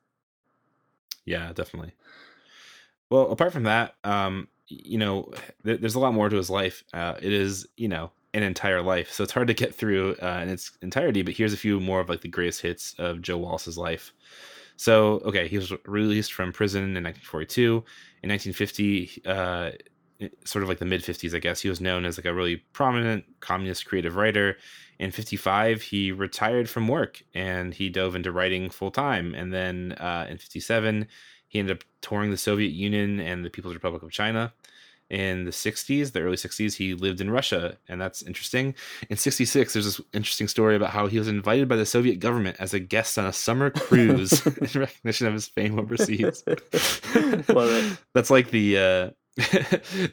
Yeah 1.23 1.53
definitely. 1.53 1.93
Well 3.11 3.29
apart 3.31 3.53
from 3.53 3.63
that 3.63 3.93
um, 4.03 4.47
you 4.67 4.97
know 4.97 5.31
th- 5.63 5.79
there's 5.79 5.93
a 5.93 5.99
lot 5.99 6.15
more 6.15 6.27
to 6.27 6.35
his 6.35 6.49
life. 6.49 6.83
Uh, 6.91 7.13
it 7.21 7.31
is 7.31 7.67
you 7.77 7.87
know 7.87 8.09
an 8.33 8.43
entire 8.43 8.81
life. 8.81 9.11
So 9.11 9.23
it's 9.23 9.33
hard 9.33 9.47
to 9.47 9.53
get 9.53 9.73
through 9.73 10.15
uh, 10.21 10.39
in 10.43 10.49
its 10.49 10.71
entirety. 10.81 11.21
But 11.21 11.35
here's 11.35 11.53
a 11.53 11.57
few 11.57 11.79
more 11.79 11.99
of 11.99 12.09
like 12.09 12.21
the 12.21 12.27
greatest 12.27 12.61
hits 12.61 12.93
of 12.97 13.21
Joe 13.21 13.37
Wallace's 13.37 13.77
life. 13.77 14.13
So 14.75 15.21
okay, 15.25 15.47
he 15.47 15.57
was 15.57 15.73
released 15.85 16.33
from 16.33 16.51
prison 16.51 16.83
in 16.83 17.03
1942. 17.03 17.83
In 18.23 18.29
1950, 18.29 19.21
uh, 19.25 19.71
sort 20.45 20.63
of 20.63 20.69
like 20.69 20.79
the 20.79 20.85
mid 20.85 21.01
50s, 21.01 21.35
I 21.35 21.39
guess 21.39 21.61
he 21.61 21.69
was 21.69 21.81
known 21.81 22.05
as 22.05 22.17
like 22.17 22.25
a 22.25 22.33
really 22.33 22.57
prominent 22.73 23.25
communist 23.39 23.85
creative 23.85 24.15
writer. 24.15 24.57
In 24.99 25.11
55, 25.11 25.81
he 25.83 26.11
retired 26.11 26.69
from 26.69 26.87
work 26.87 27.23
and 27.33 27.73
he 27.73 27.89
dove 27.89 28.15
into 28.15 28.31
writing 28.31 28.69
full 28.69 28.91
time. 28.91 29.35
And 29.35 29.53
then 29.53 29.93
uh, 29.93 30.25
in 30.29 30.37
57, 30.37 31.07
He 31.47 31.59
ended 31.59 31.77
up 31.77 31.83
touring 32.01 32.31
the 32.31 32.37
Soviet 32.37 32.71
Union 32.71 33.19
and 33.19 33.45
the 33.45 33.49
People's 33.49 33.75
Republic 33.75 34.03
of 34.03 34.11
China. 34.11 34.53
In 35.09 35.45
the 35.45 35.51
60s, 35.51 36.11
the 36.11 36.21
early 36.21 36.35
60s, 36.35 36.75
he 36.75 36.93
lived 36.93 37.21
in 37.21 37.31
Russia, 37.31 37.77
and 37.87 37.99
that's 37.99 38.21
interesting. 38.23 38.75
In 39.09 39.15
66, 39.15 39.73
there's 39.73 39.85
this 39.85 40.01
interesting 40.13 40.47
story 40.47 40.75
about 40.75 40.89
how 40.89 41.07
he 41.07 41.17
was 41.17 41.27
invited 41.27 41.69
by 41.69 41.77
the 41.77 41.85
Soviet 41.85 42.19
government 42.19 42.57
as 42.59 42.73
a 42.73 42.79
guest 42.79 43.17
on 43.17 43.25
a 43.25 43.33
summer 43.33 43.69
cruise 43.69 44.45
in 44.75 44.81
recognition 44.81 45.27
of 45.27 45.33
his 45.33 45.47
fame 45.47 45.79
overseas. 45.79 46.43
That's 48.13 48.29
like 48.29 48.51
the 48.51 48.77
uh, 48.77 49.09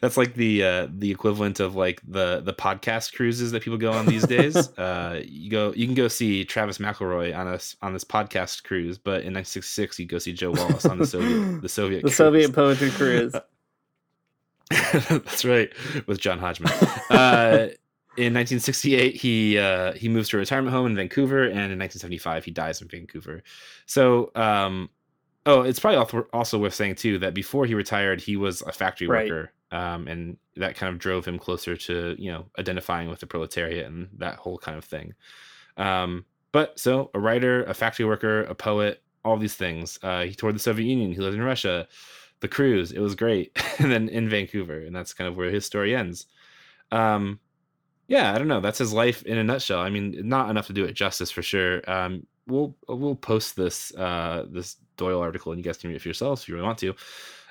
that's 0.01 0.17
like 0.17 0.35
the 0.35 0.63
uh, 0.63 0.87
the 0.91 1.09
equivalent 1.09 1.59
of 1.59 1.75
like 1.75 1.99
the 2.07 2.41
the 2.41 2.53
podcast 2.53 3.15
cruises 3.15 3.51
that 3.51 3.63
people 3.63 3.77
go 3.77 3.91
on 3.91 4.05
these 4.05 4.25
days. 4.27 4.55
uh, 4.77 5.19
you 5.25 5.49
go 5.49 5.73
you 5.75 5.87
can 5.87 5.95
go 5.95 6.07
see 6.07 6.45
Travis 6.45 6.77
McElroy 6.77 7.35
on 7.35 7.47
us 7.47 7.75
on 7.81 7.93
this 7.93 8.03
podcast 8.03 8.63
cruise, 8.63 8.99
but 8.99 9.23
in 9.23 9.33
1966 9.33 9.99
you 9.99 10.05
go 10.05 10.19
see 10.19 10.31
Joe 10.31 10.51
Wallace 10.51 10.85
on 10.85 10.99
the 10.99 11.07
Soviet 11.07 11.61
the 11.61 11.69
Soviet 11.69 11.97
the 11.97 12.01
cruise. 12.03 12.15
Soviet 12.15 12.53
poetry 12.53 12.91
cruise. 12.91 13.33
that's 15.09 15.45
right, 15.45 15.71
with 16.07 16.19
John 16.19 16.39
Hodgman. 16.39 16.73
Uh, 17.09 17.69
in 18.17 18.33
1968, 18.33 19.15
he 19.15 19.57
uh, 19.57 19.93
he 19.93 20.09
moves 20.09 20.29
to 20.29 20.37
a 20.37 20.39
retirement 20.39 20.73
home 20.73 20.87
in 20.87 20.95
Vancouver, 20.95 21.43
and 21.43 21.71
in 21.71 21.79
1975 21.79 22.45
he 22.45 22.51
dies 22.51 22.81
in 22.81 22.87
Vancouver. 22.87 23.43
So 23.85 24.31
um, 24.35 24.89
Oh, 25.47 25.61
it's 25.61 25.79
probably 25.79 26.25
also 26.33 26.57
worth 26.57 26.73
saying 26.73 26.95
too 26.95 27.19
that 27.19 27.35
before 27.35 27.65
he 27.65 27.75
retired, 27.75 28.19
he 28.19 28.35
was 28.35 28.63
a 28.63 28.71
factory 28.71 29.07
right. 29.07 29.29
worker, 29.29 29.51
um, 29.71 30.07
and 30.07 30.37
that 30.55 30.75
kind 30.75 30.91
of 30.91 30.99
drove 30.99 31.25
him 31.25 31.37
closer 31.37 31.77
to 31.77 32.15
you 32.17 32.31
know 32.31 32.45
identifying 32.57 33.09
with 33.09 33.19
the 33.19 33.27
proletariat 33.27 33.85
and 33.85 34.09
that 34.17 34.37
whole 34.37 34.57
kind 34.57 34.75
of 34.75 34.83
thing. 34.83 35.13
Um, 35.77 36.25
but 36.51 36.79
so 36.79 37.11
a 37.13 37.19
writer, 37.19 37.63
a 37.65 37.75
factory 37.75 38.05
worker, 38.05 38.41
a 38.43 38.55
poet, 38.55 39.03
all 39.23 39.37
these 39.37 39.53
things. 39.53 39.99
Uh, 40.01 40.23
he 40.23 40.33
toured 40.33 40.55
the 40.55 40.59
Soviet 40.59 40.87
Union. 40.87 41.11
He 41.11 41.19
lived 41.19 41.35
in 41.35 41.43
Russia. 41.43 41.87
The 42.45 42.49
cruise, 42.49 42.91
it 42.91 42.99
was 42.99 43.15
great, 43.15 43.57
and 43.79 43.91
then 43.91 44.07
in 44.07 44.29
Vancouver, 44.29 44.77
and 44.81 44.95
that's 44.95 45.15
kind 45.15 45.27
of 45.27 45.35
where 45.35 45.49
his 45.49 45.65
story 45.65 45.95
ends. 45.95 46.27
Um, 46.91 47.39
yeah, 48.07 48.33
I 48.33 48.37
don't 48.37 48.47
know. 48.47 48.59
That's 48.61 48.77
his 48.77 48.93
life 48.93 49.23
in 49.23 49.39
a 49.39 49.43
nutshell. 49.43 49.79
I 49.79 49.89
mean, 49.89 50.15
not 50.29 50.51
enough 50.51 50.67
to 50.67 50.73
do 50.73 50.85
it 50.85 50.93
justice 50.93 51.31
for 51.31 51.41
sure. 51.41 51.81
Um, 51.89 52.27
we'll 52.45 52.75
we'll 52.87 53.15
post 53.15 53.55
this 53.55 53.91
uh, 53.95 54.45
this 54.47 54.75
Doyle 54.95 55.21
article, 55.21 55.53
and 55.53 55.59
you 55.59 55.63
guys 55.63 55.77
can 55.77 55.89
read 55.89 55.95
it 55.95 56.03
for 56.03 56.07
yourselves 56.07 56.43
if 56.43 56.47
you 56.47 56.53
really 56.53 56.67
want 56.67 56.77
to. 56.77 56.93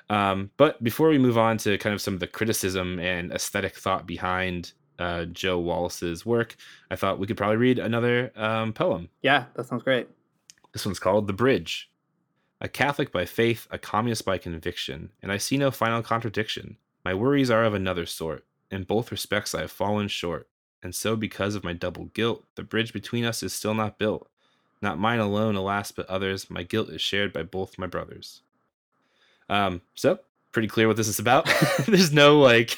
Um, 0.09 0.49
but 0.55 0.81
before 0.81 1.09
we 1.09 1.17
move 1.17 1.37
on 1.37 1.57
to 1.57 1.77
kind 1.77 1.93
of 1.93 1.99
some 1.99 2.13
of 2.13 2.21
the 2.21 2.27
criticism 2.27 2.97
and 3.01 3.33
aesthetic 3.33 3.75
thought 3.75 4.07
behind 4.07 4.71
uh, 4.97 5.25
Joe 5.25 5.59
Wallace's 5.59 6.25
work, 6.25 6.55
I 6.89 6.95
thought 6.95 7.19
we 7.19 7.27
could 7.27 7.35
probably 7.35 7.57
read 7.57 7.79
another 7.79 8.31
um, 8.37 8.71
poem. 8.71 9.09
Yeah, 9.23 9.43
that 9.55 9.65
sounds 9.65 9.83
great. 9.83 10.07
This 10.71 10.85
one's 10.85 10.99
called 10.99 11.27
The 11.27 11.33
Bridge. 11.33 11.89
A 12.61 12.69
Catholic 12.69 13.11
by 13.11 13.25
faith, 13.25 13.67
a 13.69 13.77
communist 13.77 14.25
by 14.25 14.37
conviction, 14.37 15.11
and 15.21 15.31
I 15.31 15.37
see 15.37 15.57
no 15.57 15.71
final 15.71 16.01
contradiction. 16.01 16.77
My 17.03 17.13
worries 17.13 17.51
are 17.51 17.63
of 17.63 17.73
another 17.73 18.05
sort. 18.05 18.45
In 18.71 18.83
both 18.83 19.11
respects, 19.11 19.53
I 19.53 19.61
have 19.61 19.71
fallen 19.71 20.07
short, 20.07 20.47
and 20.81 20.95
so 20.95 21.15
because 21.15 21.55
of 21.55 21.63
my 21.63 21.73
double 21.73 22.05
guilt, 22.05 22.43
the 22.55 22.63
bridge 22.63 22.93
between 22.93 23.25
us 23.25 23.43
is 23.43 23.53
still 23.53 23.73
not 23.73 23.97
built. 23.97 24.29
Not 24.81 24.99
mine 24.99 25.19
alone, 25.19 25.55
alas, 25.55 25.91
but 25.91 26.07
others. 26.07 26.49
My 26.49 26.63
guilt 26.63 26.89
is 26.89 27.01
shared 27.01 27.33
by 27.33 27.43
both 27.43 27.77
my 27.77 27.87
brothers. 27.87 28.41
Um, 29.49 29.81
so 29.93 30.19
pretty 30.51 30.67
clear 30.69 30.87
what 30.87 30.95
this 30.95 31.07
is 31.07 31.19
about. 31.19 31.49
there's 31.87 32.13
no 32.13 32.39
like, 32.39 32.77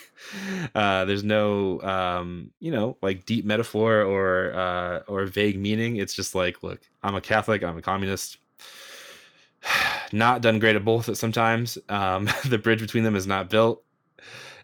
uh, 0.73 1.05
there's 1.05 1.23
no 1.23 1.79
um, 1.81 2.51
you 2.59 2.71
know, 2.71 2.97
like 3.01 3.25
deep 3.25 3.45
metaphor 3.45 4.01
or 4.01 4.53
uh, 4.53 4.99
or 5.07 5.25
vague 5.25 5.59
meaning. 5.59 5.97
It's 5.97 6.13
just 6.13 6.33
like, 6.33 6.63
look, 6.63 6.81
I'm 7.03 7.15
a 7.15 7.21
Catholic, 7.21 7.63
I'm 7.63 7.77
a 7.77 7.81
communist. 7.81 8.37
Not 10.11 10.41
done 10.41 10.59
great 10.59 10.75
at 10.75 10.85
both 10.85 11.09
at 11.09 11.17
sometimes. 11.17 11.77
Um, 11.89 12.29
the 12.45 12.57
bridge 12.57 12.79
between 12.79 13.03
them 13.03 13.15
is 13.15 13.27
not 13.27 13.49
built 13.49 13.83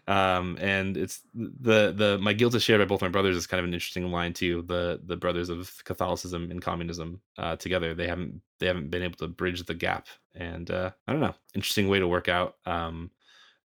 um, 0.06 0.58
and 0.60 0.96
it's 0.96 1.22
the 1.34 1.92
the 1.96 2.18
my 2.20 2.34
guilt 2.34 2.54
is 2.54 2.62
shared 2.62 2.80
by 2.80 2.84
both 2.84 3.00
my 3.00 3.08
brothers 3.08 3.36
is 3.36 3.46
kind 3.46 3.58
of 3.58 3.64
an 3.64 3.72
interesting 3.72 4.10
line 4.10 4.34
too. 4.34 4.62
The 4.62 5.00
the 5.04 5.16
brothers 5.16 5.48
of 5.48 5.82
Catholicism 5.84 6.50
and 6.50 6.60
communism 6.60 7.20
uh, 7.38 7.56
together 7.56 7.94
they 7.94 8.06
haven't 8.06 8.40
they 8.58 8.66
haven't 8.66 8.90
been 8.90 9.02
able 9.02 9.16
to 9.18 9.28
bridge 9.28 9.64
the 9.64 9.74
gap, 9.74 10.08
and 10.34 10.70
uh, 10.70 10.90
I 11.08 11.12
don't 11.12 11.22
know, 11.22 11.34
interesting 11.54 11.88
way 11.88 12.00
to 12.00 12.08
work 12.08 12.28
out 12.28 12.56
um, 12.66 13.10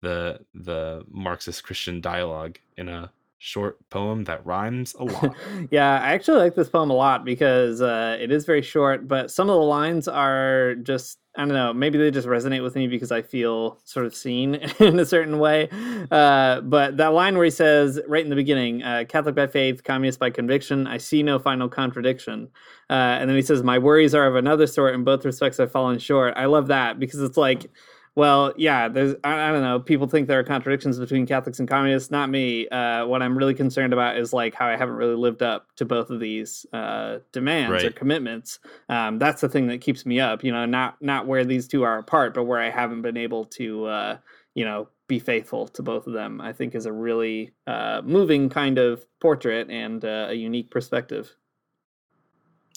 the 0.03 0.41
the 0.55 1.05
Marxist 1.09 1.65
Christian 1.65 2.03
dialogue 2.03 2.59
in 2.77 2.91
a 2.91 3.11
short 3.39 3.79
poem 3.89 4.25
that 4.25 4.45
rhymes 4.45 4.95
a 4.99 5.05
lot. 5.05 5.35
yeah, 5.71 6.01
I 6.01 6.13
actually 6.13 6.39
like 6.39 6.55
this 6.55 6.69
poem 6.69 6.91
a 6.91 6.95
lot 6.95 7.25
because 7.25 7.81
uh, 7.81 8.19
it 8.21 8.31
is 8.31 8.45
very 8.45 8.63
short, 8.63 9.09
but 9.09 9.31
some 9.31 9.49
of 9.49 9.55
the 9.55 9.67
lines 9.67 10.07
are 10.07 10.75
just 10.75 11.19
I 11.37 11.41
don't 11.41 11.49
know, 11.49 11.75
maybe 11.75 11.99
they 11.99 12.11
just 12.11 12.27
resonate 12.27 12.63
with 12.63 12.75
me 12.75 12.87
because 12.87 13.13
I 13.13 13.21
feel 13.21 13.79
sort 13.85 14.07
of 14.07 14.15
seen 14.15 14.55
in 14.81 14.99
a 14.99 15.05
certain 15.05 15.39
way. 15.39 15.69
Uh, 16.11 16.63
but 16.63 16.97
that 16.97 17.09
line 17.09 17.37
where 17.37 17.45
he 17.45 17.51
says, 17.51 18.01
right 18.09 18.25
in 18.25 18.31
the 18.31 18.37
beginning, 18.37 18.83
uh, 18.83 19.05
Catholic 19.07 19.35
by 19.35 19.47
faith, 19.47 19.85
communist 19.85 20.19
by 20.19 20.31
conviction, 20.31 20.87
I 20.87 20.97
see 20.97 21.23
no 21.23 21.39
final 21.39 21.69
contradiction. 21.69 22.49
Uh, 22.89 22.93
and 22.93 23.29
then 23.29 23.37
he 23.37 23.43
says, 23.43 23.63
My 23.63 23.79
worries 23.79 24.15
are 24.15 24.27
of 24.27 24.37
another 24.37 24.67
sort. 24.67 24.95
In 24.95 25.05
both 25.05 25.25
respects, 25.25 25.61
I've 25.61 25.73
fallen 25.73 25.99
short. 25.99 26.35
I 26.37 26.47
love 26.47 26.69
that 26.69 26.99
because 26.99 27.21
it's 27.21 27.37
like, 27.37 27.71
well, 28.17 28.55
yeah, 28.57 28.89
there's 28.89 29.15
I, 29.23 29.51
I, 29.51 29.53
don't 29.53 29.63
know. 29.63 29.79
People 29.79 30.07
think 30.07 30.27
there 30.27 30.39
are 30.39 30.45
contradictions 30.45 30.99
between 30.99 31.27
Catholics 31.27 31.61
and 31.61 31.69
communists. 31.69 32.11
Not 32.11 32.31
me. 32.31 32.67
Uh, 32.69 33.07
what 33.07 33.23
I'm 33.23 33.37
really 33.37 33.53
concerned 33.53 33.93
about 33.93 34.17
is 34.17 34.33
like 34.33 34.55
how 34.55 34.67
I 34.67 34.77
haven't 34.77 34.95
really 34.95 35.15
lived 35.15 35.43
up 35.43 35.67
to 35.77 35.85
both 35.85 36.09
of 36.09 36.19
these 36.19 36.65
uh, 36.73 37.19
demands 37.33 37.73
right. 37.73 37.85
or 37.85 37.91
commitments. 37.91 38.59
Um, 38.89 39.19
that's 39.19 39.43
the 39.43 39.51
thing 39.51 39.67
that 39.67 39.83
keeps 39.83 40.07
me 40.07 40.19
up. 40.19 40.43
You 40.43 40.51
know, 40.51 40.65
not 40.65 40.97
not 41.03 41.27
where 41.27 41.45
these 41.45 41.69
two 41.69 41.83
are 41.83 41.99
apart, 41.99 42.33
but 42.33 42.45
where 42.45 42.59
I 42.59 42.71
haven't 42.71 43.03
been 43.03 43.19
able 43.19 43.45
to, 43.45 43.85
uh, 43.85 44.17
you 44.55 44.65
know, 44.65 44.89
be 45.09 45.19
faithful 45.19 45.69
to 45.69 45.83
both 45.83 46.07
of 46.07 46.15
them. 46.15 46.41
I 46.41 46.55
think 46.55 46.75
is 46.75 46.87
a 46.87 46.93
really 46.93 47.53
uh, 47.67 48.01
moving 48.03 48.49
kind 48.49 48.79
of 48.79 49.05
portrait 49.21 49.69
and 49.71 50.03
uh, 50.03 50.29
a 50.31 50.35
unique 50.35 50.71
perspective. 50.71 51.37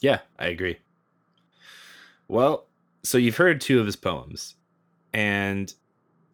Yeah, 0.01 0.19
I 0.37 0.47
agree. 0.47 0.79
Well, 2.27 2.67
so 3.03 3.17
you've 3.17 3.37
heard 3.37 3.61
two 3.61 3.79
of 3.79 3.85
his 3.85 3.95
poems 3.95 4.55
and 5.13 5.73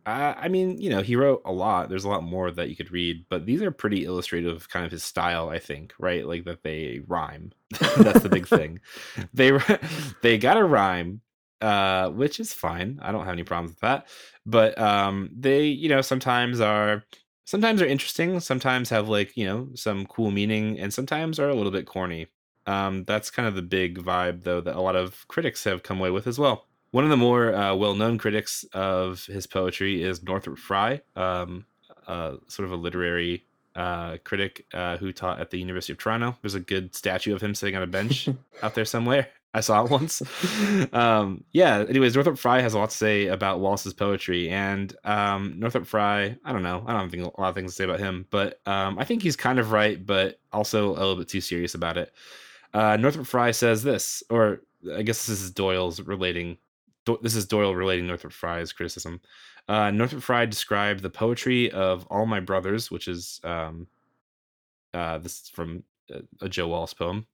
uh, 0.06 0.36
I 0.38 0.50
mean, 0.50 0.80
you 0.80 0.90
know, 0.92 1.02
he 1.02 1.16
wrote 1.16 1.42
a 1.46 1.52
lot. 1.52 1.90
There's 1.90 2.04
a 2.04 2.10
lot 2.10 2.24
more 2.24 2.52
that 2.52 2.70
you 2.70 2.76
could 2.76 2.92
read, 2.92 3.26
but 3.28 3.46
these 3.48 3.62
are 3.64 3.72
pretty 3.72 4.06
illustrative, 4.06 4.56
of 4.56 4.70
kind 4.70 4.86
of 4.86 4.92
his 4.92 5.04
style, 5.04 5.50
I 5.50 5.58
think, 5.58 5.94
right? 5.98 6.28
Like 6.28 6.46
that 6.46 6.62
they 6.62 7.02
rhyme. 7.08 7.54
That's 7.98 8.22
the 8.22 8.30
big 8.30 8.48
thing. 8.48 8.80
They 9.34 9.58
they 10.22 10.38
got 10.38 10.58
a 10.58 10.64
rhyme, 10.64 11.22
uh, 11.62 12.10
which 12.10 12.40
is 12.40 12.54
fine. 12.54 13.00
I 13.02 13.12
don't 13.12 13.26
have 13.26 13.34
any 13.34 13.44
problems 13.44 13.72
with 13.72 13.80
that. 13.80 14.08
But 14.46 14.78
um, 14.80 15.32
they, 15.36 15.66
you 15.66 15.90
know, 15.90 16.02
sometimes 16.02 16.62
are 16.62 17.04
sometimes 17.46 17.82
are 17.82 17.88
interesting. 17.88 18.40
Sometimes 18.40 18.90
have 18.90 19.10
like 19.10 19.36
you 19.36 19.46
know 19.46 19.70
some 19.74 20.06
cool 20.06 20.30
meaning, 20.30 20.80
and 20.80 20.94
sometimes 20.94 21.40
are 21.40 21.50
a 21.50 21.56
little 21.56 21.72
bit 21.72 21.88
corny. 21.88 22.28
Um, 22.68 23.06
that's 23.06 23.32
kind 23.32 23.48
of 23.48 23.56
the 23.56 23.62
big 23.62 24.00
vibe, 24.00 24.44
though, 24.44 24.62
that 24.62 24.76
a 24.76 24.82
lot 24.82 24.96
of 24.96 25.28
critics 25.28 25.64
have 25.64 25.84
come 25.84 26.00
away 26.00 26.12
with 26.12 26.28
as 26.28 26.40
well. 26.40 26.68
One 26.96 27.04
of 27.04 27.10
the 27.10 27.18
more 27.18 27.54
uh, 27.54 27.76
well-known 27.76 28.18
critics 28.18 28.64
of 28.72 29.26
his 29.26 29.46
poetry 29.48 30.02
is 30.02 30.24
Northrop 30.24 30.58
Frye, 30.58 31.02
um, 31.18 31.66
uh, 32.08 32.38
sort 32.48 32.68
of 32.68 32.72
a 32.72 32.78
literary 32.78 33.44
uh, 33.76 34.16
critic 34.24 34.66
uh, 34.74 34.96
who 34.96 35.12
taught 35.12 35.42
at 35.42 35.50
the 35.50 35.60
University 35.60 35.92
of 35.92 36.00
Toronto. 36.00 36.38
There's 36.42 36.56
a 36.56 36.62
good 36.62 36.96
statue 36.96 37.36
of 37.36 37.44
him 37.44 37.54
sitting 37.54 37.76
on 37.76 37.84
a 37.84 37.88
bench 37.88 38.30
out 38.64 38.76
there 38.76 38.86
somewhere. 38.86 39.28
I 39.54 39.60
saw 39.60 39.84
it 39.84 39.92
once. 39.92 40.22
um, 40.94 41.44
yeah. 41.52 41.84
Anyways, 41.86 42.16
Northrop 42.16 42.38
Frye 42.38 42.62
has 42.62 42.74
a 42.74 42.80
lot 42.80 42.92
to 42.92 42.96
say 42.96 43.28
about 43.28 43.60
Wallace's 43.60 43.94
poetry, 43.94 44.48
and 44.50 44.96
um, 45.04 45.56
Northrop 45.60 45.88
Frye. 45.88 46.38
I 46.46 46.54
don't 46.54 46.64
know. 46.64 46.82
I 46.88 46.94
don't 46.94 47.10
think 47.10 47.24
a 47.24 47.42
lot 47.42 47.50
of 47.50 47.56
things 47.56 47.74
to 47.74 47.76
say 47.76 47.84
about 47.84 48.00
him, 48.00 48.26
but 48.30 48.62
um, 48.66 48.98
I 48.98 49.04
think 49.04 49.22
he's 49.22 49.36
kind 49.36 49.60
of 49.60 49.74
right, 49.74 50.06
but 50.06 50.40
also 50.54 50.92
a 50.92 50.96
little 50.96 51.18
bit 51.18 51.28
too 51.28 51.42
serious 51.42 51.76
about 51.76 51.98
it. 51.98 52.14
Uh, 52.74 52.96
Northrop 52.96 53.28
Frye 53.28 53.52
says 53.52 53.84
this, 53.84 54.24
or 54.30 54.62
I 54.96 55.02
guess 55.02 55.28
this 55.28 55.42
is 55.42 55.52
Doyle's 55.52 56.00
relating 56.00 56.58
this 57.22 57.36
is 57.36 57.46
Doyle 57.46 57.76
relating 57.76 58.08
Northrop 58.08 58.34
Frye's 58.34 58.74
criticism. 58.74 59.22
Uh, 59.68 59.92
Northrop 59.92 60.24
Frye 60.24 60.46
described 60.46 61.02
the 61.02 61.10
poetry 61.10 61.72
of 61.72 62.06
All 62.08 62.26
My 62.26 62.40
Brothers, 62.40 62.92
which 62.92 63.08
is 63.08 63.40
um, 63.44 63.88
uh, 64.94 65.18
this 65.18 65.42
is 65.42 65.50
from 65.50 65.84
a 66.42 66.50
Joe 66.50 66.68
Wallace 66.68 66.94
poem, 66.94 67.28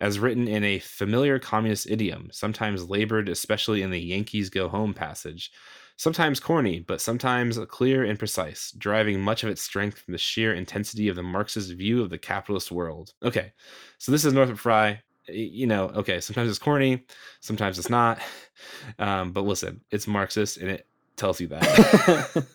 as 0.00 0.18
written 0.18 0.46
in 0.48 0.64
a 0.64 0.78
familiar 0.78 1.38
communist 1.38 1.90
idiom, 1.90 2.28
sometimes 2.32 2.88
labored, 2.88 3.28
especially 3.28 3.82
in 3.82 3.90
the 3.90 4.00
Yankees 4.00 4.50
Go 4.50 4.68
Home 4.68 4.94
passage. 4.94 5.52
Sometimes 5.96 6.40
corny, 6.40 6.80
but 6.80 7.00
sometimes 7.00 7.56
clear 7.68 8.04
and 8.04 8.18
precise, 8.18 8.72
deriving 8.72 9.20
much 9.20 9.44
of 9.44 9.48
its 9.48 9.62
strength 9.62 10.00
from 10.00 10.12
the 10.12 10.18
sheer 10.18 10.52
intensity 10.52 11.08
of 11.08 11.14
the 11.14 11.22
Marxist 11.22 11.72
view 11.72 12.02
of 12.02 12.10
the 12.10 12.18
capitalist 12.18 12.72
world. 12.72 13.14
Okay, 13.22 13.52
so 13.98 14.10
this 14.10 14.24
is 14.24 14.32
Northrop 14.32 14.58
Frye 14.58 15.00
you 15.28 15.66
know, 15.66 15.84
okay, 15.96 16.20
sometimes 16.20 16.50
it's 16.50 16.58
corny, 16.58 17.04
sometimes 17.40 17.78
it's 17.78 17.90
not. 17.90 18.20
Um, 18.98 19.32
but 19.32 19.42
listen, 19.42 19.80
it's 19.90 20.06
Marxist 20.06 20.58
and 20.58 20.70
it 20.70 20.86
tells 21.16 21.40
you 21.40 21.48
that. 21.48 22.46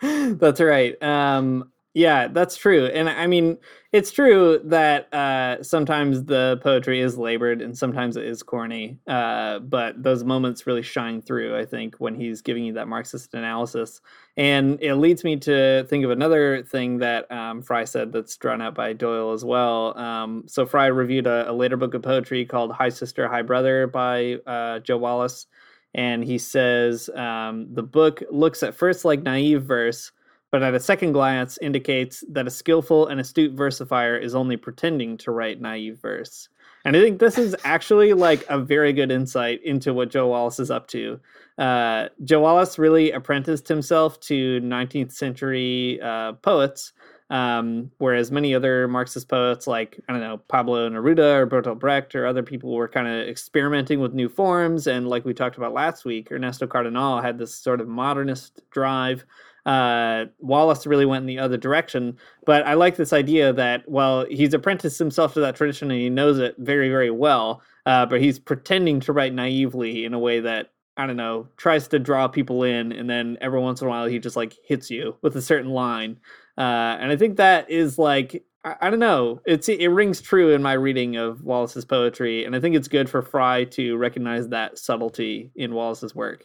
That's 0.40 0.60
right. 0.60 1.00
Um, 1.02 1.70
Yeah, 1.96 2.26
that's 2.26 2.56
true. 2.56 2.86
And 2.86 3.08
I 3.08 3.28
mean, 3.28 3.56
it's 3.92 4.10
true 4.10 4.60
that 4.64 5.14
uh, 5.14 5.62
sometimes 5.62 6.24
the 6.24 6.58
poetry 6.60 7.00
is 7.00 7.16
labored 7.16 7.62
and 7.62 7.78
sometimes 7.78 8.16
it 8.16 8.24
is 8.24 8.42
corny. 8.42 8.98
Uh, 9.06 9.60
but 9.60 10.02
those 10.02 10.24
moments 10.24 10.66
really 10.66 10.82
shine 10.82 11.22
through, 11.22 11.56
I 11.56 11.64
think, 11.64 11.94
when 11.98 12.16
he's 12.16 12.42
giving 12.42 12.64
you 12.64 12.72
that 12.72 12.88
Marxist 12.88 13.32
analysis. 13.34 14.00
And 14.36 14.82
it 14.82 14.96
leads 14.96 15.22
me 15.22 15.36
to 15.36 15.86
think 15.88 16.04
of 16.04 16.10
another 16.10 16.64
thing 16.64 16.98
that 16.98 17.30
um, 17.30 17.62
Frye 17.62 17.84
said 17.84 18.12
that's 18.12 18.36
drawn 18.38 18.60
out 18.60 18.74
by 18.74 18.92
Doyle 18.92 19.32
as 19.32 19.44
well. 19.44 19.96
Um, 19.96 20.42
so 20.48 20.66
Frye 20.66 20.86
reviewed 20.86 21.28
a, 21.28 21.48
a, 21.48 21.52
later 21.52 21.76
book 21.76 21.94
of 21.94 22.02
poetry 22.02 22.44
called 22.44 22.72
Hi 22.72 22.88
Sister, 22.88 23.28
Hi 23.28 23.42
Brother 23.42 23.86
by 23.86 24.38
uh, 24.48 24.80
Joe 24.80 24.98
Wallace. 24.98 25.46
And 25.94 26.24
he 26.24 26.38
says 26.38 27.08
um, 27.10 27.72
the 27.72 27.84
book 27.84 28.20
looks 28.32 28.64
at 28.64 28.74
first 28.74 29.04
like 29.04 29.22
naive 29.22 29.62
verse 29.62 30.10
but 30.54 30.62
at 30.62 30.72
a 30.72 30.78
second 30.78 31.10
glance 31.10 31.58
indicates 31.62 32.22
that 32.28 32.46
a 32.46 32.50
skillful 32.50 33.08
and 33.08 33.20
astute 33.20 33.56
versifier 33.56 34.22
is 34.22 34.36
only 34.36 34.56
pretending 34.56 35.16
to 35.16 35.32
write 35.32 35.60
naive 35.60 35.98
verse. 36.00 36.48
And 36.84 36.96
I 36.96 37.00
think 37.00 37.18
this 37.18 37.38
is 37.38 37.56
actually 37.64 38.12
like 38.12 38.44
a 38.48 38.60
very 38.60 38.92
good 38.92 39.10
insight 39.10 39.64
into 39.64 39.92
what 39.92 40.10
Joe 40.10 40.28
Wallace 40.28 40.60
is 40.60 40.70
up 40.70 40.86
to. 40.90 41.18
Uh, 41.58 42.06
Joe 42.22 42.38
Wallace 42.38 42.78
really 42.78 43.10
apprenticed 43.10 43.66
himself 43.66 44.20
to 44.20 44.60
19th 44.60 45.10
century 45.10 46.00
uh, 46.00 46.34
poets, 46.34 46.92
um, 47.30 47.90
whereas 47.98 48.30
many 48.30 48.54
other 48.54 48.86
Marxist 48.86 49.28
poets, 49.28 49.66
like, 49.66 49.98
I 50.08 50.12
don't 50.12 50.22
know, 50.22 50.38
Pablo 50.46 50.88
Neruda 50.88 51.34
or 51.34 51.48
Bertolt 51.48 51.80
Brecht 51.80 52.14
or 52.14 52.28
other 52.28 52.44
people, 52.44 52.72
were 52.72 52.86
kind 52.86 53.08
of 53.08 53.26
experimenting 53.26 53.98
with 53.98 54.14
new 54.14 54.28
forms. 54.28 54.86
And 54.86 55.08
like 55.08 55.24
we 55.24 55.34
talked 55.34 55.56
about 55.56 55.72
last 55.72 56.04
week, 56.04 56.30
Ernesto 56.30 56.68
Cardenal 56.68 57.20
had 57.20 57.38
this 57.38 57.52
sort 57.56 57.80
of 57.80 57.88
modernist 57.88 58.62
drive 58.70 59.24
uh, 59.66 60.26
Wallace 60.38 60.86
really 60.86 61.06
went 61.06 61.22
in 61.22 61.26
the 61.26 61.38
other 61.38 61.56
direction. 61.56 62.16
But 62.44 62.66
I 62.66 62.74
like 62.74 62.96
this 62.96 63.12
idea 63.12 63.52
that, 63.52 63.88
well, 63.88 64.26
he's 64.26 64.54
apprenticed 64.54 64.98
himself 64.98 65.34
to 65.34 65.40
that 65.40 65.56
tradition 65.56 65.90
and 65.90 66.00
he 66.00 66.10
knows 66.10 66.38
it 66.38 66.54
very, 66.58 66.88
very 66.88 67.10
well. 67.10 67.62
Uh, 67.86 68.06
but 68.06 68.20
he's 68.20 68.38
pretending 68.38 69.00
to 69.00 69.12
write 69.12 69.34
naively 69.34 70.04
in 70.04 70.14
a 70.14 70.18
way 70.18 70.40
that, 70.40 70.72
I 70.96 71.06
don't 71.06 71.16
know, 71.16 71.48
tries 71.56 71.88
to 71.88 71.98
draw 71.98 72.28
people 72.28 72.62
in. 72.62 72.92
And 72.92 73.08
then 73.08 73.36
every 73.40 73.60
once 73.60 73.80
in 73.80 73.86
a 73.86 73.90
while, 73.90 74.06
he 74.06 74.18
just 74.18 74.36
like 74.36 74.56
hits 74.64 74.90
you 74.90 75.16
with 75.22 75.36
a 75.36 75.42
certain 75.42 75.70
line. 75.70 76.18
Uh, 76.56 76.96
and 77.00 77.10
I 77.10 77.16
think 77.16 77.36
that 77.36 77.70
is 77.70 77.98
like, 77.98 78.44
I, 78.64 78.76
I 78.82 78.90
don't 78.90 79.00
know, 79.00 79.40
it's 79.44 79.68
it 79.68 79.88
rings 79.88 80.20
true 80.20 80.52
in 80.52 80.62
my 80.62 80.74
reading 80.74 81.16
of 81.16 81.42
Wallace's 81.42 81.84
poetry. 81.84 82.44
And 82.44 82.54
I 82.54 82.60
think 82.60 82.76
it's 82.76 82.88
good 82.88 83.10
for 83.10 83.22
Frye 83.22 83.64
to 83.64 83.96
recognize 83.96 84.48
that 84.48 84.78
subtlety 84.78 85.50
in 85.56 85.74
Wallace's 85.74 86.14
work. 86.14 86.44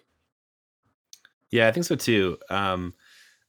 Yeah, 1.52 1.68
I 1.68 1.72
think 1.72 1.86
so 1.86 1.96
too. 1.96 2.38
Um, 2.50 2.94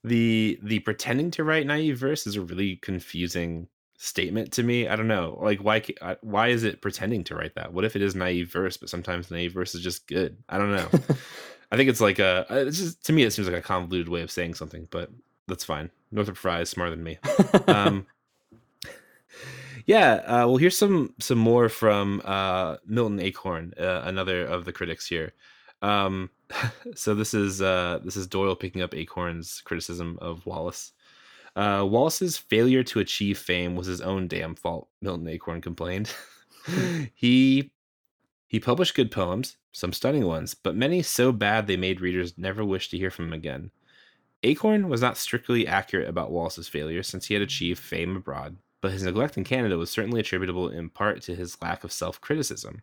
the 0.04 0.58
the 0.62 0.80
pretending 0.80 1.30
to 1.32 1.44
write 1.44 1.66
naive 1.66 1.98
verse 1.98 2.26
is 2.26 2.36
a 2.36 2.40
really 2.40 2.76
confusing 2.76 3.68
statement 3.98 4.52
to 4.52 4.62
me. 4.62 4.88
I 4.88 4.96
don't 4.96 5.08
know, 5.08 5.38
like 5.42 5.60
why 5.60 5.82
why 6.22 6.48
is 6.48 6.64
it 6.64 6.80
pretending 6.80 7.24
to 7.24 7.34
write 7.34 7.54
that? 7.56 7.72
What 7.72 7.84
if 7.84 7.96
it 7.96 8.02
is 8.02 8.14
naive 8.14 8.50
verse, 8.50 8.76
but 8.76 8.88
sometimes 8.88 9.30
naive 9.30 9.52
verse 9.52 9.74
is 9.74 9.82
just 9.82 10.06
good? 10.06 10.38
I 10.48 10.58
don't 10.58 10.72
know. 10.72 10.88
I 11.72 11.76
think 11.76 11.90
it's 11.90 12.00
like 12.00 12.18
a 12.18 12.46
it's 12.50 12.78
just 12.78 13.04
to 13.06 13.12
me 13.12 13.24
it 13.24 13.32
seems 13.32 13.48
like 13.48 13.58
a 13.58 13.62
convoluted 13.62 14.08
way 14.08 14.22
of 14.22 14.30
saying 14.30 14.54
something, 14.54 14.88
but 14.90 15.10
that's 15.46 15.64
fine. 15.64 15.90
Northrop 16.10 16.36
Frye 16.36 16.62
is 16.62 16.70
smarter 16.70 16.90
than 16.90 17.04
me. 17.04 17.18
um, 17.66 18.06
yeah, 19.86 20.14
uh, 20.26 20.46
well, 20.46 20.56
here's 20.56 20.78
some 20.78 21.14
some 21.18 21.38
more 21.38 21.68
from 21.68 22.22
uh, 22.24 22.76
Milton 22.86 23.20
Acorn, 23.20 23.74
uh, 23.78 24.02
another 24.04 24.44
of 24.44 24.64
the 24.64 24.72
critics 24.72 25.06
here. 25.06 25.32
Um, 25.82 26.30
so 26.94 27.14
this 27.14 27.34
is 27.34 27.62
uh, 27.62 28.00
this 28.04 28.16
is 28.16 28.26
Doyle 28.26 28.56
picking 28.56 28.82
up 28.82 28.94
Acorn's 28.94 29.60
criticism 29.62 30.18
of 30.20 30.44
Wallace. 30.46 30.92
Uh, 31.56 31.84
Wallace's 31.88 32.38
failure 32.38 32.82
to 32.84 33.00
achieve 33.00 33.38
fame 33.38 33.74
was 33.74 33.86
his 33.86 34.00
own 34.00 34.28
damn 34.28 34.54
fault. 34.54 34.88
Milton 35.02 35.28
Acorn 35.28 35.60
complained. 35.60 36.14
he 37.14 37.72
he 38.46 38.60
published 38.60 38.94
good 38.94 39.10
poems, 39.10 39.56
some 39.72 39.92
stunning 39.92 40.26
ones, 40.26 40.54
but 40.54 40.76
many 40.76 41.02
so 41.02 41.32
bad 41.32 41.66
they 41.66 41.76
made 41.76 42.00
readers 42.00 42.36
never 42.36 42.64
wish 42.64 42.88
to 42.90 42.98
hear 42.98 43.10
from 43.10 43.26
him 43.26 43.32
again. 43.32 43.70
Acorn 44.42 44.88
was 44.88 45.02
not 45.02 45.18
strictly 45.18 45.66
accurate 45.66 46.08
about 46.08 46.30
Wallace's 46.30 46.68
failure 46.68 47.02
since 47.02 47.26
he 47.26 47.34
had 47.34 47.42
achieved 47.42 47.78
fame 47.78 48.16
abroad, 48.16 48.56
but 48.80 48.92
his 48.92 49.02
neglect 49.02 49.36
in 49.36 49.44
Canada 49.44 49.76
was 49.76 49.90
certainly 49.90 50.20
attributable 50.20 50.68
in 50.68 50.88
part 50.88 51.20
to 51.22 51.34
his 51.34 51.60
lack 51.60 51.84
of 51.84 51.92
self 51.92 52.20
criticism. 52.20 52.82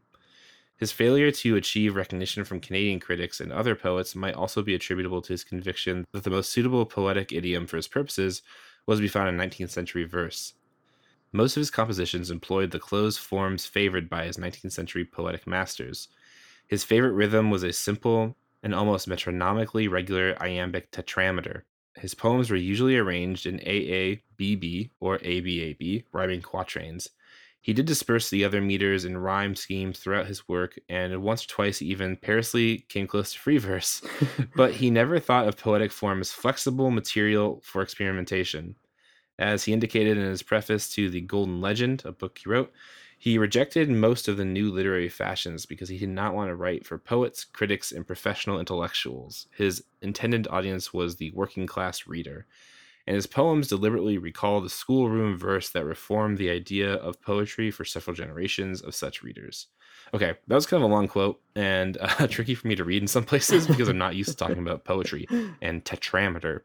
His 0.78 0.92
failure 0.92 1.32
to 1.32 1.56
achieve 1.56 1.96
recognition 1.96 2.44
from 2.44 2.60
Canadian 2.60 3.00
critics 3.00 3.40
and 3.40 3.52
other 3.52 3.74
poets 3.74 4.16
might 4.16 4.36
also 4.36 4.62
be 4.62 4.76
attributable 4.76 5.24
to 5.24 5.34
his 5.34 5.44
conviction 5.44 6.06
that 6.12 6.24
the 6.24 6.30
most 6.30 6.52
suitable 6.52 6.86
poetic 6.86 7.32
idiom 7.32 7.66
for 7.66 7.78
his 7.78 7.88
purposes 7.88 8.44
was 8.86 9.00
to 9.00 9.02
be 9.02 9.08
found 9.08 9.30
in 9.30 9.50
19th 9.50 9.72
century 9.72 10.04
verse. 10.04 10.54
Most 11.32 11.58
of 11.58 11.62
his 11.62 11.72
compositions 11.72 12.30
employed 12.30 12.72
the 12.72 12.80
closed 12.80 13.20
forms 13.20 13.66
favored 13.66 14.08
by 14.08 14.26
his 14.26 14.38
19th 14.38 14.72
century 14.72 15.04
poetic 15.04 15.48
masters. 15.48 16.10
His 16.68 16.84
favorite 16.84 17.14
rhythm 17.14 17.50
was 17.50 17.64
a 17.64 17.74
simple 17.74 18.36
and 18.62 18.76
almost 18.76 19.08
metronomically 19.08 19.90
regular 19.90 20.36
iambic 20.42 20.92
tetrameter. 20.92 21.64
His 21.96 22.14
poems 22.14 22.52
were 22.52 22.56
usually 22.56 22.98
arranged 22.98 23.48
in 23.48 23.60
AABB 23.60 24.92
or 25.00 25.18
ABAB, 25.18 26.06
rhyming 26.12 26.42
quatrains, 26.42 27.10
he 27.62 27.74
did 27.74 27.86
disperse 27.86 28.30
the 28.30 28.46
other 28.46 28.62
meters 28.62 29.04
and 29.04 29.24
rhyme 29.24 29.56
schemes 29.56 30.00
throughout 30.00 30.28
his 30.28 30.48
work, 30.48 30.80
and 30.88 31.22
once 31.22 31.44
or 31.44 31.48
twice 31.48 31.82
even 31.82 32.16
perilously 32.16 32.86
came 32.90 33.08
close 33.08 33.34
to 33.34 33.40
free 33.40 33.58
verse, 33.58 34.02
but 34.56 34.74
he 34.74 34.90
never 34.90 35.20
thought 35.20 35.48
of 35.48 35.58
poetic 35.58 35.92
form 35.92 36.22
as 36.22 36.32
flexible 36.32 36.92
material 36.92 37.62
for 37.64 37.82
experimentation. 37.82 38.76
As 39.40 39.66
he 39.66 39.74
indicated 39.74 40.18
in 40.18 40.26
his 40.26 40.42
preface 40.42 40.90
to 40.92 41.10
The 41.10 41.22
Golden 41.22 41.62
Legend, 41.62 42.04
a 42.06 42.12
book 42.12 42.40
he 42.40 42.50
wrote, 42.50 42.72
he 43.20 43.38
rejected 43.38 43.90
most 43.90 44.28
of 44.28 44.38
the 44.38 44.46
new 44.46 44.72
literary 44.72 45.10
fashions 45.10 45.66
because 45.66 45.90
he 45.90 45.98
did 45.98 46.10
not 46.10 46.36
want 46.36 46.50
to 46.50 46.56
write 46.56 46.86
for 46.86 46.98
poets, 46.98 47.44
critics, 47.44 47.92
and 47.92 48.06
professional 48.06 48.60
intellectuals. 48.60 49.48
His 49.56 49.84
intended 50.02 50.48
audience 50.50 50.94
was 50.94 51.16
the 51.16 51.32
working 51.32 51.66
class 51.66 52.06
reader 52.06 52.46
and 53.08 53.16
his 53.16 53.26
poems 53.26 53.70
deliberately 53.70 54.18
recall 54.18 54.60
the 54.60 54.70
schoolroom 54.70 55.38
verse 55.38 55.70
that 55.70 55.86
reformed 55.86 56.38
the 56.38 56.50
idea 56.50 56.94
of 56.96 57.22
poetry 57.22 57.72
for 57.72 57.86
several 57.86 58.14
generations 58.14 58.82
of 58.82 58.94
such 58.94 59.24
readers. 59.24 59.68
Okay, 60.14 60.36
that 60.48 60.56
was 60.56 60.66
kind 60.66 60.84
of 60.84 60.90
a 60.90 60.94
long 60.94 61.08
quote 61.08 61.42
and 61.56 61.98
uh, 62.00 62.28
tricky 62.30 62.54
for 62.54 62.68
me 62.68 62.76
to 62.76 62.84
read 62.84 63.02
in 63.02 63.08
some 63.08 63.24
places 63.24 63.66
because 63.68 63.90
I'm 63.90 63.98
not 63.98 64.16
used 64.16 64.30
to 64.30 64.36
talking 64.36 64.60
about 64.60 64.84
poetry 64.84 65.26
and 65.62 65.84
tetrameter. 65.84 66.62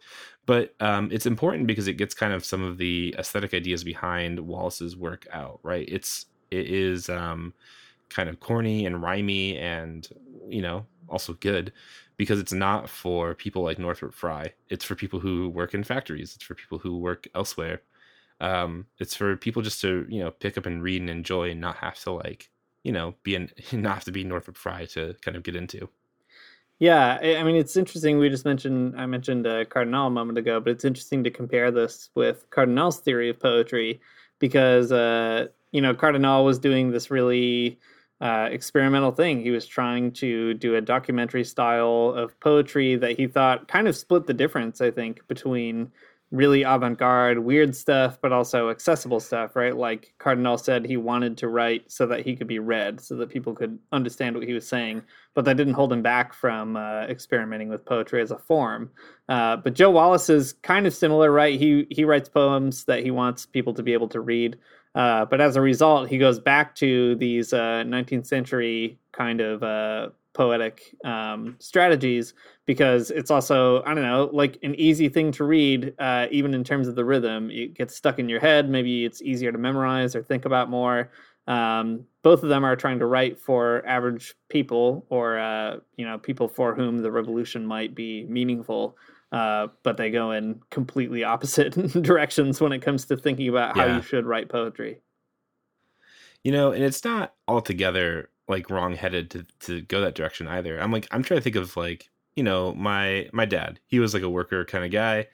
But 0.47 0.75
um, 0.81 1.09
it's 1.13 1.27
important 1.27 1.69
because 1.69 1.87
it 1.89 1.95
gets 1.95 2.15
kind 2.15 2.33
of 2.33 2.45
some 2.45 2.63
of 2.63 2.79
the 2.79 3.15
aesthetic 3.19 3.55
ideas 3.55 3.85
behind 3.85 4.41
Wallace's 4.41 4.97
work 4.97 5.27
out, 5.33 5.61
right? 5.63 5.89
It's 5.89 6.27
it 6.51 6.67
is 6.67 7.09
um, 7.09 7.55
kind 8.11 8.29
of 8.29 8.41
corny 8.41 8.85
and 8.85 8.97
rhymy 8.97 9.59
and 9.59 10.09
you 10.49 10.63
know 10.63 10.87
also 11.13 11.35
good 11.35 11.73
because 12.17 12.41
it's 12.41 12.53
not 12.53 12.89
for 12.89 13.35
people 13.35 13.63
like 13.63 13.79
Northrop 13.79 14.15
Frye. 14.15 14.53
It's 14.69 14.85
for 14.85 14.95
people 14.95 15.21
who 15.21 15.49
work 15.49 15.75
in 15.75 15.85
factories. 15.85 16.35
It's 16.35 16.45
for 16.45 16.55
people 16.55 16.79
who 16.79 16.97
work 16.97 17.29
elsewhere. 17.35 17.83
Um, 18.41 18.87
it's 18.99 19.15
for 19.15 19.37
people 19.37 19.63
just 19.63 19.81
to 19.83 20.07
you 20.09 20.21
know 20.21 20.31
pick 20.31 20.59
up 20.59 20.67
and 20.67 20.83
read 20.83 21.01
and 21.01 21.11
enjoy 21.11 21.51
and 21.51 21.61
not 21.61 21.77
have 21.77 21.99
to 22.01 22.13
like 22.13 22.51
you 22.83 22.93
know 22.93 23.15
be 23.23 23.35
in 23.37 23.51
not 23.73 23.95
have 23.95 24.05
to 24.05 24.13
be 24.13 24.25
Northrop 24.25 24.57
Frye 24.57 24.87
to 24.87 25.15
kind 25.23 25.37
of 25.37 25.43
get 25.43 25.57
into. 25.57 25.89
Yeah, 26.79 27.19
I 27.23 27.45
mean 27.45 27.55
it's 27.55 27.77
interesting. 27.77 28.19
We 28.19 28.29
just 28.29 28.45
mentioned 28.45 28.95
I 28.97 29.07
mentioned 29.07 29.47
uh, 29.47 29.65
Cardenal 29.67 30.09
a 30.09 30.11
moment 30.11 30.39
ago, 30.39 30.59
but 30.59 30.71
it's 30.71 30.85
interesting 30.85 31.23
to 31.25 31.31
compare 31.31 31.71
this 31.71 32.11
with 32.17 32.51
Cardenal's 32.51 32.99
theory 32.99 33.31
of 33.31 33.39
poetry 33.39 34.01
because 34.41 34.91
uh, 34.91 35.47
you 35.71 35.81
know 35.81 35.95
Cardenal 35.95 36.45
was 36.45 36.59
doing 36.59 36.91
this 36.91 37.11
really 37.11 37.79
uh, 38.23 38.49
experimental 38.53 39.11
thing. 39.11 39.43
He 39.43 39.51
was 39.51 39.67
trying 39.67 40.13
to 40.13 40.55
do 40.55 40.77
a 40.77 40.81
documentary 40.81 41.43
style 41.43 42.15
of 42.17 42.39
poetry 42.39 42.95
that 42.95 43.19
he 43.19 43.27
thought 43.27 43.67
kind 43.67 43.89
of 43.89 43.97
split 43.97 44.27
the 44.27 44.33
difference, 44.33 44.81
I 44.81 44.93
think, 44.93 45.27
between 45.27 45.91
really 46.31 46.63
avant 46.63 46.99
garde, 46.99 47.41
weird 47.41 47.77
stuff, 47.77 48.19
but 48.23 48.33
also 48.33 48.71
accessible 48.71 49.21
stuff, 49.21 49.55
right? 49.55 49.77
Like 49.77 50.15
Cardenal 50.19 50.57
said, 50.57 50.87
he 50.87 50.97
wanted 50.97 51.37
to 51.39 51.49
write 51.49 51.91
so 51.91 52.07
that 52.07 52.25
he 52.25 52.37
could 52.37 52.47
be 52.47 52.61
read, 52.61 53.01
so 53.01 53.17
that 53.17 53.29
people 53.29 53.55
could 53.55 53.79
understand 53.91 54.37
what 54.37 54.47
he 54.47 54.55
was 54.55 54.67
saying, 54.67 55.03
but 55.35 55.45
that 55.45 55.59
didn't 55.59 55.75
hold 55.75 55.93
him 55.93 56.01
back 56.01 56.33
from 56.33 56.77
uh, 56.77 57.03
experimenting 57.03 57.69
with 57.69 57.85
poetry 57.85 58.23
as 58.23 58.31
a 58.31 58.39
form. 58.39 58.91
Uh, 59.29 59.57
but 59.57 59.75
Joe 59.75 59.91
Wallace 59.91 60.31
is 60.31 60.55
kind 60.63 60.87
of 60.87 60.95
similar, 60.95 61.31
right? 61.31 61.59
He 61.59 61.87
he 61.91 62.05
writes 62.05 62.29
poems 62.29 62.85
that 62.85 63.03
he 63.03 63.11
wants 63.11 63.45
people 63.45 63.75
to 63.75 63.83
be 63.83 63.93
able 63.93 64.09
to 64.09 64.21
read. 64.21 64.59
Uh, 64.95 65.25
but 65.25 65.41
as 65.41 65.57
a 65.57 65.61
result, 65.61 66.09
he 66.09 66.19
goes 66.19 66.39
back 66.39 66.75
to 66.77 67.15
these 67.17 67.53
uh, 67.53 67.83
19th 67.87 68.27
century 68.27 68.99
kind 69.13 69.41
of 69.41 69.63
uh, 69.63 70.11
poetic 70.35 70.95
um, 71.05 71.57
strategies 71.59 72.35
because 72.67 73.11
it's 73.11 73.31
also, 73.31 73.83
I 73.85 73.95
don't 73.95 74.05
know, 74.05 74.31
like 74.33 74.59
an 74.63 74.75
easy 74.77 75.09
thing 75.09 75.33
to 75.33 75.45
read, 75.45 75.95
uh, 75.99 76.27
even 76.31 76.55
in 76.55 76.65
terms 76.65 76.89
of 76.89 76.95
the 76.95 77.05
rhythm. 77.05 77.51
It 77.51 77.75
gets 77.75 77.97
stuck 77.97 78.19
in 78.19 78.29
your 78.29 78.41
head. 78.41 78.69
Maybe 78.69 79.05
it's 79.05 79.23
easier 79.23 79.53
to 79.53 79.59
memorize 79.59 80.15
or 80.15 80.23
think 80.23 80.45
about 80.45 80.71
more. 80.71 81.11
Um, 81.49 82.05
both 82.23 82.43
of 82.43 82.49
them 82.49 82.65
are 82.65 82.77
trying 82.77 83.01
to 83.01 83.07
write 83.07 83.39
for 83.39 83.85
average 83.87 84.35
people 84.49 85.05
or, 85.09 85.39
uh, 85.39 85.79
you 85.97 86.07
know, 86.07 86.19
people 86.19 86.49
for 86.49 86.75
whom 86.75 86.99
the 86.99 87.11
revolution 87.11 87.67
might 87.67 87.95
be 87.95 88.25
meaningful. 88.27 88.97
Uh, 89.33 89.69
but 89.83 89.97
they 89.97 90.11
go 90.11 90.31
in 90.31 90.61
completely 90.71 91.25
opposite 91.25 91.73
directions 92.03 92.61
when 92.61 92.71
it 92.73 92.81
comes 92.81 93.07
to 93.07 93.17
thinking 93.17 93.49
about 93.49 93.77
how 93.77 93.87
Yeah. 93.87 93.97
you 93.97 94.03
should 94.03 94.27
write 94.27 94.49
poetry. 94.49 95.01
You 96.45 96.53
know, 96.53 96.73
and 96.73 96.83
it's 96.85 97.05
not 97.05 97.35
altogether 97.49 98.29
like 98.49 98.69
wrong-headed 98.71 99.31
to 99.31 99.47
to 99.61 99.81
go 99.83 100.01
that 100.01 100.15
direction 100.15 100.49
either. 100.49 100.79
I'm 100.81 100.93
like 100.93 101.07
I'm 101.11 101.23
trying 101.23 101.39
to 101.39 101.45
think 101.45 101.57
of 101.57 101.77
like, 101.77 102.11
you 102.37 102.43
know, 102.43 102.75
my 102.75 103.29
my 103.33 103.45
dad. 103.45 103.81
He 103.87 103.99
was 104.01 104.13
like 104.15 104.23
a 104.25 104.31
worker 104.31 104.65
kind 104.65 104.85
of 104.85 104.91
guy. 104.91 105.29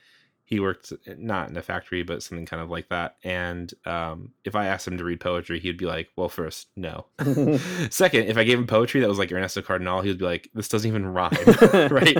He 0.48 0.60
worked 0.60 0.92
not 1.18 1.50
in 1.50 1.56
a 1.56 1.62
factory, 1.62 2.02
but 2.02 2.22
something 2.22 2.46
kind 2.46 2.62
of 2.62 2.70
like 2.70 2.88
that. 2.88 3.16
And 3.22 3.72
um, 3.84 4.32
if 4.44 4.56
I 4.56 4.66
asked 4.66 4.88
him 4.88 4.96
to 4.96 5.04
read 5.04 5.20
poetry, 5.20 5.60
he'd 5.60 5.76
be 5.76 5.84
like, 5.84 6.08
"Well, 6.16 6.30
first, 6.30 6.68
no. 6.74 7.04
Second, 7.90 8.28
if 8.28 8.38
I 8.38 8.44
gave 8.44 8.58
him 8.58 8.66
poetry 8.66 9.00
that 9.00 9.08
was 9.08 9.18
like 9.18 9.30
Ernesto 9.30 9.60
Cardenal, 9.60 10.02
he 10.02 10.08
would 10.08 10.18
be 10.18 10.24
like, 10.24 10.48
"This 10.54 10.68
doesn't 10.68 10.88
even 10.88 11.06
rhyme." 11.06 11.28
right 11.90 12.16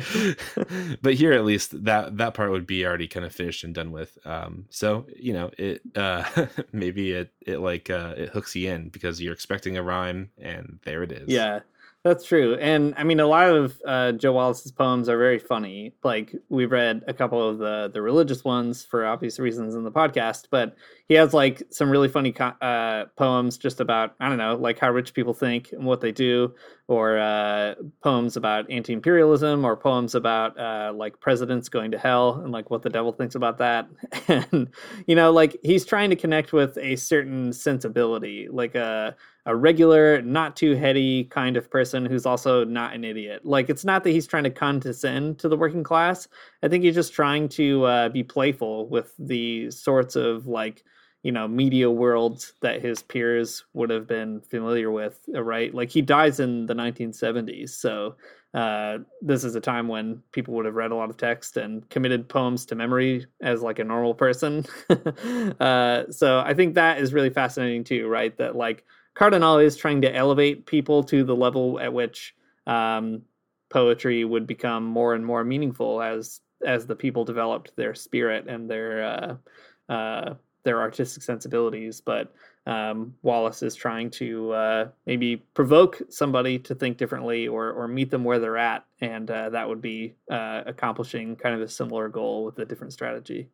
but 1.03 1.15
here 1.15 1.33
at 1.33 1.45
least 1.45 1.85
that 1.85 2.17
that 2.19 2.35
part 2.35 2.51
would 2.51 2.67
be 2.67 2.85
already 2.85 3.09
kind 3.09 3.25
of 3.25 3.33
finished 3.35 3.65
and 3.65 3.75
done 3.75 3.91
with 3.93 4.19
um 4.25 4.67
so 4.71 5.07
you 5.17 5.33
know 5.33 5.51
it 5.59 5.81
uh 5.97 6.25
maybe 6.73 7.13
it 7.13 7.33
it 7.47 7.59
like 7.59 7.91
uh 7.91 8.15
it 8.17 8.29
hooks 8.31 8.55
you 8.55 8.71
in 8.71 8.89
because 8.89 9.21
you're 9.21 9.33
expecting 9.33 9.77
a 9.77 9.83
rhyme 9.83 10.31
and 10.39 10.79
there 10.85 11.03
it 11.03 11.13
is 11.13 11.29
Yeah, 11.29 11.61
that's 12.09 12.25
true. 12.25 12.55
And 12.55 12.95
I 12.97 13.05
mean, 13.05 13.21
a 13.21 13.27
lot 13.27 13.51
of 13.51 13.81
uh, 13.87 14.13
Joe 14.13 14.33
Wallace's 14.33 14.73
poems 14.73 15.09
are 15.09 15.19
very 15.19 15.39
funny. 15.39 15.93
Like 16.03 16.35
we've 16.49 16.73
read 16.73 17.05
a 17.07 17.13
couple 17.13 17.47
of 17.47 17.59
the 17.59 17.91
the 17.93 18.01
religious 18.01 18.45
ones 18.45 18.85
for 18.85 19.05
obvious 19.05 19.39
reasons 19.39 19.75
in 19.75 19.85
the 19.85 19.93
podcast, 19.93 20.47
but 20.51 20.75
he 21.07 21.15
has 21.15 21.35
like 21.35 21.63
some 21.71 21.91
really 21.91 22.09
funny 22.09 22.33
co- 22.33 22.57
uh, 22.63 23.07
poems 23.17 23.59
just 23.59 23.81
about 23.81 24.15
I 24.21 24.29
don't 24.29 24.39
know, 24.39 24.57
like 24.57 24.79
how 24.79 24.91
rich 24.91 25.13
people 25.13 25.35
think 25.35 25.73
and 25.73 25.85
what 25.85 26.01
they 26.01 26.11
do, 26.11 26.55
or 26.87 27.19
uh, 27.19 27.75
poems 28.03 28.37
about 28.37 28.71
anti-imperialism, 28.71 29.65
or 29.65 29.77
poems 29.77 30.15
about 30.15 30.59
uh, 30.59 30.93
like 30.95 31.21
presidents 31.21 31.69
going 31.69 31.91
to 31.91 31.99
hell 31.99 32.41
and 32.43 32.53
like 32.53 32.71
what 32.71 32.83
the 32.83 32.91
devil 32.91 33.13
thinks 33.13 33.35
about 33.35 33.59
that. 33.59 33.87
and 34.29 34.69
you 35.07 35.15
know, 35.15 35.31
like 35.31 35.59
he's 35.63 35.85
trying 35.85 36.09
to 36.09 36.17
connect 36.17 36.55
with 36.55 36.79
a 36.79 36.97
certain 36.97 37.53
sensibility, 37.53 38.49
like 38.51 38.75
a 38.75 39.15
a 39.49 39.57
regular, 39.57 40.21
not 40.21 40.57
too 40.57 40.75
heady 40.77 41.25
kind 41.25 41.57
of 41.57 41.71
person 41.71 42.05
who's 42.05 42.27
also 42.27 42.65
not 42.65 42.95
an 42.95 43.03
idiot. 43.03 43.47
Like 43.47 43.71
it's 43.71 43.85
not 43.85 44.05
that 44.05 44.11
he's 44.11 44.27
trying 44.27 44.45
to 44.45 44.51
condescend 44.51 45.39
to 45.39 45.49
the 45.49 45.57
working 45.57 45.83
class. 45.83 46.29
I 46.63 46.69
think 46.69 46.85
he's 46.85 46.95
just 46.95 47.15
trying 47.15 47.49
to 47.51 47.85
uh, 47.85 48.09
be 48.11 48.23
playful 48.23 48.91
with 48.91 49.15
the 49.19 49.71
sorts 49.71 50.17
of 50.17 50.47
like 50.47 50.85
you 51.23 51.33
know 51.33 51.49
media 51.49 51.91
worlds 51.91 52.53
that 52.61 52.83
his 52.83 53.03
peers 53.03 53.65
would 53.73 53.89
have 53.89 54.07
been 54.07 54.43
familiar 54.43 54.91
with. 54.91 55.19
uh, 55.35 55.43
Right? 55.43 55.75
Like 55.75 55.89
he 55.89 56.03
dies 56.03 56.41
in 56.41 56.67
the 56.67 56.75
1970s, 56.75 57.71
so 57.71 58.17
uh, 58.53 58.99
this 59.23 59.45
is 59.45 59.55
a 59.55 59.61
time 59.63 59.89
when 59.89 60.23
people 60.33 60.53
would 60.55 60.67
have 60.67 60.75
read 60.75 60.91
a 60.91 60.95
lot 60.95 61.09
of 61.09 61.17
text 61.17 61.57
and 61.57 61.89
committed 61.89 62.29
poems 62.29 62.67
to 62.67 62.75
memory 62.75 63.27
as 63.41 63.63
like 63.63 63.79
a 63.79 63.85
normal 63.85 64.15
person. 64.15 64.67
uh, 65.61 66.05
so 66.11 66.41
I 66.41 66.53
think 66.53 66.75
that 66.75 66.99
is 66.99 67.15
really 67.15 67.31
fascinating 67.31 67.85
too, 67.85 68.09
right? 68.09 68.37
That 68.37 68.55
like 68.57 68.85
Cardenal 69.19 69.59
is 69.59 69.77
trying 69.77 70.01
to 70.03 70.15
elevate 70.15 70.65
people 70.65 71.03
to 71.05 71.25
the 71.25 71.35
level 71.35 71.81
at 71.81 71.93
which 71.93 72.37
um, 72.69 73.23
poetry 73.69 74.25
would 74.25 74.47
become 74.47 74.85
more 74.85 75.15
and 75.15 75.27
more 75.27 75.43
meaningful 75.43 76.01
as 76.01 76.41
as 76.65 76.87
the 76.87 76.95
people 76.95 77.25
developed 77.25 77.75
their 77.77 77.95
spirit 77.95 78.47
and 78.47 78.71
their 78.71 79.03
uh, 79.03 79.93
uh, 79.93 80.35
their 80.63 80.81
artistic 80.81 81.25
sensibilities. 81.25 82.01
But 82.01 82.33
um, 82.67 83.13
Wallace 83.23 83.65
is 83.65 83.75
trying 83.75 84.11
to 84.13 84.53
uh, 84.53 84.89
maybe 85.05 85.37
provoke 85.53 86.01
somebody 86.11 86.59
to 86.61 86.75
think 86.77 86.97
differently 86.97 87.49
or 87.49 87.73
or 87.73 87.89
meet 87.89 88.13
them 88.13 88.23
where 88.23 88.39
they're 88.39 88.57
at, 88.57 88.85
and 89.01 89.29
uh, 89.29 89.51
that 89.51 89.69
would 89.69 89.83
be 89.83 90.15
uh, 90.31 90.63
accomplishing 90.65 91.35
kind 91.35 91.57
of 91.57 91.61
a 91.61 91.69
similar 91.69 92.09
goal 92.09 92.45
with 92.45 92.57
a 92.61 92.65
different 92.65 92.93
strategy. 92.93 93.49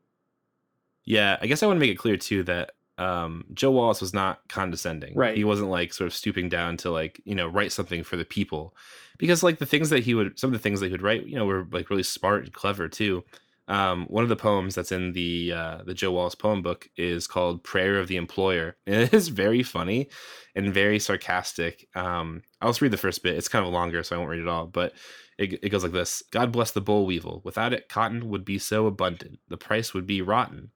yeah 1.07 1.39
i 1.41 1.47
guess 1.47 1.63
i 1.63 1.67
want 1.67 1.77
to 1.77 1.81
make 1.81 1.91
it 1.91 1.99
clear 1.99 2.17
too 2.17 2.43
that 2.43 2.73
um 2.99 3.45
joe 3.55 3.73
wallace 3.73 4.01
was 4.01 4.15
not 4.15 4.41
condescending. 4.49 5.15
Right. 5.15 5.37
he 5.37 5.45
wasn't 5.45 5.71
like 5.71 5.93
sort 5.93 6.07
of 6.07 6.15
stooping 6.15 6.49
down 6.49 6.77
to 6.79 6.91
like 6.91 7.21
you 7.25 7.35
know 7.35 7.49
write 7.49 7.73
something 7.73 8.05
for 8.05 8.17
the 8.17 8.25
people. 8.25 8.75
Because 9.19 9.43
like 9.43 9.59
the 9.59 9.67
things 9.67 9.91
that 9.91 10.05
he 10.05 10.15
would 10.15 10.39
some 10.39 10.49
of 10.49 10.53
the 10.53 10.63
things 10.63 10.81
that 10.81 10.87
he 10.87 10.93
would 10.93 11.03
write 11.03 11.27
you 11.27 11.37
know 11.37 11.45
were 11.45 11.67
like 11.73 11.91
really 11.91 12.03
smart 12.03 12.45
and 12.45 12.53
clever 12.53 12.89
too. 12.89 13.25
Um 13.67 14.07
one 14.07 14.23
of 14.23 14.29
the 14.29 14.37
poems 14.37 14.75
that's 14.75 14.93
in 14.93 15.13
the 15.13 15.53
uh 15.53 15.79
the 15.85 15.95
joe 15.95 16.13
wallace 16.13 16.37
poem 16.37 16.63
book 16.63 16.89
is 16.97 17.27
called 17.27 17.65
prayer 17.65 17.99
of 17.99 18.07
the 18.09 18.17
employer. 18.17 18.77
And 18.87 18.97
it 19.03 19.13
is 19.15 19.29
very 19.29 19.63
funny 19.65 20.09
and 20.55 20.73
very 20.73 21.01
sarcastic. 21.01 21.89
Um 21.97 22.43
i'll 22.61 22.71
just 22.71 22.81
read 22.81 22.93
the 22.93 22.97
first 22.97 23.23
bit. 23.25 23.37
It's 23.37 23.49
kind 23.49 23.67
of 23.67 23.73
longer 23.73 24.03
so 24.05 24.15
i 24.15 24.19
won't 24.19 24.31
read 24.31 24.41
it 24.43 24.49
all 24.49 24.67
but 24.67 24.93
it, 25.37 25.65
it 25.65 25.71
goes 25.71 25.83
like 25.83 25.91
this. 25.91 26.23
God 26.31 26.53
bless 26.53 26.71
the 26.71 26.81
boll 26.81 27.07
weevil. 27.07 27.41
Without 27.45 27.73
it 27.73 27.89
cotton 27.89 28.29
would 28.29 28.45
be 28.45 28.59
so 28.59 28.87
abundant. 28.87 29.41
The 29.49 29.57
price 29.57 29.93
would 29.93 30.07
be 30.07 30.23
rotten 30.23 30.71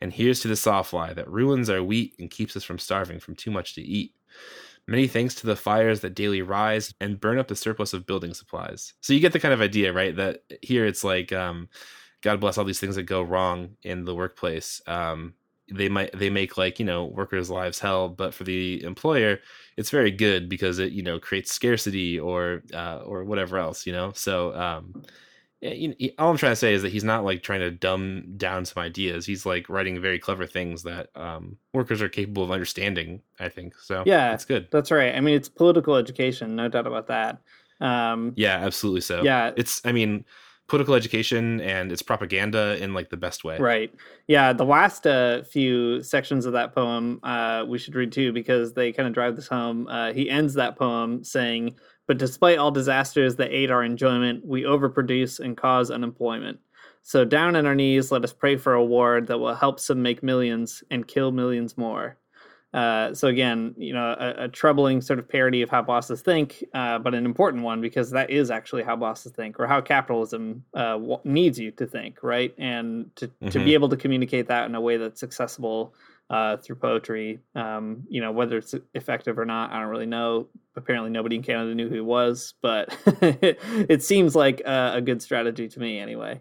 and 0.00 0.12
here's 0.12 0.40
to 0.40 0.48
the 0.48 0.54
sawfly 0.54 1.14
that 1.14 1.30
ruins 1.30 1.68
our 1.68 1.82
wheat 1.82 2.14
and 2.18 2.30
keeps 2.30 2.56
us 2.56 2.64
from 2.64 2.78
starving 2.78 3.20
from 3.20 3.34
too 3.34 3.50
much 3.50 3.74
to 3.74 3.82
eat. 3.82 4.14
Many 4.86 5.06
thanks 5.06 5.34
to 5.36 5.46
the 5.46 5.56
fires 5.56 6.00
that 6.00 6.14
daily 6.14 6.42
rise 6.42 6.94
and 7.00 7.20
burn 7.20 7.38
up 7.38 7.48
the 7.48 7.56
surplus 7.56 7.92
of 7.92 8.06
building 8.06 8.34
supplies. 8.34 8.94
So 9.00 9.12
you 9.12 9.20
get 9.20 9.32
the 9.32 9.40
kind 9.40 9.54
of 9.54 9.60
idea, 9.60 9.92
right? 9.92 10.16
That 10.16 10.42
here 10.62 10.86
it's 10.86 11.04
like, 11.04 11.32
um, 11.32 11.68
God 12.22 12.40
bless 12.40 12.58
all 12.58 12.64
these 12.64 12.80
things 12.80 12.96
that 12.96 13.04
go 13.04 13.22
wrong 13.22 13.76
in 13.82 14.04
the 14.04 14.14
workplace. 14.14 14.82
Um, 14.86 15.34
they 15.72 15.88
might 15.88 16.16
they 16.18 16.30
make 16.30 16.58
like 16.58 16.78
you 16.78 16.84
know 16.84 17.04
workers' 17.04 17.50
lives 17.50 17.78
hell, 17.78 18.08
but 18.08 18.34
for 18.34 18.44
the 18.44 18.82
employer, 18.82 19.38
it's 19.76 19.90
very 19.90 20.10
good 20.10 20.48
because 20.48 20.78
it 20.78 20.92
you 20.92 21.02
know 21.02 21.18
creates 21.20 21.52
scarcity 21.52 22.18
or 22.18 22.62
uh, 22.74 23.02
or 23.04 23.24
whatever 23.24 23.58
else, 23.58 23.86
you 23.86 23.92
know. 23.92 24.12
So 24.14 24.54
um, 24.54 25.02
you 25.62 25.88
know, 25.88 25.94
all 26.18 26.30
I'm 26.30 26.36
trying 26.36 26.52
to 26.52 26.56
say 26.56 26.72
is 26.72 26.82
that 26.82 26.92
he's 26.92 27.04
not 27.04 27.24
like 27.24 27.42
trying 27.42 27.60
to 27.60 27.70
dumb 27.70 28.24
down 28.36 28.64
some 28.64 28.82
ideas. 28.82 29.26
He's 29.26 29.44
like 29.44 29.68
writing 29.68 30.00
very 30.00 30.18
clever 30.18 30.46
things 30.46 30.82
that 30.84 31.10
um, 31.14 31.56
workers 31.74 32.00
are 32.00 32.08
capable 32.08 32.42
of 32.42 32.50
understanding. 32.50 33.20
I 33.38 33.48
think 33.50 33.76
so. 33.78 34.02
Yeah, 34.06 34.32
it's 34.32 34.44
good. 34.44 34.68
That's 34.70 34.90
right. 34.90 35.14
I 35.14 35.20
mean, 35.20 35.34
it's 35.34 35.48
political 35.48 35.96
education, 35.96 36.56
no 36.56 36.68
doubt 36.68 36.86
about 36.86 37.08
that. 37.08 37.40
Um, 37.80 38.32
Yeah, 38.36 38.56
absolutely. 38.56 39.02
So 39.02 39.22
Yeah. 39.22 39.52
it's 39.56 39.82
I 39.84 39.92
mean, 39.92 40.24
political 40.68 40.94
education 40.94 41.60
and 41.62 41.90
it's 41.90 42.00
propaganda 42.02 42.82
in 42.82 42.94
like 42.94 43.10
the 43.10 43.16
best 43.16 43.42
way. 43.42 43.58
Right. 43.58 43.92
Yeah. 44.28 44.52
The 44.52 44.64
last 44.64 45.06
uh, 45.06 45.42
few 45.42 46.02
sections 46.02 46.46
of 46.46 46.52
that 46.52 46.74
poem 46.74 47.20
uh, 47.22 47.64
we 47.66 47.76
should 47.76 47.94
read 47.96 48.12
too 48.12 48.32
because 48.32 48.72
they 48.72 48.92
kind 48.92 49.08
of 49.08 49.12
drive 49.14 49.34
this 49.36 49.48
home. 49.48 49.88
Uh, 49.88 50.12
he 50.12 50.30
ends 50.30 50.54
that 50.54 50.76
poem 50.76 51.24
saying, 51.24 51.74
But 52.10 52.18
despite 52.18 52.58
all 52.58 52.72
disasters 52.72 53.36
that 53.36 53.52
aid 53.52 53.70
our 53.70 53.84
enjoyment, 53.84 54.44
we 54.44 54.62
overproduce 54.64 55.38
and 55.38 55.56
cause 55.56 55.92
unemployment. 55.92 56.58
So 57.04 57.24
down 57.24 57.54
on 57.54 57.66
our 57.66 57.74
knees, 57.76 58.10
let 58.10 58.24
us 58.24 58.32
pray 58.32 58.56
for 58.56 58.74
a 58.74 58.84
war 58.84 59.20
that 59.20 59.38
will 59.38 59.54
help 59.54 59.78
some 59.78 60.02
make 60.02 60.20
millions 60.20 60.82
and 60.90 61.06
kill 61.06 61.30
millions 61.30 61.78
more. 61.78 62.18
Uh, 62.74 63.14
so 63.14 63.28
again, 63.28 63.76
you 63.78 63.92
know, 63.92 64.16
a, 64.18 64.46
a 64.46 64.48
troubling 64.48 65.00
sort 65.00 65.20
of 65.20 65.28
parody 65.28 65.62
of 65.62 65.70
how 65.70 65.82
bosses 65.82 66.20
think, 66.20 66.64
uh, 66.74 66.98
but 66.98 67.14
an 67.14 67.24
important 67.24 67.62
one 67.62 67.80
because 67.80 68.10
that 68.10 68.28
is 68.28 68.50
actually 68.50 68.82
how 68.82 68.96
bosses 68.96 69.30
think, 69.30 69.60
or 69.60 69.68
how 69.68 69.80
capitalism 69.80 70.64
uh, 70.74 70.94
w- 70.94 71.20
needs 71.22 71.60
you 71.60 71.70
to 71.70 71.86
think, 71.86 72.24
right? 72.24 72.52
And 72.58 73.14
to 73.14 73.28
to 73.50 73.60
Mhm. 73.60 73.64
be 73.64 73.74
able 73.74 73.88
to 73.88 73.96
communicate 73.96 74.48
that 74.48 74.66
in 74.68 74.74
a 74.74 74.80
way 74.80 74.96
that's 74.96 75.22
accessible 75.22 75.94
uh, 76.28 76.56
through 76.58 76.76
poetry, 76.76 77.40
um, 77.56 78.04
you 78.08 78.20
know, 78.20 78.30
whether 78.30 78.56
it's 78.56 78.74
effective 78.94 79.36
or 79.38 79.44
not, 79.44 79.72
I 79.72 79.80
don't 79.80 79.88
really 79.88 80.06
know. 80.06 80.48
Apparently, 80.76 81.10
nobody 81.10 81.36
in 81.36 81.42
Canada 81.42 81.74
knew 81.74 81.88
who 81.88 81.96
he 81.96 82.00
was, 82.00 82.54
but 82.62 82.96
it 83.22 84.02
seems 84.02 84.36
like 84.36 84.60
a, 84.60 84.92
a 84.96 85.00
good 85.00 85.20
strategy 85.20 85.68
to 85.68 85.80
me, 85.80 85.98
anyway. 85.98 86.40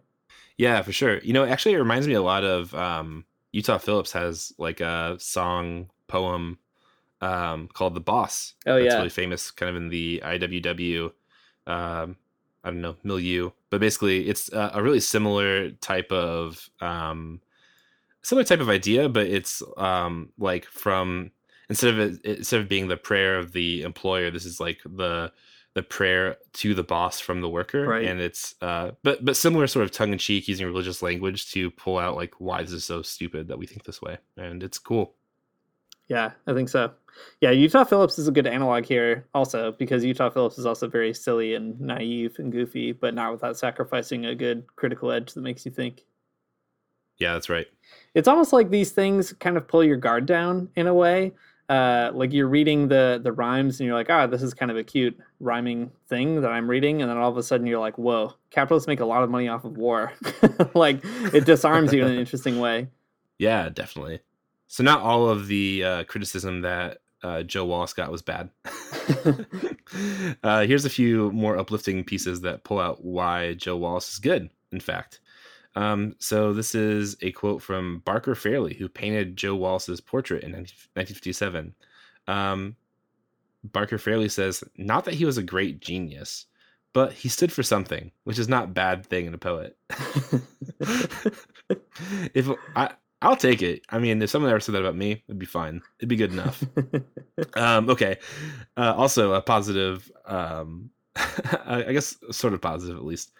Yeah, 0.58 0.82
for 0.82 0.92
sure. 0.92 1.20
You 1.20 1.34
know, 1.34 1.46
actually, 1.46 1.74
it 1.74 1.80
reminds 1.80 2.08
me 2.08 2.14
a 2.14 2.22
lot 2.22 2.44
of 2.44 2.76
um, 2.76 3.26
Utah 3.52 3.78
Phillips 3.78 4.12
has 4.12 4.54
like 4.58 4.82
a 4.82 5.16
song 5.20 5.90
poem 6.08 6.60
um, 7.22 7.70
called 7.74 7.96
"The 7.96 8.02
Boss." 8.02 8.54
Oh, 8.68 8.76
that's 8.76 8.94
yeah. 8.94 8.98
really 8.98 9.10
famous, 9.10 9.52
kind 9.52 9.70
of 9.70 9.76
in 9.76 9.90
the 9.90 10.22
IWW. 10.24 11.12
Um, 11.66 12.18
I 12.64 12.72
don't 12.72 12.82
know 12.82 12.98
milieu, 13.04 13.52
but 13.70 13.80
basically, 13.80 14.28
it's 14.28 14.52
a, 14.52 14.72
a 14.76 14.84
really 14.84 15.00
similar 15.00 15.72
type 15.72 16.12
of 16.12 16.70
um, 16.82 17.42
similar 18.22 18.44
type 18.44 18.60
of 18.60 18.70
idea, 18.70 19.10
but 19.10 19.28
it's 19.28 19.64
um, 19.78 20.30
like 20.38 20.66
from 20.66 21.32
instead 21.70 21.93
of 21.93 21.99
it, 21.99 22.26
instead 22.38 22.61
of 22.61 22.67
being 22.70 22.88
the 22.88 22.97
prayer 22.97 23.38
of 23.38 23.51
the 23.51 23.82
employer, 23.84 24.32
this 24.32 24.45
is 24.45 24.59
like 24.59 24.80
the 24.86 25.32
the 25.76 25.84
prayer 25.84 26.36
to 26.53 26.74
the 26.74 26.84
boss 26.84 27.20
from 27.20 27.41
the 27.41 27.47
worker 27.47 27.86
Right. 27.86 28.05
and 28.05 28.20
it's 28.20 28.55
uh 28.61 28.91
but 29.03 29.24
but 29.24 29.38
similar 29.38 29.67
sort 29.67 29.86
of 29.86 29.91
tongue-in-cheek 29.91 30.47
using 30.47 30.65
religious 30.65 31.03
language 31.03 31.51
to 31.51 31.70
pull 31.72 31.99
out 31.99 32.15
like 32.15 32.34
why 32.39 32.63
this 32.63 32.72
is 32.72 32.84
so 32.84 33.03
stupid 33.03 33.47
that 33.47 33.59
we 33.59 33.67
think 33.67 33.84
this 33.84 34.01
way 34.01 34.17
and 34.36 34.63
it's 34.63 34.80
cool 34.80 35.13
Yeah, 36.07 36.32
I 36.47 36.53
think 36.53 36.70
so. 36.70 36.91
Yeah, 37.39 37.51
Utah 37.51 37.84
Phillips 37.84 38.17
is 38.17 38.28
a 38.28 38.32
good 38.32 38.47
analog 38.47 38.84
here 38.86 39.28
also 39.36 39.74
because 39.74 40.03
Utah 40.03 40.32
Phillips 40.32 40.57
is 40.57 40.65
also 40.65 40.88
very 40.88 41.13
silly 41.13 41.53
and 41.53 41.80
naive 41.80 42.38
and 42.39 42.51
goofy, 42.51 42.91
but 42.91 43.13
not 43.13 43.32
without 43.32 43.55
sacrificing 43.57 44.26
a 44.26 44.34
good 44.34 44.65
critical 44.76 45.11
edge 45.11 45.34
that 45.34 45.41
makes 45.41 45.65
you 45.67 45.72
think. 45.72 46.03
yeah 47.20 47.34
that's 47.34 47.47
right 47.49 47.67
It's 48.15 48.28
almost 48.28 48.53
like 48.53 48.72
these 48.72 48.91
things 48.91 49.34
kind 49.34 49.55
of 49.55 49.67
pull 49.67 49.84
your 49.84 49.97
guard 49.97 50.26
down 50.26 50.70
in 50.76 50.88
a 50.88 50.93
way. 50.93 51.34
Uh, 51.70 52.11
like 52.13 52.34
you're 52.34 52.47
reading 52.47 52.88
the 52.88 53.20
the 53.24 53.32
rhymes 53.32 53.80
and 53.80 53.88
you're 53.88 53.95
like, 53.95 54.09
ah, 54.09 54.26
this 54.26 54.41
is 54.41 54.53
kind 54.53 54.72
of 54.72 54.78
a 54.78 54.84
cute 54.84 55.17
rhyming 55.39 55.91
thing 56.07 56.41
that 56.41 56.51
I'm 56.51 56.70
reading, 56.70 57.01
and 57.01 57.09
then 57.09 57.17
all 57.17 57.30
of 57.30 57.38
a 57.38 57.43
sudden 57.43 57.67
you're 57.67 57.80
like, 57.80 57.97
whoa, 57.97 58.34
capitalists 58.49 58.88
make 58.88 58.99
a 58.99 59.05
lot 59.05 59.24
of 59.24 59.30
money 59.30 59.47
off 59.47 59.63
of 59.63 59.78
war. 59.78 60.11
like 60.74 60.99
it 61.34 61.45
disarms 61.45 61.93
you 61.93 62.03
in 62.03 62.11
an 62.11 62.20
interesting 62.20 62.59
way. 62.59 62.88
Yeah, 63.38 63.70
definitely. 63.70 64.20
So 64.67 64.84
not 64.84 65.01
all 65.01 65.30
of 65.30 65.47
the 65.47 65.84
uh, 65.84 66.03
criticism 66.05 66.61
that 66.61 66.99
uh, 67.24 67.43
Joe 67.43 67.65
Wallace 67.65 67.93
got 67.93 68.11
was 68.11 68.22
bad. 68.22 68.49
uh, 70.43 70.65
here's 70.65 70.86
a 70.86 70.89
few 70.89 71.32
more 71.32 71.57
uplifting 71.57 72.03
pieces 72.03 72.41
that 72.41 72.63
pull 72.63 72.80
out 72.80 73.03
why 73.03 73.53
Joe 73.53 73.78
Wallace 73.78 74.11
is 74.11 74.20
good. 74.20 74.49
In 74.72 74.80
fact, 74.80 75.20
um, 75.80 76.14
so 76.20 76.52
this 76.52 76.76
is 76.76 77.16
a 77.22 77.32
quote 77.32 77.62
from 77.62 78.00
Barker 78.00 78.36
Fairley, 78.36 78.74
who 78.74 78.90
painted 78.90 79.38
Joe 79.38 79.56
Wallace's 79.56 80.02
portrait 80.02 80.44
in 80.44 80.52
1957. 80.52 81.74
Um, 82.28 82.76
Barker 83.64 83.98
Fairley 83.98 84.28
says, 84.28 84.62
not 84.76 85.06
that 85.06 85.14
he 85.14 85.24
was 85.24 85.38
a 85.38 85.44
great 85.44 85.80
genius, 85.80 86.48
but 86.92 87.14
he 87.14 87.30
stood 87.30 87.54
for 87.54 87.64
something, 87.64 88.12
which 88.26 88.38
is 88.38 88.50
not 88.50 88.74
bad 88.74 89.06
thing 89.06 89.26
in 89.26 89.34
a 89.34 89.38
poet. 89.38 89.78
if 92.34 92.50
I, 92.76 92.92
I'll 93.22 93.38
take 93.38 93.62
it. 93.62 93.82
I 93.90 94.00
mean, 94.00 94.22
if 94.22 94.30
someone 94.30 94.52
ever 94.52 94.60
said 94.60 94.76
that 94.76 94.82
about 94.82 94.98
me, 94.98 95.24
it'd 95.30 95.40
be 95.40 95.46
fine. 95.46 95.82
It'd 96.00 96.10
be 96.10 96.18
good 96.18 96.34
enough. 96.34 96.62
um, 97.56 97.90
okay. 97.90 98.18
Uh, 98.76 98.96
also, 98.98 99.32
a 99.32 99.42
positive 99.42 100.12
um, 100.26 100.90
I 101.65 101.91
guess 101.91 102.15
sort 102.32 102.53
of 102.53 102.61
positive 102.61 102.97
at 102.97 103.05
least. 103.05 103.32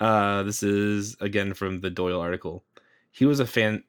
Uh, 0.00 0.42
this 0.42 0.62
is 0.62 1.16
again 1.20 1.54
from 1.54 1.80
the 1.80 1.90
Doyle 1.90 2.20
article. 2.20 2.64
He 3.10 3.24
was 3.26 3.40
a 3.40 3.46
fan. 3.46 3.84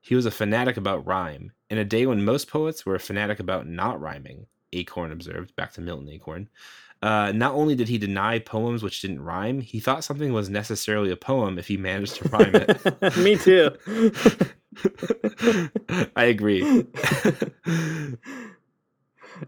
He 0.00 0.14
was 0.14 0.26
a 0.26 0.30
fanatic 0.30 0.76
about 0.76 1.06
rhyme. 1.06 1.52
In 1.70 1.78
a 1.78 1.84
day 1.84 2.06
when 2.06 2.24
most 2.24 2.48
poets 2.48 2.84
were 2.84 2.94
a 2.94 3.00
fanatic 3.00 3.40
about 3.40 3.66
not 3.66 4.00
rhyming, 4.00 4.46
Acorn 4.72 5.12
observed. 5.12 5.54
Back 5.56 5.72
to 5.74 5.80
Milton 5.80 6.08
Acorn. 6.08 6.48
Uh, 7.02 7.32
not 7.32 7.54
only 7.54 7.74
did 7.74 7.88
he 7.88 7.98
deny 7.98 8.38
poems 8.38 8.82
which 8.82 9.00
didn't 9.00 9.22
rhyme, 9.22 9.60
he 9.60 9.80
thought 9.80 10.04
something 10.04 10.32
was 10.32 10.48
necessarily 10.48 11.10
a 11.10 11.16
poem 11.16 11.58
if 11.58 11.66
he 11.66 11.76
managed 11.76 12.14
to 12.14 12.28
rhyme 12.28 12.54
it. 12.54 13.16
Me 13.16 13.36
too. 13.36 13.70
I 16.16 16.24
agree. 16.24 16.62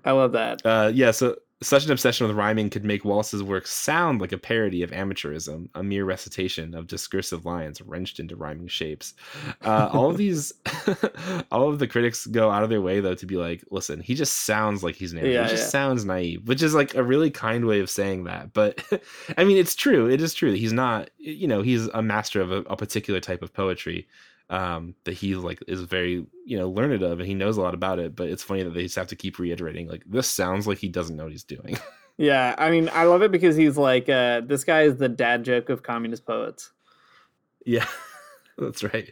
I 0.05 0.11
love 0.11 0.33
that. 0.33 0.63
Uh, 0.65 0.91
yeah, 0.93 1.13
so 1.13 1.37
such 1.65 1.85
an 1.87 1.93
obsession 1.93 2.27
with 2.27 2.37
rhyming 2.37 2.71
could 2.71 2.85
make 2.85 3.05
Wallace's 3.05 3.43
work 3.43 3.67
sound 3.67 4.21
like 4.21 4.33
a 4.33 4.39
parody 4.39 4.83
of 4.83 4.91
amateurism, 4.91 5.69
a 5.75 5.83
mere 5.83 6.05
recitation 6.05 6.75
of 6.75 6.87
discursive 6.87 7.45
lines 7.45 7.81
wrenched 7.81 8.21
into 8.21 8.37
rhyming 8.37 8.69
shapes. 8.69 9.15
Uh, 9.65 9.89
all 9.93 10.11
of 10.11 10.17
these, 10.19 10.53
all 11.51 11.69
of 11.69 11.79
the 11.79 11.87
critics 11.87 12.27
go 12.27 12.51
out 12.51 12.63
of 12.63 12.71
their 12.71 12.81
way 12.81 13.01
though 13.01 13.15
to 13.15 13.27
be 13.27 13.37
like, 13.37 13.65
"Listen, 13.71 14.01
he 14.01 14.15
just 14.15 14.45
sounds 14.45 14.83
like 14.83 14.97
he's 14.97 15.13
naive. 15.13 15.33
Yeah, 15.33 15.45
he 15.45 15.51
just 15.51 15.65
yeah. 15.65 15.69
sounds 15.69 16.05
naive," 16.05 16.47
which 16.47 16.63
is 16.63 16.75
like 16.75 16.95
a 16.95 17.03
really 17.03 17.31
kind 17.31 17.67
way 17.67 17.81
of 17.81 17.91
saying 17.91 18.25
that. 18.25 18.53
But 18.53 18.85
I 19.39 19.45
mean, 19.45 19.57
it's 19.57 19.75
true. 19.75 20.09
It 20.09 20.21
is 20.21 20.35
true 20.35 20.51
that 20.51 20.59
he's 20.59 20.73
not. 20.73 21.11
You 21.19 21.49
know, 21.49 21.63
he's 21.63 21.87
a 21.89 22.03
master 22.03 22.41
of 22.41 22.53
a, 22.53 22.59
a 22.63 22.77
particular 22.77 23.21
type 23.21 23.43
of 23.43 23.53
poetry 23.53 24.07
um, 24.51 24.95
that 25.05 25.13
he 25.13 25.35
like 25.37 25.63
is 25.67 25.83
very 25.83 26.27
you 26.45 26.59
know 26.59 26.69
learned 26.71 27.03
of 27.03 27.19
and 27.19 27.27
he 27.27 27.35
knows 27.35 27.57
a 27.57 27.61
lot 27.61 27.75
about 27.75 27.99
it. 27.99 28.15
But 28.15 28.29
it's 28.29 28.43
funny 28.43 28.63
that 28.63 28.71
they 28.71 28.83
just 28.83 28.97
have 28.97 29.09
to 29.09 29.17
keep 29.17 29.39
reiterating 29.39 29.89
like 29.89 30.05
this 30.07 30.29
sounds 30.29 30.67
like 30.67 30.79
he 30.79 30.89
doesn't 30.89 31.17
know 31.17 31.25
what 31.25 31.33
he's 31.33 31.45
doing. 31.45 31.79
yeah, 32.17 32.55
I 32.59 32.71
mean, 32.71 32.91
I 32.93 33.05
love 33.05 33.23
it 33.23 33.33
because 33.33 33.57
he's 33.57 33.77
like 33.77 34.09
uh, 34.09 34.43
this 34.45 34.65
guy 34.65 34.83
is 34.83 34.97
the 34.97 35.09
dad 35.09 35.45
joke 35.45 35.69
of 35.69 35.83
communist 35.83 36.27
poets. 36.27 36.73
Yeah, 37.65 37.87
that's 38.59 38.83
right. 38.83 39.11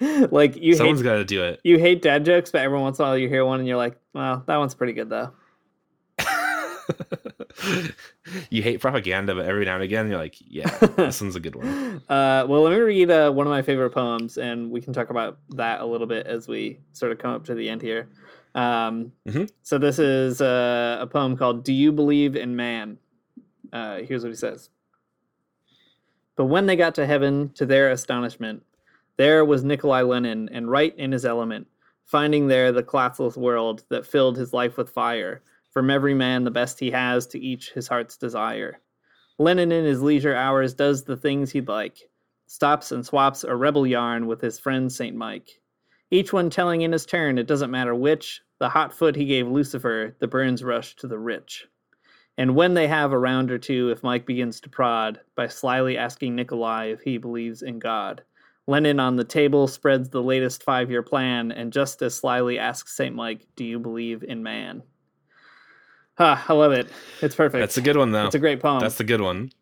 like 0.30 0.56
you, 0.56 0.74
someone's 0.74 1.02
got 1.02 1.14
to 1.14 1.24
do 1.24 1.44
it. 1.44 1.60
You 1.64 1.78
hate 1.78 2.02
dad 2.02 2.24
jokes, 2.24 2.50
but 2.50 2.60
every 2.60 2.78
once 2.78 2.98
in 2.98 3.04
a 3.04 3.08
while 3.08 3.18
you 3.18 3.28
hear 3.28 3.44
one 3.44 3.60
and 3.60 3.68
you're 3.68 3.76
like, 3.76 3.96
"Well, 4.12 4.42
that 4.46 4.56
one's 4.56 4.74
pretty 4.74 4.92
good 4.92 5.08
though." 5.08 5.32
you 8.50 8.62
hate 8.62 8.80
propaganda, 8.80 9.34
but 9.34 9.46
every 9.46 9.64
now 9.64 9.74
and 9.74 9.82
again 9.82 10.08
you're 10.08 10.18
like, 10.18 10.36
yeah, 10.40 10.68
this 10.96 11.20
one's 11.20 11.36
a 11.36 11.40
good 11.40 11.56
one. 11.56 12.02
Uh, 12.08 12.44
well, 12.48 12.62
let 12.62 12.72
me 12.72 12.78
read 12.78 13.10
uh, 13.10 13.30
one 13.30 13.46
of 13.46 13.50
my 13.50 13.62
favorite 13.62 13.90
poems, 13.90 14.38
and 14.38 14.70
we 14.70 14.80
can 14.80 14.92
talk 14.92 15.10
about 15.10 15.38
that 15.50 15.80
a 15.80 15.86
little 15.86 16.06
bit 16.06 16.26
as 16.26 16.48
we 16.48 16.78
sort 16.92 17.12
of 17.12 17.18
come 17.18 17.34
up 17.34 17.44
to 17.44 17.54
the 17.54 17.68
end 17.68 17.82
here. 17.82 18.08
Um, 18.54 19.12
mm-hmm. 19.26 19.44
So 19.62 19.78
this 19.78 19.98
is 19.98 20.40
uh, 20.40 20.98
a 21.00 21.06
poem 21.06 21.36
called 21.36 21.64
"Do 21.64 21.72
You 21.72 21.92
Believe 21.92 22.36
in 22.36 22.56
Man?" 22.56 22.98
Uh, 23.72 23.98
here's 23.98 24.22
what 24.22 24.30
he 24.30 24.36
says. 24.36 24.70
But 26.36 26.46
when 26.46 26.66
they 26.66 26.76
got 26.76 26.94
to 26.96 27.06
heaven, 27.06 27.50
to 27.50 27.66
their 27.66 27.90
astonishment, 27.90 28.64
there 29.16 29.44
was 29.44 29.62
Nikolai 29.62 30.02
Lenin, 30.02 30.48
and 30.50 30.70
right 30.70 30.96
in 30.96 31.12
his 31.12 31.24
element, 31.24 31.66
finding 32.04 32.48
there 32.48 32.72
the 32.72 32.82
classless 32.82 33.36
world 33.36 33.84
that 33.90 34.06
filled 34.06 34.36
his 34.36 34.52
life 34.52 34.76
with 34.76 34.90
fire 34.90 35.42
from 35.70 35.90
every 35.90 36.14
man 36.14 36.44
the 36.44 36.50
best 36.50 36.80
he 36.80 36.90
has 36.90 37.26
to 37.28 37.38
each 37.38 37.72
his 37.72 37.88
heart's 37.88 38.16
desire. 38.16 38.80
Lenin 39.38 39.72
in 39.72 39.84
his 39.84 40.02
leisure 40.02 40.34
hours 40.34 40.74
does 40.74 41.04
the 41.04 41.16
things 41.16 41.50
he'd 41.50 41.68
like, 41.68 41.98
stops 42.46 42.92
and 42.92 43.06
swaps 43.06 43.44
a 43.44 43.54
rebel 43.56 43.86
yarn 43.86 44.26
with 44.26 44.40
his 44.40 44.58
friend 44.58 44.92
St. 44.92 45.16
Mike. 45.16 45.60
Each 46.10 46.32
one 46.32 46.50
telling 46.50 46.82
in 46.82 46.92
his 46.92 47.06
turn, 47.06 47.38
it 47.38 47.46
doesn't 47.46 47.70
matter 47.70 47.94
which, 47.94 48.42
the 48.58 48.68
hot 48.68 48.92
foot 48.92 49.16
he 49.16 49.24
gave 49.24 49.46
Lucifer, 49.46 50.16
the 50.18 50.26
burns 50.26 50.62
rush 50.62 50.96
to 50.96 51.06
the 51.06 51.18
rich. 51.18 51.66
And 52.36 52.56
when 52.56 52.74
they 52.74 52.88
have 52.88 53.12
a 53.12 53.18
round 53.18 53.50
or 53.50 53.58
two, 53.58 53.90
if 53.90 54.02
Mike 54.02 54.26
begins 54.26 54.60
to 54.60 54.68
prod 54.68 55.20
by 55.36 55.46
slyly 55.46 55.96
asking 55.96 56.34
Nikolai 56.34 56.86
if 56.86 57.00
he 57.00 57.16
believes 57.16 57.62
in 57.62 57.78
God, 57.78 58.22
Lenin 58.66 59.00
on 59.00 59.16
the 59.16 59.24
table 59.24 59.66
spreads 59.66 60.10
the 60.10 60.22
latest 60.22 60.62
five 60.62 60.90
year 60.90 61.02
plan 61.02 61.52
and 61.52 61.72
just 61.72 62.02
as 62.02 62.14
slyly 62.14 62.58
asks 62.58 62.96
St. 62.96 63.14
Mike, 63.14 63.46
Do 63.56 63.64
you 63.64 63.78
believe 63.78 64.22
in 64.22 64.42
man? 64.42 64.82
Ah, 66.22 66.44
I 66.48 66.52
love 66.52 66.72
it. 66.72 66.90
It's 67.22 67.34
perfect. 67.34 67.60
That's 67.60 67.78
a 67.78 67.80
good 67.80 67.96
one, 67.96 68.12
though. 68.12 68.26
It's 68.26 68.34
a 68.34 68.38
great 68.38 68.60
poem. 68.60 68.80
That's 68.80 68.96
the 68.96 69.04
good 69.04 69.22
one. 69.22 69.52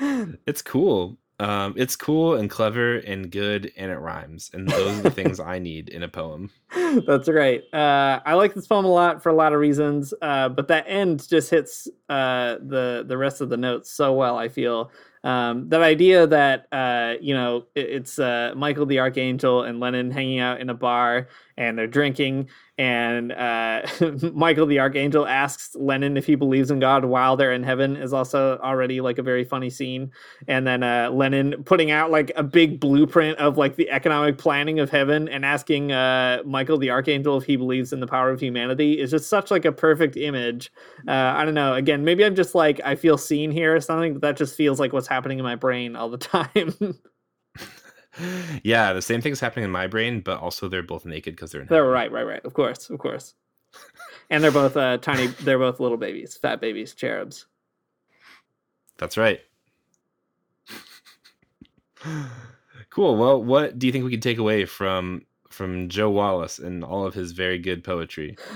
it's 0.46 0.62
cool. 0.62 1.18
Um, 1.38 1.74
it's 1.76 1.96
cool 1.96 2.34
and 2.34 2.48
clever 2.48 2.96
and 2.96 3.30
good, 3.30 3.70
and 3.76 3.90
it 3.90 3.98
rhymes. 3.98 4.50
And 4.54 4.66
those 4.66 4.98
are 4.98 5.02
the 5.02 5.10
things 5.10 5.38
I 5.38 5.58
need 5.58 5.90
in 5.90 6.02
a 6.02 6.08
poem. 6.08 6.50
That's 7.06 7.28
great. 7.28 7.64
Uh, 7.74 8.20
I 8.24 8.32
like 8.34 8.54
this 8.54 8.66
poem 8.66 8.86
a 8.86 8.88
lot 8.88 9.22
for 9.22 9.28
a 9.28 9.34
lot 9.34 9.52
of 9.52 9.60
reasons, 9.60 10.14
uh, 10.22 10.48
but 10.48 10.68
that 10.68 10.86
end 10.88 11.28
just 11.28 11.50
hits 11.50 11.88
uh, 12.08 12.56
the 12.66 13.04
the 13.06 13.18
rest 13.18 13.42
of 13.42 13.50
the 13.50 13.58
notes 13.58 13.90
so 13.90 14.14
well. 14.14 14.38
I 14.38 14.48
feel 14.48 14.90
um, 15.26 15.68
that 15.70 15.82
idea 15.82 16.24
that 16.28 16.68
uh, 16.70 17.14
you 17.20 17.34
know 17.34 17.64
it, 17.74 17.90
it's 17.90 18.16
uh, 18.20 18.52
Michael 18.56 18.86
the 18.86 19.00
Archangel 19.00 19.64
and 19.64 19.80
Lenin 19.80 20.12
hanging 20.12 20.38
out 20.38 20.60
in 20.60 20.70
a 20.70 20.74
bar 20.74 21.26
and 21.56 21.76
they're 21.76 21.88
drinking 21.88 22.48
and 22.78 23.32
uh, 23.32 23.82
Michael 24.34 24.66
the 24.66 24.78
Archangel 24.80 25.26
asks 25.26 25.74
Lenin 25.74 26.16
if 26.16 26.26
he 26.26 26.34
believes 26.34 26.70
in 26.70 26.78
God 26.78 27.06
while 27.06 27.36
they're 27.36 27.52
in 27.52 27.62
heaven 27.62 27.96
is 27.96 28.12
also 28.12 28.58
already 28.58 29.00
like 29.00 29.16
a 29.16 29.22
very 29.22 29.44
funny 29.44 29.70
scene. 29.70 30.12
And 30.46 30.66
then 30.66 30.82
uh, 30.82 31.10
Lenin 31.10 31.64
putting 31.64 31.90
out 31.90 32.10
like 32.10 32.32
a 32.36 32.42
big 32.42 32.78
blueprint 32.78 33.38
of 33.38 33.56
like 33.56 33.76
the 33.76 33.88
economic 33.90 34.36
planning 34.36 34.78
of 34.78 34.90
heaven 34.90 35.26
and 35.28 35.44
asking 35.44 35.92
uh, 35.92 36.42
Michael 36.44 36.76
the 36.76 36.90
Archangel 36.90 37.38
if 37.38 37.44
he 37.44 37.56
believes 37.56 37.94
in 37.94 38.00
the 38.00 38.06
power 38.06 38.30
of 38.30 38.40
humanity 38.40 39.00
is 39.00 39.10
just 39.10 39.30
such 39.30 39.50
like 39.50 39.64
a 39.64 39.72
perfect 39.72 40.16
image. 40.16 40.70
Uh, 41.08 41.12
I 41.12 41.46
don't 41.46 41.54
know. 41.54 41.74
Again, 41.74 42.04
maybe 42.04 42.24
I'm 42.26 42.36
just 42.36 42.54
like 42.54 42.80
I 42.84 42.94
feel 42.94 43.16
seen 43.16 43.50
here 43.50 43.74
or 43.74 43.80
something, 43.80 44.12
but 44.12 44.22
that 44.22 44.36
just 44.36 44.54
feels 44.54 44.78
like 44.78 44.92
what's 44.92 45.08
happening 45.08 45.15
in 45.24 45.44
my 45.44 45.56
brain 45.56 45.96
all 45.96 46.08
the 46.08 46.18
time 46.18 46.74
yeah, 48.62 48.92
the 48.92 49.02
same 49.02 49.20
thing's 49.20 49.40
happening 49.40 49.64
in 49.64 49.70
my 49.70 49.86
brain, 49.86 50.20
but 50.20 50.40
also 50.40 50.68
they're 50.68 50.82
both 50.82 51.04
naked 51.04 51.34
because 51.34 51.52
they're. 51.52 51.64
They're 51.64 51.84
right, 51.84 52.10
right, 52.10 52.26
right. 52.26 52.44
Of 52.44 52.54
course, 52.54 52.90
of 52.90 52.98
course. 52.98 53.34
and 54.30 54.42
they're 54.42 54.50
both 54.50 54.76
uh, 54.76 54.98
tiny. 54.98 55.26
They're 55.42 55.58
both 55.58 55.80
little 55.80 55.98
babies, 55.98 56.36
fat 56.36 56.60
babies, 56.60 56.94
cherubs. 56.94 57.46
That's 58.98 59.18
right. 59.18 59.40
cool. 62.90 63.16
Well, 63.16 63.42
what 63.42 63.78
do 63.78 63.86
you 63.86 63.92
think 63.92 64.04
we 64.04 64.10
can 64.10 64.20
take 64.20 64.38
away 64.38 64.64
from 64.64 65.26
from 65.50 65.88
Joe 65.88 66.10
Wallace 66.10 66.58
and 66.58 66.82
all 66.84 67.06
of 67.06 67.14
his 67.14 67.32
very 67.32 67.58
good 67.58 67.84
poetry? 67.84 68.36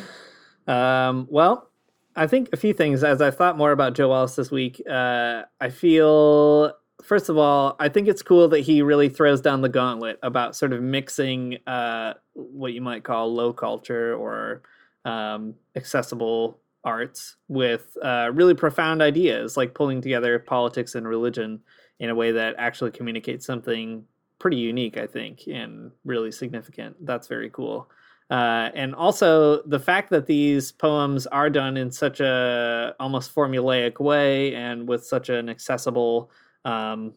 Um, 0.67 1.27
well, 1.31 1.70
I 2.17 2.27
think 2.27 2.49
a 2.53 2.57
few 2.57 2.73
things. 2.73 3.05
As 3.05 3.23
I've 3.23 3.37
thought 3.37 3.57
more 3.57 3.73
about 3.73 3.95
Joe 3.95 4.09
Wallace 4.09 4.37
this 4.37 4.51
week, 4.51 4.83
uh, 4.89 5.43
I 5.61 5.71
feel 5.71 6.73
first 7.03 7.29
of 7.29 7.39
all, 7.39 7.77
I 7.79 7.89
think 7.89 8.09
it's 8.09 8.23
cool 8.23 8.49
that 8.49 8.61
he 8.61 8.83
really 8.83 9.09
throws 9.09 9.41
down 9.41 9.63
the 9.63 9.69
gauntlet 9.69 10.19
about 10.23 10.57
sort 10.57 10.73
of 10.73 10.83
mixing 10.83 11.59
uh, 11.67 12.15
what 12.35 12.73
you 12.73 12.81
might 12.81 13.05
call 13.05 13.33
low 13.35 13.53
culture 13.53 14.15
or 14.15 14.63
um, 15.05 15.55
accessible 15.77 16.59
arts 16.85 17.37
with 17.49 17.97
uh, 18.03 18.31
really 18.33 18.55
profound 18.55 19.03
ideas, 19.03 19.57
like 19.57 19.75
pulling 19.75 20.01
together 20.01 20.39
politics 20.39 20.95
and 20.95 21.07
religion 21.07 21.61
in 21.99 22.11
a 22.11 22.15
way 22.15 22.33
that 22.33 22.55
actually 22.59 22.91
communicates 22.91 23.45
something 23.47 24.05
pretty 24.39 24.57
unique, 24.57 24.97
I 24.97 25.07
think, 25.07 25.47
and 25.47 25.93
really 26.05 26.33
significant. 26.33 27.05
That's 27.05 27.29
very 27.29 27.51
cool. 27.51 27.89
Uh, 28.31 28.70
and 28.74 28.95
also 28.95 29.61
the 29.64 29.78
fact 29.78 30.09
that 30.11 30.26
these 30.26 30.70
poems 30.70 31.26
are 31.26 31.51
done 31.51 31.76
in 31.76 31.91
such 31.91 32.20
a 32.20 32.95
almost 33.01 33.35
formulaic 33.35 33.99
way 33.99 34.55
and 34.55 34.89
with 34.89 35.05
such 35.05 35.28
an 35.28 35.49
accessible 35.49 36.31
um, 36.64 37.12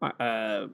uh, 0.00 0.66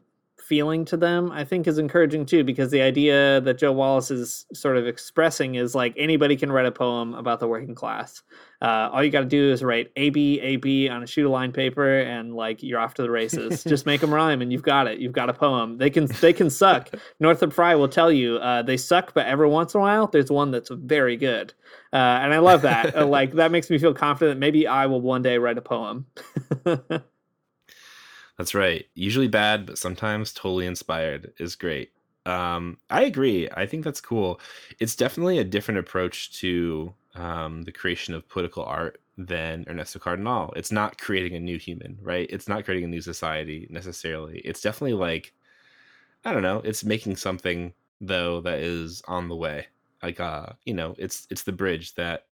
feeling 0.48 0.82
to 0.86 0.96
them, 0.96 1.30
I 1.30 1.44
think 1.44 1.66
is 1.66 1.78
encouraging 1.78 2.24
too, 2.24 2.42
because 2.42 2.70
the 2.70 2.80
idea 2.80 3.40
that 3.42 3.58
Joe 3.58 3.72
Wallace 3.72 4.10
is 4.10 4.46
sort 4.54 4.78
of 4.78 4.86
expressing 4.86 5.56
is 5.56 5.74
like 5.74 5.92
anybody 5.98 6.36
can 6.36 6.50
write 6.50 6.64
a 6.64 6.72
poem 6.72 7.12
about 7.12 7.38
the 7.38 7.46
working 7.46 7.74
class. 7.74 8.22
Uh, 8.62 8.88
all 8.90 9.04
you 9.04 9.10
got 9.10 9.20
to 9.20 9.26
do 9.26 9.52
is 9.52 9.62
write 9.62 9.92
A 9.96 10.08
B 10.08 10.40
A 10.40 10.56
B 10.56 10.88
on 10.88 11.02
a 11.02 11.06
shoot 11.06 11.26
a 11.26 11.30
line 11.30 11.52
paper, 11.52 12.00
and 12.00 12.34
like 12.34 12.62
you're 12.62 12.80
off 12.80 12.94
to 12.94 13.02
the 13.02 13.10
races. 13.10 13.62
Just 13.68 13.84
make 13.84 14.00
them 14.00 14.12
rhyme, 14.12 14.40
and 14.40 14.50
you've 14.50 14.62
got 14.62 14.86
it. 14.86 14.98
You've 14.98 15.12
got 15.12 15.28
a 15.28 15.34
poem. 15.34 15.76
They 15.76 15.90
can 15.90 16.06
they 16.20 16.32
can 16.32 16.48
suck. 16.48 16.90
Northrop 17.20 17.52
Frye 17.52 17.74
will 17.74 17.88
tell 17.88 18.10
you 18.10 18.36
uh, 18.36 18.62
they 18.62 18.78
suck, 18.78 19.12
but 19.12 19.26
every 19.26 19.48
once 19.48 19.74
in 19.74 19.80
a 19.80 19.82
while 19.82 20.06
there's 20.06 20.30
one 20.30 20.50
that's 20.50 20.70
very 20.70 21.16
good, 21.16 21.52
uh, 21.92 21.96
and 21.96 22.32
I 22.32 22.38
love 22.38 22.62
that. 22.62 22.96
Like 23.08 23.32
that 23.34 23.50
makes 23.52 23.70
me 23.70 23.78
feel 23.78 23.94
confident. 23.94 24.36
That 24.36 24.40
maybe 24.40 24.66
I 24.66 24.86
will 24.86 25.00
one 25.00 25.22
day 25.22 25.38
write 25.38 25.56
a 25.56 25.62
poem. 25.62 26.06
That's 28.38 28.54
right. 28.54 28.86
Usually 28.94 29.28
bad, 29.28 29.66
but 29.66 29.78
sometimes 29.78 30.32
totally 30.32 30.66
inspired 30.66 31.32
is 31.38 31.56
great. 31.56 31.92
Um, 32.26 32.78
I 32.90 33.04
agree. 33.04 33.48
I 33.56 33.66
think 33.66 33.84
that's 33.84 34.00
cool. 34.00 34.40
It's 34.80 34.94
definitely 34.94 35.38
a 35.38 35.44
different 35.44 35.78
approach 35.80 36.32
to 36.40 36.94
um, 37.14 37.62
the 37.62 37.72
creation 37.72 38.14
of 38.14 38.28
political 38.28 38.64
art 38.64 39.00
than 39.16 39.64
Ernesto 39.68 39.98
Cardenal. 39.98 40.52
It's 40.56 40.70
not 40.70 40.98
creating 41.00 41.34
a 41.34 41.40
new 41.40 41.58
human, 41.58 41.98
right? 42.00 42.28
It's 42.30 42.48
not 42.48 42.64
creating 42.64 42.84
a 42.84 42.88
new 42.88 43.00
society 43.00 43.66
necessarily. 43.70 44.38
It's 44.44 44.60
definitely 44.60 44.92
like, 44.94 45.32
I 46.24 46.32
don't 46.32 46.42
know. 46.42 46.60
It's 46.64 46.84
making 46.84 47.16
something 47.16 47.74
though 48.00 48.40
that 48.42 48.60
is 48.60 49.02
on 49.08 49.28
the 49.28 49.36
way. 49.36 49.66
Like, 50.02 50.20
uh, 50.20 50.48
you 50.66 50.74
know, 50.74 50.96
it's 50.98 51.26
it's 51.30 51.44
the 51.44 51.52
bridge 51.52 51.94
that 51.96 52.26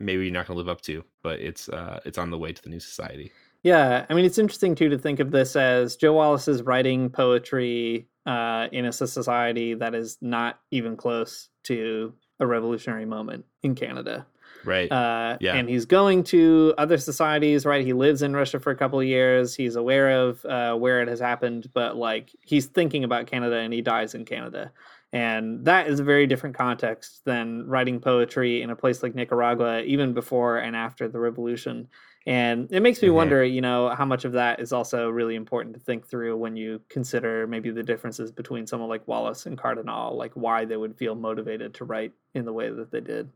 maybe 0.00 0.24
you're 0.24 0.32
not 0.34 0.46
going 0.48 0.56
to 0.56 0.58
live 0.58 0.68
up 0.70 0.82
to, 0.82 1.04
but 1.22 1.40
it's 1.40 1.68
uh, 1.70 2.00
it's 2.06 2.18
on 2.18 2.30
the 2.30 2.38
way 2.38 2.52
to 2.52 2.62
the 2.62 2.70
new 2.70 2.80
society. 2.80 3.32
Yeah, 3.62 4.06
I 4.08 4.14
mean, 4.14 4.24
it's 4.24 4.38
interesting 4.38 4.74
too 4.74 4.88
to 4.88 4.98
think 4.98 5.20
of 5.20 5.30
this 5.30 5.54
as 5.54 5.96
Joe 5.96 6.14
Wallace 6.14 6.48
is 6.48 6.62
writing 6.62 7.10
poetry 7.10 8.08
uh, 8.26 8.68
in 8.72 8.86
a 8.86 8.92
society 8.92 9.74
that 9.74 9.94
is 9.94 10.18
not 10.20 10.60
even 10.70 10.96
close 10.96 11.48
to 11.64 12.14
a 12.38 12.46
revolutionary 12.46 13.04
moment 13.04 13.44
in 13.62 13.74
Canada. 13.74 14.26
Right. 14.64 14.90
Uh, 14.90 15.38
yeah. 15.40 15.54
And 15.54 15.68
he's 15.68 15.86
going 15.86 16.24
to 16.24 16.74
other 16.76 16.98
societies, 16.98 17.64
right? 17.64 17.84
He 17.84 17.92
lives 17.92 18.22
in 18.22 18.34
Russia 18.34 18.60
for 18.60 18.70
a 18.70 18.76
couple 18.76 19.00
of 19.00 19.06
years. 19.06 19.54
He's 19.54 19.76
aware 19.76 20.10
of 20.10 20.44
uh, 20.44 20.74
where 20.74 21.00
it 21.00 21.08
has 21.08 21.20
happened, 21.20 21.70
but 21.72 21.96
like 21.96 22.34
he's 22.42 22.66
thinking 22.66 23.04
about 23.04 23.26
Canada 23.26 23.56
and 23.56 23.72
he 23.72 23.80
dies 23.82 24.14
in 24.14 24.24
Canada. 24.24 24.72
And 25.12 25.64
that 25.64 25.88
is 25.88 25.98
a 25.98 26.04
very 26.04 26.26
different 26.26 26.56
context 26.56 27.22
than 27.24 27.66
writing 27.66 28.00
poetry 28.00 28.62
in 28.62 28.70
a 28.70 28.76
place 28.76 29.02
like 29.02 29.14
Nicaragua, 29.14 29.82
even 29.82 30.14
before 30.14 30.58
and 30.58 30.76
after 30.76 31.08
the 31.08 31.18
revolution. 31.18 31.88
And 32.26 32.68
it 32.70 32.80
makes 32.80 33.00
me 33.00 33.08
mm-hmm. 33.08 33.16
wonder, 33.16 33.44
you 33.44 33.62
know, 33.62 33.88
how 33.90 34.04
much 34.04 34.24
of 34.24 34.32
that 34.32 34.60
is 34.60 34.72
also 34.72 35.08
really 35.08 35.36
important 35.36 35.74
to 35.74 35.80
think 35.80 36.06
through 36.06 36.36
when 36.36 36.54
you 36.54 36.80
consider 36.88 37.46
maybe 37.46 37.70
the 37.70 37.82
differences 37.82 38.30
between 38.30 38.66
someone 38.66 38.90
like 38.90 39.06
Wallace 39.08 39.46
and 39.46 39.56
Cardenal, 39.56 40.16
like 40.16 40.32
why 40.34 40.66
they 40.66 40.76
would 40.76 40.96
feel 40.96 41.14
motivated 41.14 41.72
to 41.74 41.84
write 41.84 42.12
in 42.34 42.44
the 42.44 42.52
way 42.52 42.68
that 42.70 42.90
they 42.90 43.00
did. 43.00 43.30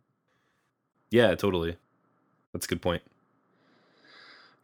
Yeah, 1.10 1.34
totally. 1.34 1.76
That's 2.52 2.66
a 2.66 2.68
good 2.68 2.82
point. 2.82 3.02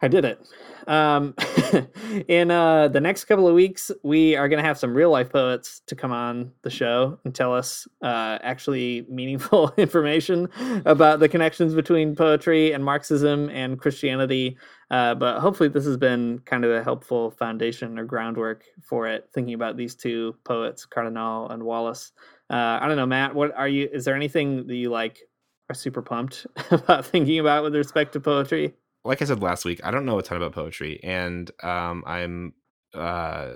I 0.02 0.08
did 0.08 0.24
it. 0.24 0.40
Um, 0.86 1.34
in 2.28 2.50
uh, 2.50 2.88
the 2.88 3.00
next 3.00 3.24
couple 3.24 3.46
of 3.46 3.54
weeks, 3.54 3.90
we 4.02 4.34
are 4.34 4.48
going 4.48 4.62
to 4.62 4.66
have 4.66 4.78
some 4.78 4.94
real 4.94 5.10
life 5.10 5.30
poets 5.30 5.82
to 5.86 5.94
come 5.94 6.10
on 6.10 6.52
the 6.62 6.70
show 6.70 7.18
and 7.24 7.34
tell 7.34 7.54
us 7.54 7.86
uh, 8.02 8.38
actually 8.42 9.06
meaningful 9.08 9.72
information 9.76 10.48
about 10.86 11.20
the 11.20 11.28
connections 11.28 11.74
between 11.74 12.16
poetry 12.16 12.72
and 12.72 12.84
Marxism 12.84 13.50
and 13.50 13.78
Christianity. 13.78 14.56
Uh, 14.90 15.14
but 15.14 15.40
hopefully, 15.40 15.68
this 15.68 15.84
has 15.84 15.96
been 15.96 16.40
kind 16.40 16.64
of 16.64 16.70
a 16.70 16.82
helpful 16.82 17.30
foundation 17.32 17.98
or 17.98 18.04
groundwork 18.04 18.64
for 18.82 19.06
it, 19.06 19.28
thinking 19.34 19.54
about 19.54 19.76
these 19.76 19.94
two 19.94 20.34
poets, 20.44 20.86
Cardenal 20.86 21.50
and 21.50 21.62
Wallace. 21.62 22.12
Uh, 22.48 22.78
I 22.80 22.88
don't 22.88 22.96
know, 22.96 23.06
Matt. 23.06 23.34
What 23.34 23.54
are 23.54 23.68
you? 23.68 23.88
Is 23.92 24.04
there 24.04 24.16
anything 24.16 24.66
that 24.66 24.74
you 24.74 24.90
like 24.90 25.20
are 25.68 25.74
super 25.74 26.02
pumped 26.02 26.46
about 26.72 27.06
thinking 27.06 27.38
about 27.38 27.62
with 27.62 27.76
respect 27.76 28.14
to 28.14 28.20
poetry? 28.20 28.74
Like 29.04 29.22
I 29.22 29.24
said 29.24 29.42
last 29.42 29.64
week, 29.64 29.80
I 29.84 29.90
don't 29.90 30.04
know 30.04 30.18
a 30.18 30.22
ton 30.22 30.36
about 30.36 30.52
poetry, 30.52 31.00
and 31.02 31.50
um, 31.62 32.04
I'm 32.06 32.54
uh, 32.94 33.54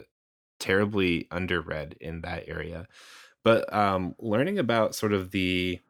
terribly 0.59 1.26
underread 1.30 1.95
in 2.01 2.22
that 2.22 2.45
area. 2.49 2.86
But 3.42 3.70
um, 3.72 4.14
learning 4.18 4.59
about 4.59 4.95
sort 4.95 5.12
of 5.12 5.30
the, 5.30 5.80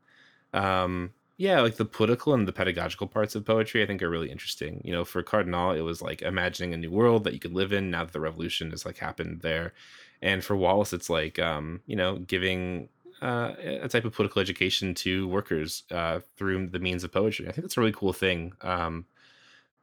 um, 0.52 1.12
yeah, 1.36 1.60
like 1.60 1.76
the 1.76 1.84
political 1.84 2.34
and 2.34 2.48
the 2.48 2.52
pedagogical 2.52 3.06
parts 3.06 3.34
of 3.34 3.44
poetry, 3.44 3.82
I 3.82 3.86
think 3.86 4.02
are 4.02 4.10
really 4.10 4.30
interesting. 4.30 4.80
You 4.84 4.92
know, 4.92 5.04
for 5.04 5.22
Cardenal, 5.22 5.76
it 5.76 5.82
was 5.82 6.02
like 6.02 6.22
imagining 6.22 6.74
a 6.74 6.76
new 6.76 6.90
world 6.90 7.24
that 7.24 7.32
you 7.34 7.40
could 7.40 7.54
live 7.54 7.72
in 7.72 7.90
now 7.90 8.04
that 8.04 8.12
the 8.12 8.20
revolution 8.20 8.70
has 8.70 8.84
like 8.84 8.98
happened 8.98 9.42
there, 9.42 9.72
and 10.20 10.44
for 10.44 10.56
Wallace, 10.56 10.92
it's 10.92 11.10
like 11.10 11.38
um, 11.38 11.80
you 11.86 11.96
know 11.96 12.18
giving 12.18 12.88
uh, 13.22 13.52
a 13.58 13.88
type 13.88 14.04
of 14.04 14.12
political 14.12 14.42
education 14.42 14.94
to 14.94 15.28
workers 15.28 15.84
uh, 15.90 16.20
through 16.36 16.68
the 16.68 16.80
means 16.80 17.04
of 17.04 17.12
poetry. 17.12 17.48
I 17.48 17.52
think 17.52 17.62
that's 17.64 17.76
a 17.76 17.80
really 17.80 17.92
cool 17.92 18.12
thing. 18.12 18.52
Um, 18.60 19.06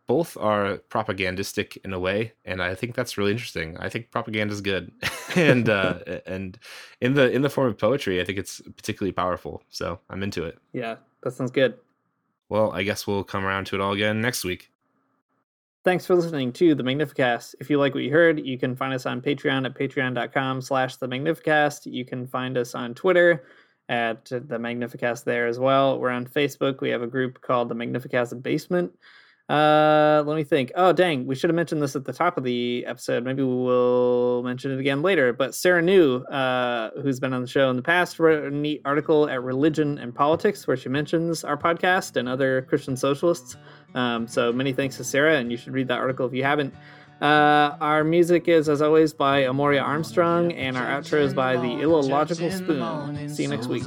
both 0.08 0.36
are 0.38 0.78
propagandistic 0.90 1.78
in 1.84 1.94
a 1.94 2.00
way, 2.00 2.34
and 2.46 2.62
I 2.62 2.76
think 2.76 2.96
that's 2.96 3.18
really 3.18 3.32
interesting. 3.32 3.78
I 3.78 3.90
think 3.90 4.12
propaganda 4.12 4.54
is 4.54 4.62
good, 4.62 4.92
and 5.36 5.70
uh, 5.70 6.00
and 6.26 6.58
in 7.00 7.14
the 7.14 7.32
in 7.32 7.42
the 7.42 7.50
form 7.50 7.70
of 7.70 7.78
poetry, 7.78 8.22
I 8.22 8.26
think 8.26 8.38
it's 8.38 8.62
particularly 8.76 9.14
powerful. 9.14 9.64
So 9.70 10.00
I'm 10.10 10.24
into 10.24 10.46
it. 10.46 10.58
Yeah, 10.74 10.96
that 11.24 11.32
sounds 11.32 11.52
good. 11.52 11.76
Well, 12.50 12.72
I 12.74 12.84
guess 12.84 13.08
we'll 13.08 13.24
come 13.24 13.46
around 13.46 13.66
to 13.68 13.76
it 13.76 13.82
all 13.82 13.94
again 13.94 14.20
next 14.20 14.44
week. 14.44 14.72
Thanks 15.84 16.06
for 16.06 16.16
listening 16.16 16.52
to 16.54 16.76
the 16.76 16.84
Magnificast. 16.84 17.56
If 17.60 17.70
you 17.70 17.80
like 17.80 17.96
what 17.96 18.04
you 18.04 18.12
heard, 18.12 18.46
you 18.46 18.60
can 18.60 18.76
find 18.76 18.94
us 18.94 19.08
on 19.08 19.20
Patreon 19.20 19.66
at 19.66 19.74
patreon.com 19.74 20.62
slash 20.62 20.98
the 20.98 21.08
Magnificast. 21.08 21.92
You 21.92 22.06
can 22.06 22.28
find 22.28 22.56
us 22.56 22.76
on 22.76 22.94
Twitter 22.94 23.46
at 23.90 24.26
the 24.26 24.60
Magnificast 24.60 25.24
there 25.24 25.48
as 25.48 25.58
well. 25.58 26.00
We're 26.00 26.12
on 26.12 26.28
Facebook. 26.28 26.82
We 26.82 26.90
have 26.90 27.02
a 27.02 27.08
group 27.08 27.42
called 27.42 27.68
the 27.68 27.76
Magnificast 27.76 28.44
Basement. 28.44 28.92
Uh, 29.52 30.24
let 30.26 30.38
me 30.38 30.46
think. 30.46 30.72
Oh, 30.76 30.94
dang, 30.94 31.26
we 31.26 31.36
should 31.36 31.50
have 31.50 31.56
mentioned 31.56 31.82
this 31.82 31.94
at 31.98 32.06
the 32.06 32.14
top 32.14 32.38
of 32.38 32.46
the 32.46 32.86
episode. 32.88 33.26
Maybe 33.26 33.44
we 33.44 33.54
will 33.54 34.44
mention 34.44 34.72
it 34.72 34.80
again 34.80 35.02
later. 35.02 35.34
But 35.34 35.54
Sarah 35.54 35.82
New, 35.82 36.20
uh, 36.24 36.92
who's 37.02 37.20
been 37.20 37.34
on 37.34 37.42
the 37.42 37.50
show 37.50 37.70
in 37.70 37.76
the 37.76 37.82
past, 37.82 38.18
wrote 38.18 38.46
a 38.46 38.56
neat 38.56 38.82
article 38.86 39.30
at 39.30 39.44
Religion 39.44 39.98
and 39.98 40.16
Politics 40.16 40.68
where 40.68 40.78
she 40.78 40.88
mentions 40.88 41.44
our 41.44 41.58
podcast 41.58 42.16
and 42.16 42.30
other 42.30 42.62
Christian 42.62 42.96
socialists. 42.96 43.58
Um, 43.94 44.26
so 44.26 44.54
many 44.54 44.72
thanks 44.72 44.96
to 44.98 45.04
Sarah, 45.04 45.38
and 45.38 45.52
you 45.52 45.58
should 45.58 45.74
read 45.74 45.90
that 45.90 46.00
article 46.00 46.26
if 46.26 46.34
you 46.34 46.46
haven't. 46.46 46.74
Uh, 47.22 47.76
our 47.82 48.06
music 48.06 48.48
is, 48.48 48.70
as 48.70 48.82
always, 48.82 49.14
by 49.14 49.42
Amaryah 49.42 49.84
Armstrong, 49.84 50.54
and 50.54 50.78
our 50.78 50.86
outro 50.86 51.20
is 51.20 51.34
by 51.34 51.58
the 51.58 51.82
Illogical 51.82 52.50
Spoon. 52.52 53.30
See 53.30 53.44
you 53.44 53.50
next 53.50 53.68
week. 53.68 53.84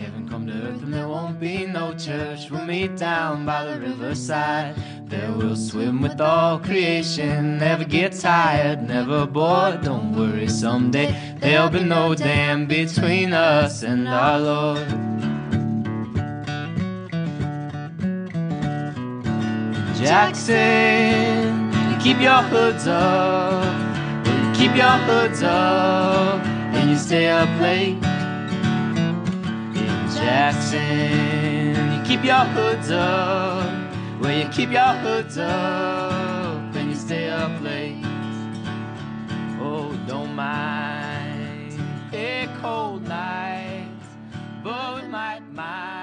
Heaven 0.00 0.26
come 0.26 0.46
to 0.46 0.54
earth 0.54 0.82
and 0.82 0.94
there 0.94 1.06
won't 1.06 1.38
be 1.38 1.66
no 1.66 1.92
church. 1.92 2.50
We'll 2.50 2.64
meet 2.64 2.96
down 2.96 3.44
by 3.44 3.66
the 3.66 3.78
riverside. 3.78 4.74
There 5.10 5.30
we'll 5.30 5.56
swim 5.56 6.00
with 6.00 6.22
all 6.22 6.58
creation. 6.58 7.58
Never 7.58 7.84
get 7.84 8.12
tired, 8.12 8.88
never 8.88 9.26
bored. 9.26 9.82
Don't 9.82 10.16
worry, 10.16 10.48
someday 10.48 11.36
there'll 11.38 11.68
be 11.68 11.84
no 11.84 12.14
dam 12.14 12.66
between 12.66 13.34
us 13.34 13.82
and 13.82 14.08
our 14.08 14.40
Lord. 14.40 14.88
Jackson, 19.98 21.70
keep 22.00 22.18
your 22.22 22.40
hoods 22.44 22.86
up. 22.86 24.54
Keep 24.56 24.76
your 24.76 24.96
hoods 25.08 25.42
up 25.42 26.42
and 26.72 26.88
you 26.88 26.96
stay 26.96 27.28
up 27.28 27.50
late. 27.60 28.19
Jackson, 30.20 31.94
you 31.94 32.02
keep 32.04 32.22
your 32.22 32.44
hoods 32.56 32.90
up. 32.90 33.90
Well, 34.20 34.36
you 34.36 34.46
keep 34.50 34.70
your 34.70 34.92
hoods 35.04 35.38
up 35.38 36.74
and 36.76 36.90
you 36.90 36.94
stay 36.94 37.30
up 37.30 37.58
late. 37.62 38.04
Oh, 39.62 39.98
don't 40.06 40.34
mind 40.34 41.80
a 42.12 42.46
cold 42.60 43.08
night, 43.08 43.88
but 44.62 45.08
might 45.08 45.40
mind. 45.52 45.99